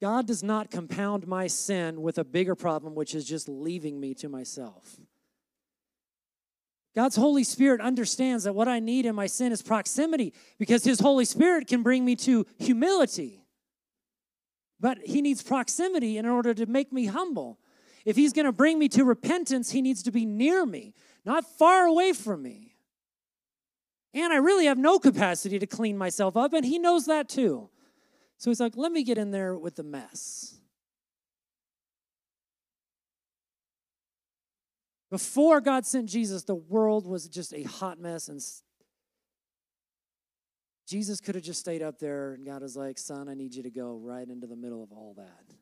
God 0.00 0.26
does 0.26 0.42
not 0.42 0.70
compound 0.70 1.26
my 1.26 1.46
sin 1.46 2.00
with 2.00 2.16
a 2.16 2.24
bigger 2.24 2.54
problem, 2.54 2.94
which 2.94 3.14
is 3.14 3.24
just 3.24 3.48
leaving 3.48 4.00
me 4.00 4.14
to 4.14 4.28
myself. 4.28 4.98
God's 6.94 7.16
Holy 7.16 7.44
Spirit 7.44 7.80
understands 7.80 8.44
that 8.44 8.54
what 8.54 8.66
I 8.66 8.80
need 8.80 9.06
in 9.06 9.14
my 9.14 9.26
sin 9.26 9.52
is 9.52 9.62
proximity 9.62 10.32
because 10.58 10.84
His 10.84 11.00
Holy 11.00 11.24
Spirit 11.24 11.68
can 11.68 11.82
bring 11.82 12.04
me 12.04 12.16
to 12.16 12.46
humility. 12.58 13.44
But 14.80 14.98
He 15.04 15.20
needs 15.20 15.42
proximity 15.42 16.16
in 16.16 16.26
order 16.26 16.54
to 16.54 16.66
make 16.66 16.92
me 16.92 17.06
humble. 17.06 17.58
If 18.04 18.16
He's 18.16 18.32
going 18.32 18.46
to 18.46 18.52
bring 18.52 18.78
me 18.78 18.88
to 18.88 19.04
repentance, 19.04 19.70
He 19.70 19.82
needs 19.82 20.02
to 20.04 20.10
be 20.10 20.24
near 20.24 20.64
me, 20.64 20.94
not 21.24 21.44
far 21.44 21.84
away 21.84 22.12
from 22.12 22.42
me. 22.42 22.69
And 24.12 24.32
I 24.32 24.36
really 24.36 24.66
have 24.66 24.78
no 24.78 24.98
capacity 24.98 25.58
to 25.58 25.66
clean 25.66 25.96
myself 25.96 26.36
up, 26.36 26.52
and 26.52 26.64
He 26.64 26.78
knows 26.78 27.06
that 27.06 27.28
too. 27.28 27.70
So 28.38 28.50
He's 28.50 28.60
like, 28.60 28.76
let 28.76 28.90
me 28.92 29.04
get 29.04 29.18
in 29.18 29.30
there 29.30 29.56
with 29.56 29.76
the 29.76 29.84
mess. 29.84 30.56
Before 35.10 35.60
God 35.60 35.84
sent 35.86 36.08
Jesus, 36.08 36.44
the 36.44 36.54
world 36.54 37.06
was 37.06 37.28
just 37.28 37.52
a 37.52 37.64
hot 37.64 38.00
mess, 38.00 38.28
and 38.28 38.40
Jesus 40.88 41.20
could 41.20 41.34
have 41.36 41.44
just 41.44 41.60
stayed 41.60 41.82
up 41.82 41.98
there, 41.98 42.34
and 42.34 42.44
God 42.44 42.62
was 42.62 42.76
like, 42.76 42.98
Son, 42.98 43.28
I 43.28 43.34
need 43.34 43.54
you 43.54 43.62
to 43.64 43.70
go 43.70 43.96
right 44.02 44.28
into 44.28 44.46
the 44.46 44.56
middle 44.56 44.82
of 44.82 44.92
all 44.92 45.14
that. 45.16 45.54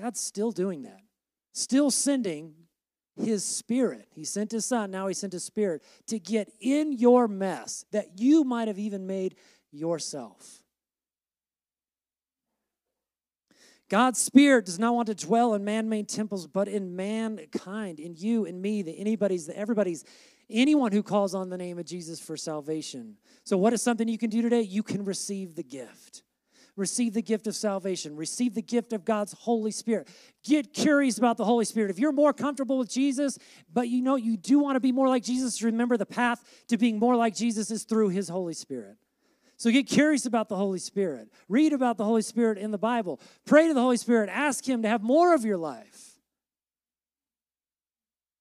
God's 0.00 0.20
still 0.20 0.50
doing 0.50 0.82
that, 0.82 1.00
still 1.52 1.90
sending 1.90 2.54
his 3.16 3.44
spirit. 3.44 4.08
He 4.14 4.24
sent 4.24 4.52
his 4.52 4.64
son, 4.64 4.90
now 4.90 5.06
he 5.06 5.14
sent 5.14 5.32
his 5.32 5.44
spirit 5.44 5.82
to 6.06 6.18
get 6.18 6.52
in 6.60 6.92
your 6.92 7.28
mess 7.28 7.84
that 7.92 8.18
you 8.18 8.44
might 8.44 8.68
have 8.68 8.78
even 8.78 9.06
made 9.06 9.36
yourself. 9.72 10.62
God's 13.88 14.20
spirit 14.20 14.66
does 14.66 14.78
not 14.78 14.94
want 14.94 15.08
to 15.08 15.14
dwell 15.14 15.54
in 15.54 15.64
man-made 15.64 16.08
temples, 16.08 16.46
but 16.46 16.68
in 16.68 16.94
mankind, 16.94 17.98
in 17.98 18.14
you, 18.14 18.44
in 18.44 18.62
me, 18.62 18.82
the 18.82 18.92
anybody's, 18.92 19.46
the 19.46 19.58
everybody's, 19.58 20.04
anyone 20.48 20.92
who 20.92 21.02
calls 21.02 21.34
on 21.34 21.50
the 21.50 21.58
name 21.58 21.76
of 21.76 21.86
Jesus 21.86 22.20
for 22.20 22.36
salvation. 22.36 23.16
So, 23.42 23.56
what 23.56 23.72
is 23.72 23.82
something 23.82 24.06
you 24.06 24.16
can 24.16 24.30
do 24.30 24.42
today? 24.42 24.60
You 24.60 24.84
can 24.84 25.04
receive 25.04 25.56
the 25.56 25.64
gift. 25.64 26.22
Receive 26.80 27.12
the 27.12 27.20
gift 27.20 27.46
of 27.46 27.54
salvation. 27.54 28.16
Receive 28.16 28.54
the 28.54 28.62
gift 28.62 28.94
of 28.94 29.04
God's 29.04 29.34
Holy 29.34 29.70
Spirit. 29.70 30.08
Get 30.42 30.72
curious 30.72 31.18
about 31.18 31.36
the 31.36 31.44
Holy 31.44 31.66
Spirit. 31.66 31.90
If 31.90 31.98
you're 31.98 32.10
more 32.10 32.32
comfortable 32.32 32.78
with 32.78 32.90
Jesus, 32.90 33.38
but 33.70 33.88
you 33.88 34.00
know 34.00 34.16
you 34.16 34.38
do 34.38 34.58
want 34.58 34.76
to 34.76 34.80
be 34.80 34.90
more 34.90 35.06
like 35.06 35.22
Jesus, 35.22 35.62
remember 35.62 35.98
the 35.98 36.06
path 36.06 36.42
to 36.68 36.78
being 36.78 36.98
more 36.98 37.16
like 37.16 37.34
Jesus 37.34 37.70
is 37.70 37.84
through 37.84 38.08
His 38.08 38.30
Holy 38.30 38.54
Spirit. 38.54 38.96
So 39.58 39.70
get 39.70 39.86
curious 39.86 40.24
about 40.24 40.48
the 40.48 40.56
Holy 40.56 40.78
Spirit. 40.78 41.28
Read 41.50 41.74
about 41.74 41.98
the 41.98 42.04
Holy 42.04 42.22
Spirit 42.22 42.56
in 42.56 42.70
the 42.70 42.78
Bible. 42.78 43.20
Pray 43.44 43.68
to 43.68 43.74
the 43.74 43.82
Holy 43.82 43.98
Spirit. 43.98 44.30
Ask 44.32 44.66
Him 44.66 44.80
to 44.80 44.88
have 44.88 45.02
more 45.02 45.34
of 45.34 45.44
your 45.44 45.58
life. 45.58 46.18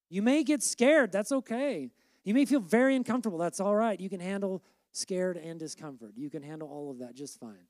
You 0.09 0.21
may 0.21 0.45
get 0.45 0.63
scared. 0.63 1.11
That's 1.11 1.33
okay. 1.33 1.91
You 2.23 2.33
may 2.33 2.45
feel 2.45 2.61
very 2.61 2.95
uncomfortable. 2.95 3.37
That's 3.37 3.59
all 3.59 3.75
right. 3.75 3.99
You 3.99 4.09
can 4.09 4.21
handle 4.21 4.63
scared 4.93 5.35
and 5.35 5.59
discomfort. 5.59 6.13
You 6.15 6.29
can 6.29 6.41
handle 6.41 6.69
all 6.69 6.89
of 6.89 6.99
that 6.99 7.15
just 7.15 7.37
fine. 7.37 7.67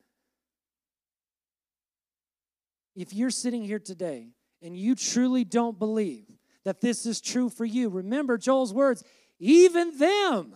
If 2.95 3.13
you're 3.13 3.29
sitting 3.29 3.63
here 3.63 3.79
today 3.79 4.29
and 4.61 4.75
you 4.75 4.95
truly 4.95 5.43
don't 5.43 5.79
believe 5.79 6.25
that 6.65 6.81
this 6.81 7.05
is 7.05 7.21
true 7.21 7.49
for 7.49 7.65
you, 7.65 7.89
remember 7.89 8.37
Joel's 8.37 8.73
words 8.73 9.03
even 9.39 9.97
them, 9.97 10.53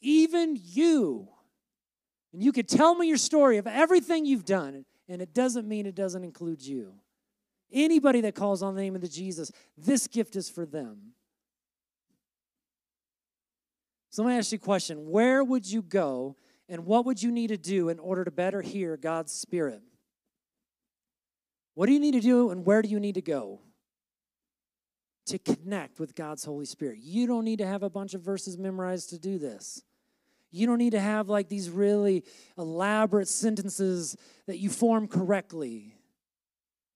even 0.00 0.58
you 0.62 1.28
and 2.34 2.42
you 2.42 2.50
could 2.50 2.68
tell 2.68 2.96
me 2.96 3.06
your 3.06 3.16
story 3.16 3.58
of 3.58 3.68
everything 3.68 4.26
you've 4.26 4.44
done, 4.44 4.84
and 5.08 5.22
it 5.22 5.32
doesn't 5.32 5.68
mean 5.68 5.86
it 5.86 5.94
doesn't 5.94 6.24
include 6.24 6.60
you. 6.60 6.94
Anybody 7.72 8.20
that 8.22 8.34
calls 8.34 8.60
on 8.60 8.74
the 8.74 8.82
name 8.82 8.96
of 8.96 9.02
the 9.02 9.08
Jesus, 9.08 9.52
this 9.78 10.08
gift 10.08 10.34
is 10.34 10.50
for 10.50 10.66
them. 10.66 11.12
So 14.10 14.24
let 14.24 14.30
me 14.30 14.38
ask 14.38 14.50
you 14.50 14.56
a 14.56 14.58
question 14.58 15.08
Where 15.08 15.44
would 15.44 15.64
you 15.64 15.80
go, 15.80 16.34
and 16.68 16.84
what 16.86 17.06
would 17.06 17.22
you 17.22 17.30
need 17.30 17.48
to 17.48 17.56
do 17.56 17.88
in 17.88 18.00
order 18.00 18.24
to 18.24 18.32
better 18.32 18.62
hear 18.62 18.96
God's 18.96 19.32
Spirit? 19.32 19.82
What 21.74 21.86
do 21.86 21.92
you 21.92 22.00
need 22.00 22.12
to 22.12 22.20
do, 22.20 22.50
and 22.50 22.64
where 22.64 22.82
do 22.82 22.88
you 22.88 23.00
need 23.00 23.16
to 23.16 23.22
go? 23.22 23.60
To 25.26 25.38
connect 25.38 25.98
with 25.98 26.14
God's 26.14 26.44
Holy 26.44 26.66
Spirit. 26.66 26.98
You 27.00 27.26
don't 27.26 27.44
need 27.44 27.58
to 27.58 27.66
have 27.66 27.82
a 27.82 27.90
bunch 27.90 28.14
of 28.14 28.20
verses 28.20 28.56
memorized 28.56 29.10
to 29.10 29.18
do 29.18 29.38
this. 29.38 29.82
You 30.50 30.66
don't 30.68 30.78
need 30.78 30.92
to 30.92 31.00
have 31.00 31.28
like 31.28 31.48
these 31.48 31.68
really 31.68 32.24
elaborate 32.56 33.26
sentences 33.26 34.16
that 34.46 34.58
you 34.58 34.70
form 34.70 35.08
correctly. 35.08 35.96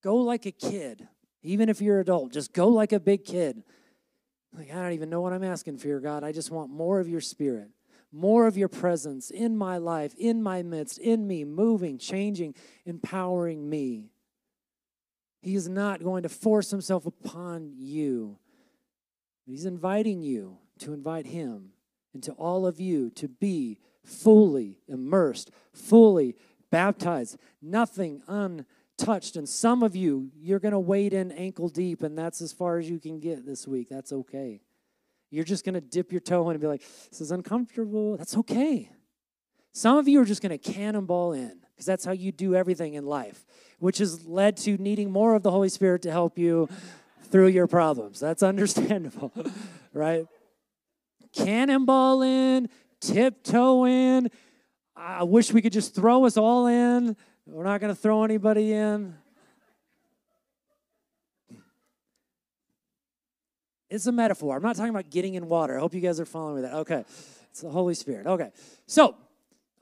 Go 0.04 0.16
like 0.18 0.46
a 0.46 0.52
kid, 0.52 1.08
even 1.42 1.68
if 1.68 1.80
you're 1.80 1.98
adult. 1.98 2.32
Just 2.32 2.52
go 2.52 2.68
like 2.68 2.92
a 2.92 3.00
big 3.00 3.24
kid. 3.24 3.64
Like, 4.56 4.70
I 4.70 4.74
don't 4.74 4.92
even 4.92 5.10
know 5.10 5.20
what 5.20 5.32
I'm 5.32 5.42
asking 5.42 5.78
for, 5.78 5.98
God. 5.98 6.22
I 6.22 6.30
just 6.30 6.52
want 6.52 6.70
more 6.70 7.00
of 7.00 7.08
your 7.08 7.20
spirit, 7.20 7.70
more 8.12 8.46
of 8.46 8.56
your 8.56 8.68
presence 8.68 9.30
in 9.30 9.56
my 9.56 9.78
life, 9.78 10.14
in 10.16 10.40
my 10.42 10.62
midst, 10.62 10.98
in 10.98 11.26
me, 11.26 11.44
moving, 11.44 11.98
changing, 11.98 12.54
empowering 12.86 13.68
me. 13.68 14.12
He 15.40 15.54
is 15.54 15.68
not 15.68 16.02
going 16.02 16.24
to 16.24 16.28
force 16.28 16.70
himself 16.70 17.06
upon 17.06 17.72
you. 17.76 18.38
He's 19.46 19.64
inviting 19.64 20.22
you 20.22 20.58
to 20.80 20.92
invite 20.92 21.26
him 21.26 21.70
and 22.12 22.22
to 22.24 22.32
all 22.32 22.66
of 22.66 22.80
you 22.80 23.10
to 23.10 23.28
be 23.28 23.78
fully 24.04 24.80
immersed, 24.88 25.50
fully 25.72 26.34
baptized, 26.70 27.38
nothing 27.62 28.22
untouched. 28.26 29.36
And 29.36 29.48
some 29.48 29.82
of 29.82 29.94
you, 29.94 30.30
you're 30.36 30.58
going 30.58 30.72
to 30.72 30.78
wade 30.78 31.12
in 31.12 31.30
ankle 31.32 31.68
deep, 31.68 32.02
and 32.02 32.18
that's 32.18 32.40
as 32.40 32.52
far 32.52 32.78
as 32.78 32.90
you 32.90 32.98
can 32.98 33.20
get 33.20 33.46
this 33.46 33.66
week. 33.66 33.88
That's 33.88 34.12
okay. 34.12 34.62
You're 35.30 35.44
just 35.44 35.64
going 35.64 35.74
to 35.74 35.80
dip 35.80 36.10
your 36.10 36.20
toe 36.20 36.48
in 36.48 36.54
and 36.54 36.60
be 36.60 36.66
like, 36.66 36.82
this 37.10 37.20
is 37.20 37.30
uncomfortable. 37.30 38.16
That's 38.16 38.36
okay. 38.38 38.90
Some 39.72 39.98
of 39.98 40.08
you 40.08 40.20
are 40.20 40.24
just 40.24 40.42
going 40.42 40.58
to 40.58 40.72
cannonball 40.72 41.32
in 41.32 41.60
because 41.70 41.86
that's 41.86 42.04
how 42.04 42.12
you 42.12 42.32
do 42.32 42.54
everything 42.54 42.94
in 42.94 43.04
life, 43.04 43.44
which 43.78 43.98
has 43.98 44.26
led 44.26 44.56
to 44.58 44.76
needing 44.78 45.10
more 45.10 45.34
of 45.34 45.42
the 45.42 45.50
Holy 45.50 45.68
Spirit 45.68 46.02
to 46.02 46.10
help 46.10 46.38
you 46.38 46.68
through 47.30 47.48
your 47.48 47.66
problems. 47.66 48.20
That's 48.20 48.42
understandable, 48.42 49.32
right? 49.92 50.26
Cannonball 51.32 52.22
in, 52.22 52.68
tiptoe 53.00 53.84
in. 53.86 54.30
I 54.96 55.22
wish 55.22 55.52
we 55.52 55.62
could 55.62 55.72
just 55.72 55.94
throw 55.94 56.24
us 56.24 56.36
all 56.36 56.66
in. 56.66 57.16
We're 57.46 57.64
not 57.64 57.80
going 57.80 57.94
to 57.94 58.00
throw 58.00 58.24
anybody 58.24 58.72
in. 58.72 59.14
It's 63.90 64.06
a 64.06 64.12
metaphor. 64.12 64.56
I'm 64.56 64.62
not 64.62 64.76
talking 64.76 64.90
about 64.90 65.10
getting 65.10 65.34
in 65.34 65.48
water. 65.48 65.76
I 65.76 65.80
hope 65.80 65.94
you 65.94 66.00
guys 66.00 66.20
are 66.20 66.26
following 66.26 66.56
me 66.56 66.62
that. 66.62 66.74
Okay. 66.74 67.04
It's 67.50 67.62
the 67.62 67.70
Holy 67.70 67.94
Spirit. 67.94 68.26
Okay. 68.26 68.50
So, 68.86 69.16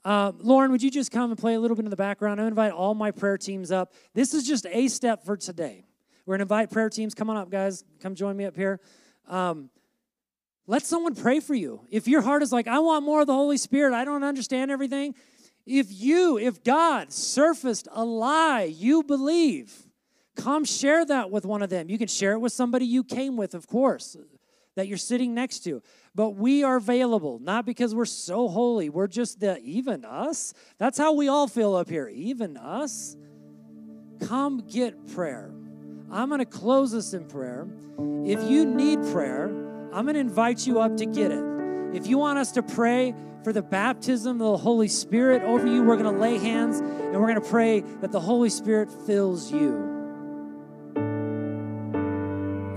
uh, 0.06 0.30
Lauren, 0.38 0.70
would 0.70 0.84
you 0.84 0.90
just 0.90 1.10
come 1.10 1.32
and 1.32 1.38
play 1.38 1.54
a 1.54 1.60
little 1.60 1.76
bit 1.76 1.84
in 1.84 1.90
the 1.90 1.96
background? 1.96 2.40
I 2.40 2.46
invite 2.46 2.70
all 2.70 2.94
my 2.94 3.10
prayer 3.10 3.36
teams 3.36 3.72
up. 3.72 3.92
This 4.14 4.34
is 4.34 4.46
just 4.46 4.64
a 4.66 4.86
step 4.86 5.24
for 5.24 5.36
today. 5.36 5.84
We're 6.24 6.34
going 6.34 6.38
to 6.38 6.54
invite 6.54 6.70
prayer 6.70 6.88
teams. 6.88 7.12
Come 7.12 7.28
on 7.28 7.36
up, 7.36 7.50
guys. 7.50 7.82
Come 8.00 8.14
join 8.14 8.36
me 8.36 8.44
up 8.44 8.54
here. 8.54 8.78
Um, 9.26 9.68
let 10.68 10.86
someone 10.86 11.16
pray 11.16 11.40
for 11.40 11.54
you. 11.54 11.80
If 11.90 12.06
your 12.06 12.22
heart 12.22 12.44
is 12.44 12.52
like, 12.52 12.68
I 12.68 12.78
want 12.78 13.04
more 13.04 13.22
of 13.22 13.26
the 13.26 13.34
Holy 13.34 13.56
Spirit, 13.56 13.94
I 13.94 14.04
don't 14.04 14.22
understand 14.22 14.70
everything. 14.70 15.16
If 15.66 15.88
you, 15.90 16.38
if 16.38 16.62
God 16.62 17.12
surfaced 17.12 17.88
a 17.90 18.04
lie 18.04 18.62
you 18.62 19.02
believe, 19.02 19.88
come 20.36 20.64
share 20.64 21.04
that 21.04 21.32
with 21.32 21.44
one 21.44 21.62
of 21.62 21.70
them. 21.70 21.90
You 21.90 21.98
can 21.98 22.06
share 22.06 22.34
it 22.34 22.38
with 22.38 22.52
somebody 22.52 22.86
you 22.86 23.02
came 23.02 23.36
with, 23.36 23.54
of 23.54 23.66
course, 23.66 24.16
that 24.76 24.86
you're 24.86 24.98
sitting 24.98 25.34
next 25.34 25.64
to. 25.64 25.82
But 26.16 26.30
we 26.30 26.64
are 26.64 26.76
available, 26.76 27.38
not 27.40 27.66
because 27.66 27.94
we're 27.94 28.06
so 28.06 28.48
holy. 28.48 28.88
We're 28.88 29.06
just 29.06 29.38
the 29.38 29.58
even 29.58 30.06
us. 30.06 30.54
That's 30.78 30.96
how 30.96 31.12
we 31.12 31.28
all 31.28 31.46
feel 31.46 31.76
up 31.76 31.90
here. 31.90 32.08
Even 32.08 32.56
us. 32.56 33.18
Come 34.26 34.66
get 34.66 35.14
prayer. 35.14 35.52
I'm 36.10 36.30
going 36.30 36.38
to 36.38 36.46
close 36.46 36.92
this 36.92 37.12
in 37.12 37.26
prayer. 37.26 37.68
If 38.24 38.42
you 38.44 38.64
need 38.64 39.02
prayer, 39.12 39.48
I'm 39.92 40.06
going 40.06 40.14
to 40.14 40.20
invite 40.20 40.66
you 40.66 40.80
up 40.80 40.96
to 40.96 41.04
get 41.04 41.32
it. 41.32 41.44
If 41.94 42.06
you 42.06 42.16
want 42.16 42.38
us 42.38 42.52
to 42.52 42.62
pray 42.62 43.14
for 43.44 43.52
the 43.52 43.62
baptism 43.62 44.40
of 44.40 44.52
the 44.52 44.56
Holy 44.56 44.88
Spirit 44.88 45.42
over 45.42 45.66
you, 45.66 45.82
we're 45.82 45.98
going 45.98 46.14
to 46.14 46.18
lay 46.18 46.38
hands 46.38 46.78
and 46.80 47.12
we're 47.12 47.28
going 47.28 47.34
to 47.34 47.50
pray 47.50 47.80
that 48.00 48.10
the 48.10 48.20
Holy 48.20 48.48
Spirit 48.48 48.90
fills 49.06 49.52
you. 49.52 49.94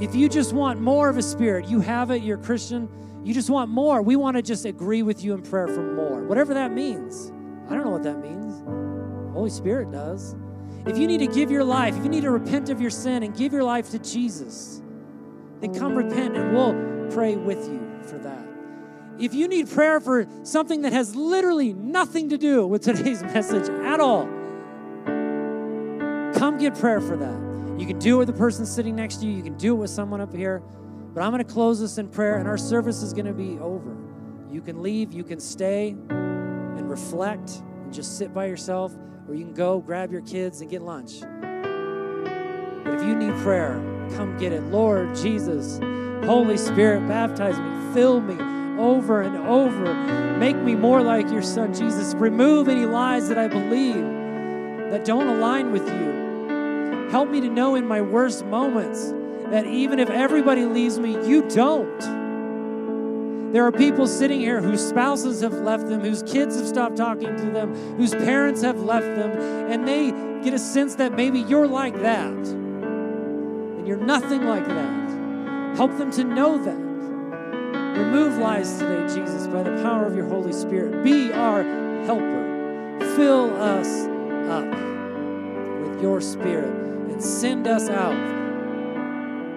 If 0.02 0.14
you 0.14 0.28
just 0.28 0.52
want 0.52 0.82
more 0.82 1.08
of 1.08 1.18
a 1.18 1.22
spirit, 1.22 1.70
you 1.70 1.80
have 1.80 2.12
it, 2.12 2.22
you're 2.22 2.38
Christian, 2.38 2.90
you 3.24 3.34
just 3.34 3.50
want 3.50 3.70
more. 3.70 4.02
We 4.02 4.16
want 4.16 4.38
to 4.38 4.42
just 4.42 4.66
agree 4.66 5.04
with 5.04 5.24
you 5.24 5.34
in 5.34 5.42
prayer 5.42 5.68
for 5.68 5.82
more. 5.82 6.24
Whatever 6.24 6.54
that 6.54 6.72
means. 6.72 7.32
I 7.70 7.76
don't 7.76 7.84
know 7.84 7.92
what 7.92 8.04
that 8.04 8.20
means. 8.20 8.62
Holy 9.34 9.50
Spirit 9.50 9.92
does. 9.92 10.36
If 10.86 10.98
you 10.98 11.08
need 11.08 11.20
to 11.20 11.28
give 11.28 11.52
your 11.52 11.64
life, 11.64 11.96
if 11.98 12.04
you 12.04 12.10
need 12.10 12.22
to 12.22 12.32
repent 12.32 12.70
of 12.70 12.80
your 12.82 12.90
sin 12.90 13.24
and 13.24 13.36
give 13.36 13.52
your 13.52 13.64
life 13.64 13.90
to 13.92 14.00
Jesus, 14.00 14.82
then 15.60 15.74
come 15.74 15.96
repent 15.96 16.36
and 16.38 16.56
we'll 16.56 17.12
pray 17.12 17.36
with 17.36 17.68
you 17.68 18.00
for 18.04 18.18
that. 18.20 18.48
If 19.20 19.34
you 19.34 19.50
need 19.50 19.70
prayer 19.70 20.00
for 20.00 20.26
something 20.44 20.84
that 20.84 20.94
has 20.94 21.16
literally 21.16 21.74
nothing 21.74 22.30
to 22.30 22.38
do 22.38 22.66
with 22.66 22.84
today's 22.84 23.22
message 23.36 23.70
at 23.70 24.00
all, 24.00 24.26
come 26.34 26.58
get 26.58 26.76
prayer 26.76 27.02
for 27.02 27.18
that. 27.18 27.50
You 27.80 27.86
can 27.86 28.00
do 28.00 28.16
it 28.16 28.20
with 28.20 28.28
the 28.28 28.34
person 28.34 28.66
sitting 28.66 28.96
next 28.96 29.18
to 29.18 29.26
you, 29.26 29.34
you 29.34 29.44
can 29.44 29.58
do 29.58 29.74
it 29.74 29.78
with 29.78 29.90
someone 29.90 30.22
up 30.22 30.34
here. 30.34 30.64
But 31.14 31.24
I'm 31.24 31.32
going 31.32 31.44
to 31.44 31.52
close 31.52 31.80
this 31.80 31.98
in 31.98 32.08
prayer, 32.08 32.38
and 32.38 32.48
our 32.48 32.58
service 32.58 33.02
is 33.02 33.14
going 33.14 33.26
to 33.26 33.34
be 33.34 33.58
over. 33.60 33.96
You 34.52 34.62
can 34.62 34.82
leave, 34.82 35.14
you 35.14 35.24
can 35.24 35.40
stay 35.40 35.96
and 36.10 36.90
reflect 36.90 37.62
and 37.84 37.94
just 37.94 38.18
sit 38.18 38.34
by 38.34 38.46
yourself, 38.46 38.94
or 39.28 39.36
you 39.36 39.46
can 39.46 39.54
go 39.54 39.80
grab 39.80 40.12
your 40.12 40.22
kids 40.22 40.62
and 40.62 40.70
get 40.70 40.82
lunch. 40.82 41.22
But 41.22 42.94
if 42.94 43.04
you 43.04 43.16
need 43.16 43.34
prayer, 43.42 43.74
come 44.16 44.38
get 44.38 44.54
it. 44.54 44.62
Lord 44.64 45.16
Jesus, 45.16 45.80
Holy 46.26 46.58
Spirit, 46.58 47.08
baptize 47.08 47.60
me, 47.60 47.94
fill 47.94 48.22
me 48.22 48.36
over 48.80 49.22
and 49.22 49.38
over. 49.48 49.94
Make 50.38 50.56
me 50.56 50.74
more 50.74 51.02
like 51.02 51.30
your 51.30 51.42
Son, 51.42 51.74
Jesus. 51.74 52.14
Remove 52.16 52.70
any 52.70 52.86
lies 52.86 53.28
that 53.30 53.38
I 53.38 53.48
believe 53.48 54.06
that 54.90 55.06
don't 55.06 55.28
align 55.28 55.72
with 55.72 55.88
you. 55.88 57.10
Help 57.12 57.30
me 57.30 57.42
to 57.42 57.50
know 57.50 57.76
in 57.76 57.86
my 57.88 58.02
worst 58.02 58.46
moments 58.46 59.14
that 59.52 59.66
even 59.66 60.00
if 60.00 60.10
everybody 60.10 60.66
leaves 60.66 61.00
me, 61.00 61.12
you 61.28 61.48
don't. 61.50 62.20
There 63.52 63.66
are 63.66 63.72
people 63.72 64.06
sitting 64.06 64.40
here 64.40 64.62
whose 64.62 64.88
spouses 64.88 65.42
have 65.42 65.54
left 65.54 65.88
them, 65.88 66.02
whose 66.02 66.22
kids 66.22 66.56
have 66.58 66.68
stopped 66.68 66.98
talking 66.98 67.36
to 67.36 67.46
them, 67.46 67.74
whose 67.98 68.14
parents 68.14 68.62
have 68.62 68.82
left 68.82 69.08
them, 69.08 69.32
and 69.72 69.88
they 69.88 70.12
get 70.44 70.54
a 70.54 70.60
sense 70.60 70.96
that 70.96 71.14
maybe 71.14 71.40
you're 71.40 71.68
like 71.68 72.00
that. 72.02 72.28
And 72.32 73.88
you're 73.88 73.98
nothing 73.98 74.44
like 74.44 74.68
that. 74.68 75.76
Help 75.76 75.98
them 75.98 76.12
to 76.12 76.24
know 76.24 76.64
that. 76.64 76.78
Remove 77.98 78.38
lies 78.38 78.78
today, 78.78 79.02
Jesus, 79.16 79.48
by 79.48 79.64
the 79.64 79.82
power 79.82 80.06
of 80.06 80.16
your 80.16 80.28
Holy 80.28 80.54
Spirit. 80.54 81.04
Be 81.04 81.34
our 81.34 81.64
helper. 82.06 83.00
Fill 83.16 83.56
us 83.60 84.06
up 84.48 84.68
with 85.82 86.02
your 86.04 86.22
Spirit 86.22 86.70
and 87.12 87.24
send 87.24 87.68
us 87.68 87.90
out 87.90 88.49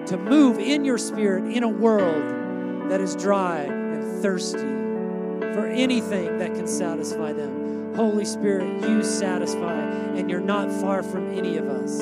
to 0.07 0.17
move 0.17 0.59
in 0.59 0.83
your 0.85 0.97
spirit 0.97 1.45
in 1.45 1.63
a 1.63 1.69
world 1.69 2.89
that 2.89 2.99
is 2.99 3.15
dry 3.15 3.61
and 3.61 4.21
thirsty 4.21 4.57
for 4.57 5.67
anything 5.67 6.37
that 6.39 6.53
can 6.53 6.67
satisfy 6.67 7.31
them. 7.33 7.95
Holy 7.95 8.25
Spirit, 8.25 8.81
you 8.89 9.03
satisfy, 9.03 9.79
and 10.15 10.29
you're 10.29 10.41
not 10.41 10.71
far 10.71 11.03
from 11.03 11.37
any 11.37 11.57
of 11.57 11.67
us. 11.67 11.99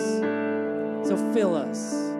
So 1.07 1.17
fill 1.33 1.55
us. 1.55 2.13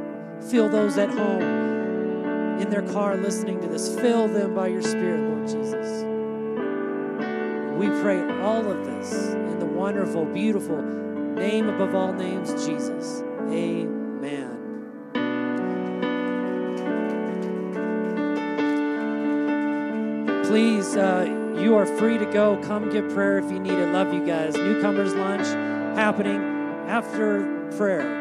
Fill 0.50 0.68
those 0.70 0.98
at 0.98 1.10
home 1.10 2.60
in 2.60 2.70
their 2.70 2.82
car 2.82 3.16
listening 3.16 3.62
to 3.62 3.68
this. 3.68 3.96
Fill 3.96 4.28
them 4.28 4.54
by 4.54 4.68
your 4.68 4.82
Spirit, 4.82 5.22
Lord 5.22 5.48
Jesus. 5.48 6.04
We 7.80 7.88
pray 8.02 8.22
all 8.42 8.70
of 8.70 8.86
this 8.86 9.34
in 9.34 9.60
the 9.60 9.66
wonderful, 9.66 10.26
beautiful 10.26 10.82
name 10.82 11.70
above 11.70 11.96
all 11.96 12.14
names, 12.14 12.52
Jesus. 12.66 13.22
Amen. 13.50 14.61
Please, 20.52 20.98
uh, 20.98 21.54
you 21.58 21.78
are 21.78 21.86
free 21.86 22.18
to 22.18 22.26
go. 22.26 22.62
Come 22.62 22.90
get 22.90 23.08
prayer 23.12 23.38
if 23.38 23.50
you 23.50 23.58
need 23.58 23.72
it. 23.72 23.94
Love 23.94 24.14
you 24.14 24.26
guys. 24.26 24.54
Newcomers 24.54 25.14
lunch 25.14 25.48
happening 25.96 26.42
after 26.90 27.70
prayer. 27.78 28.21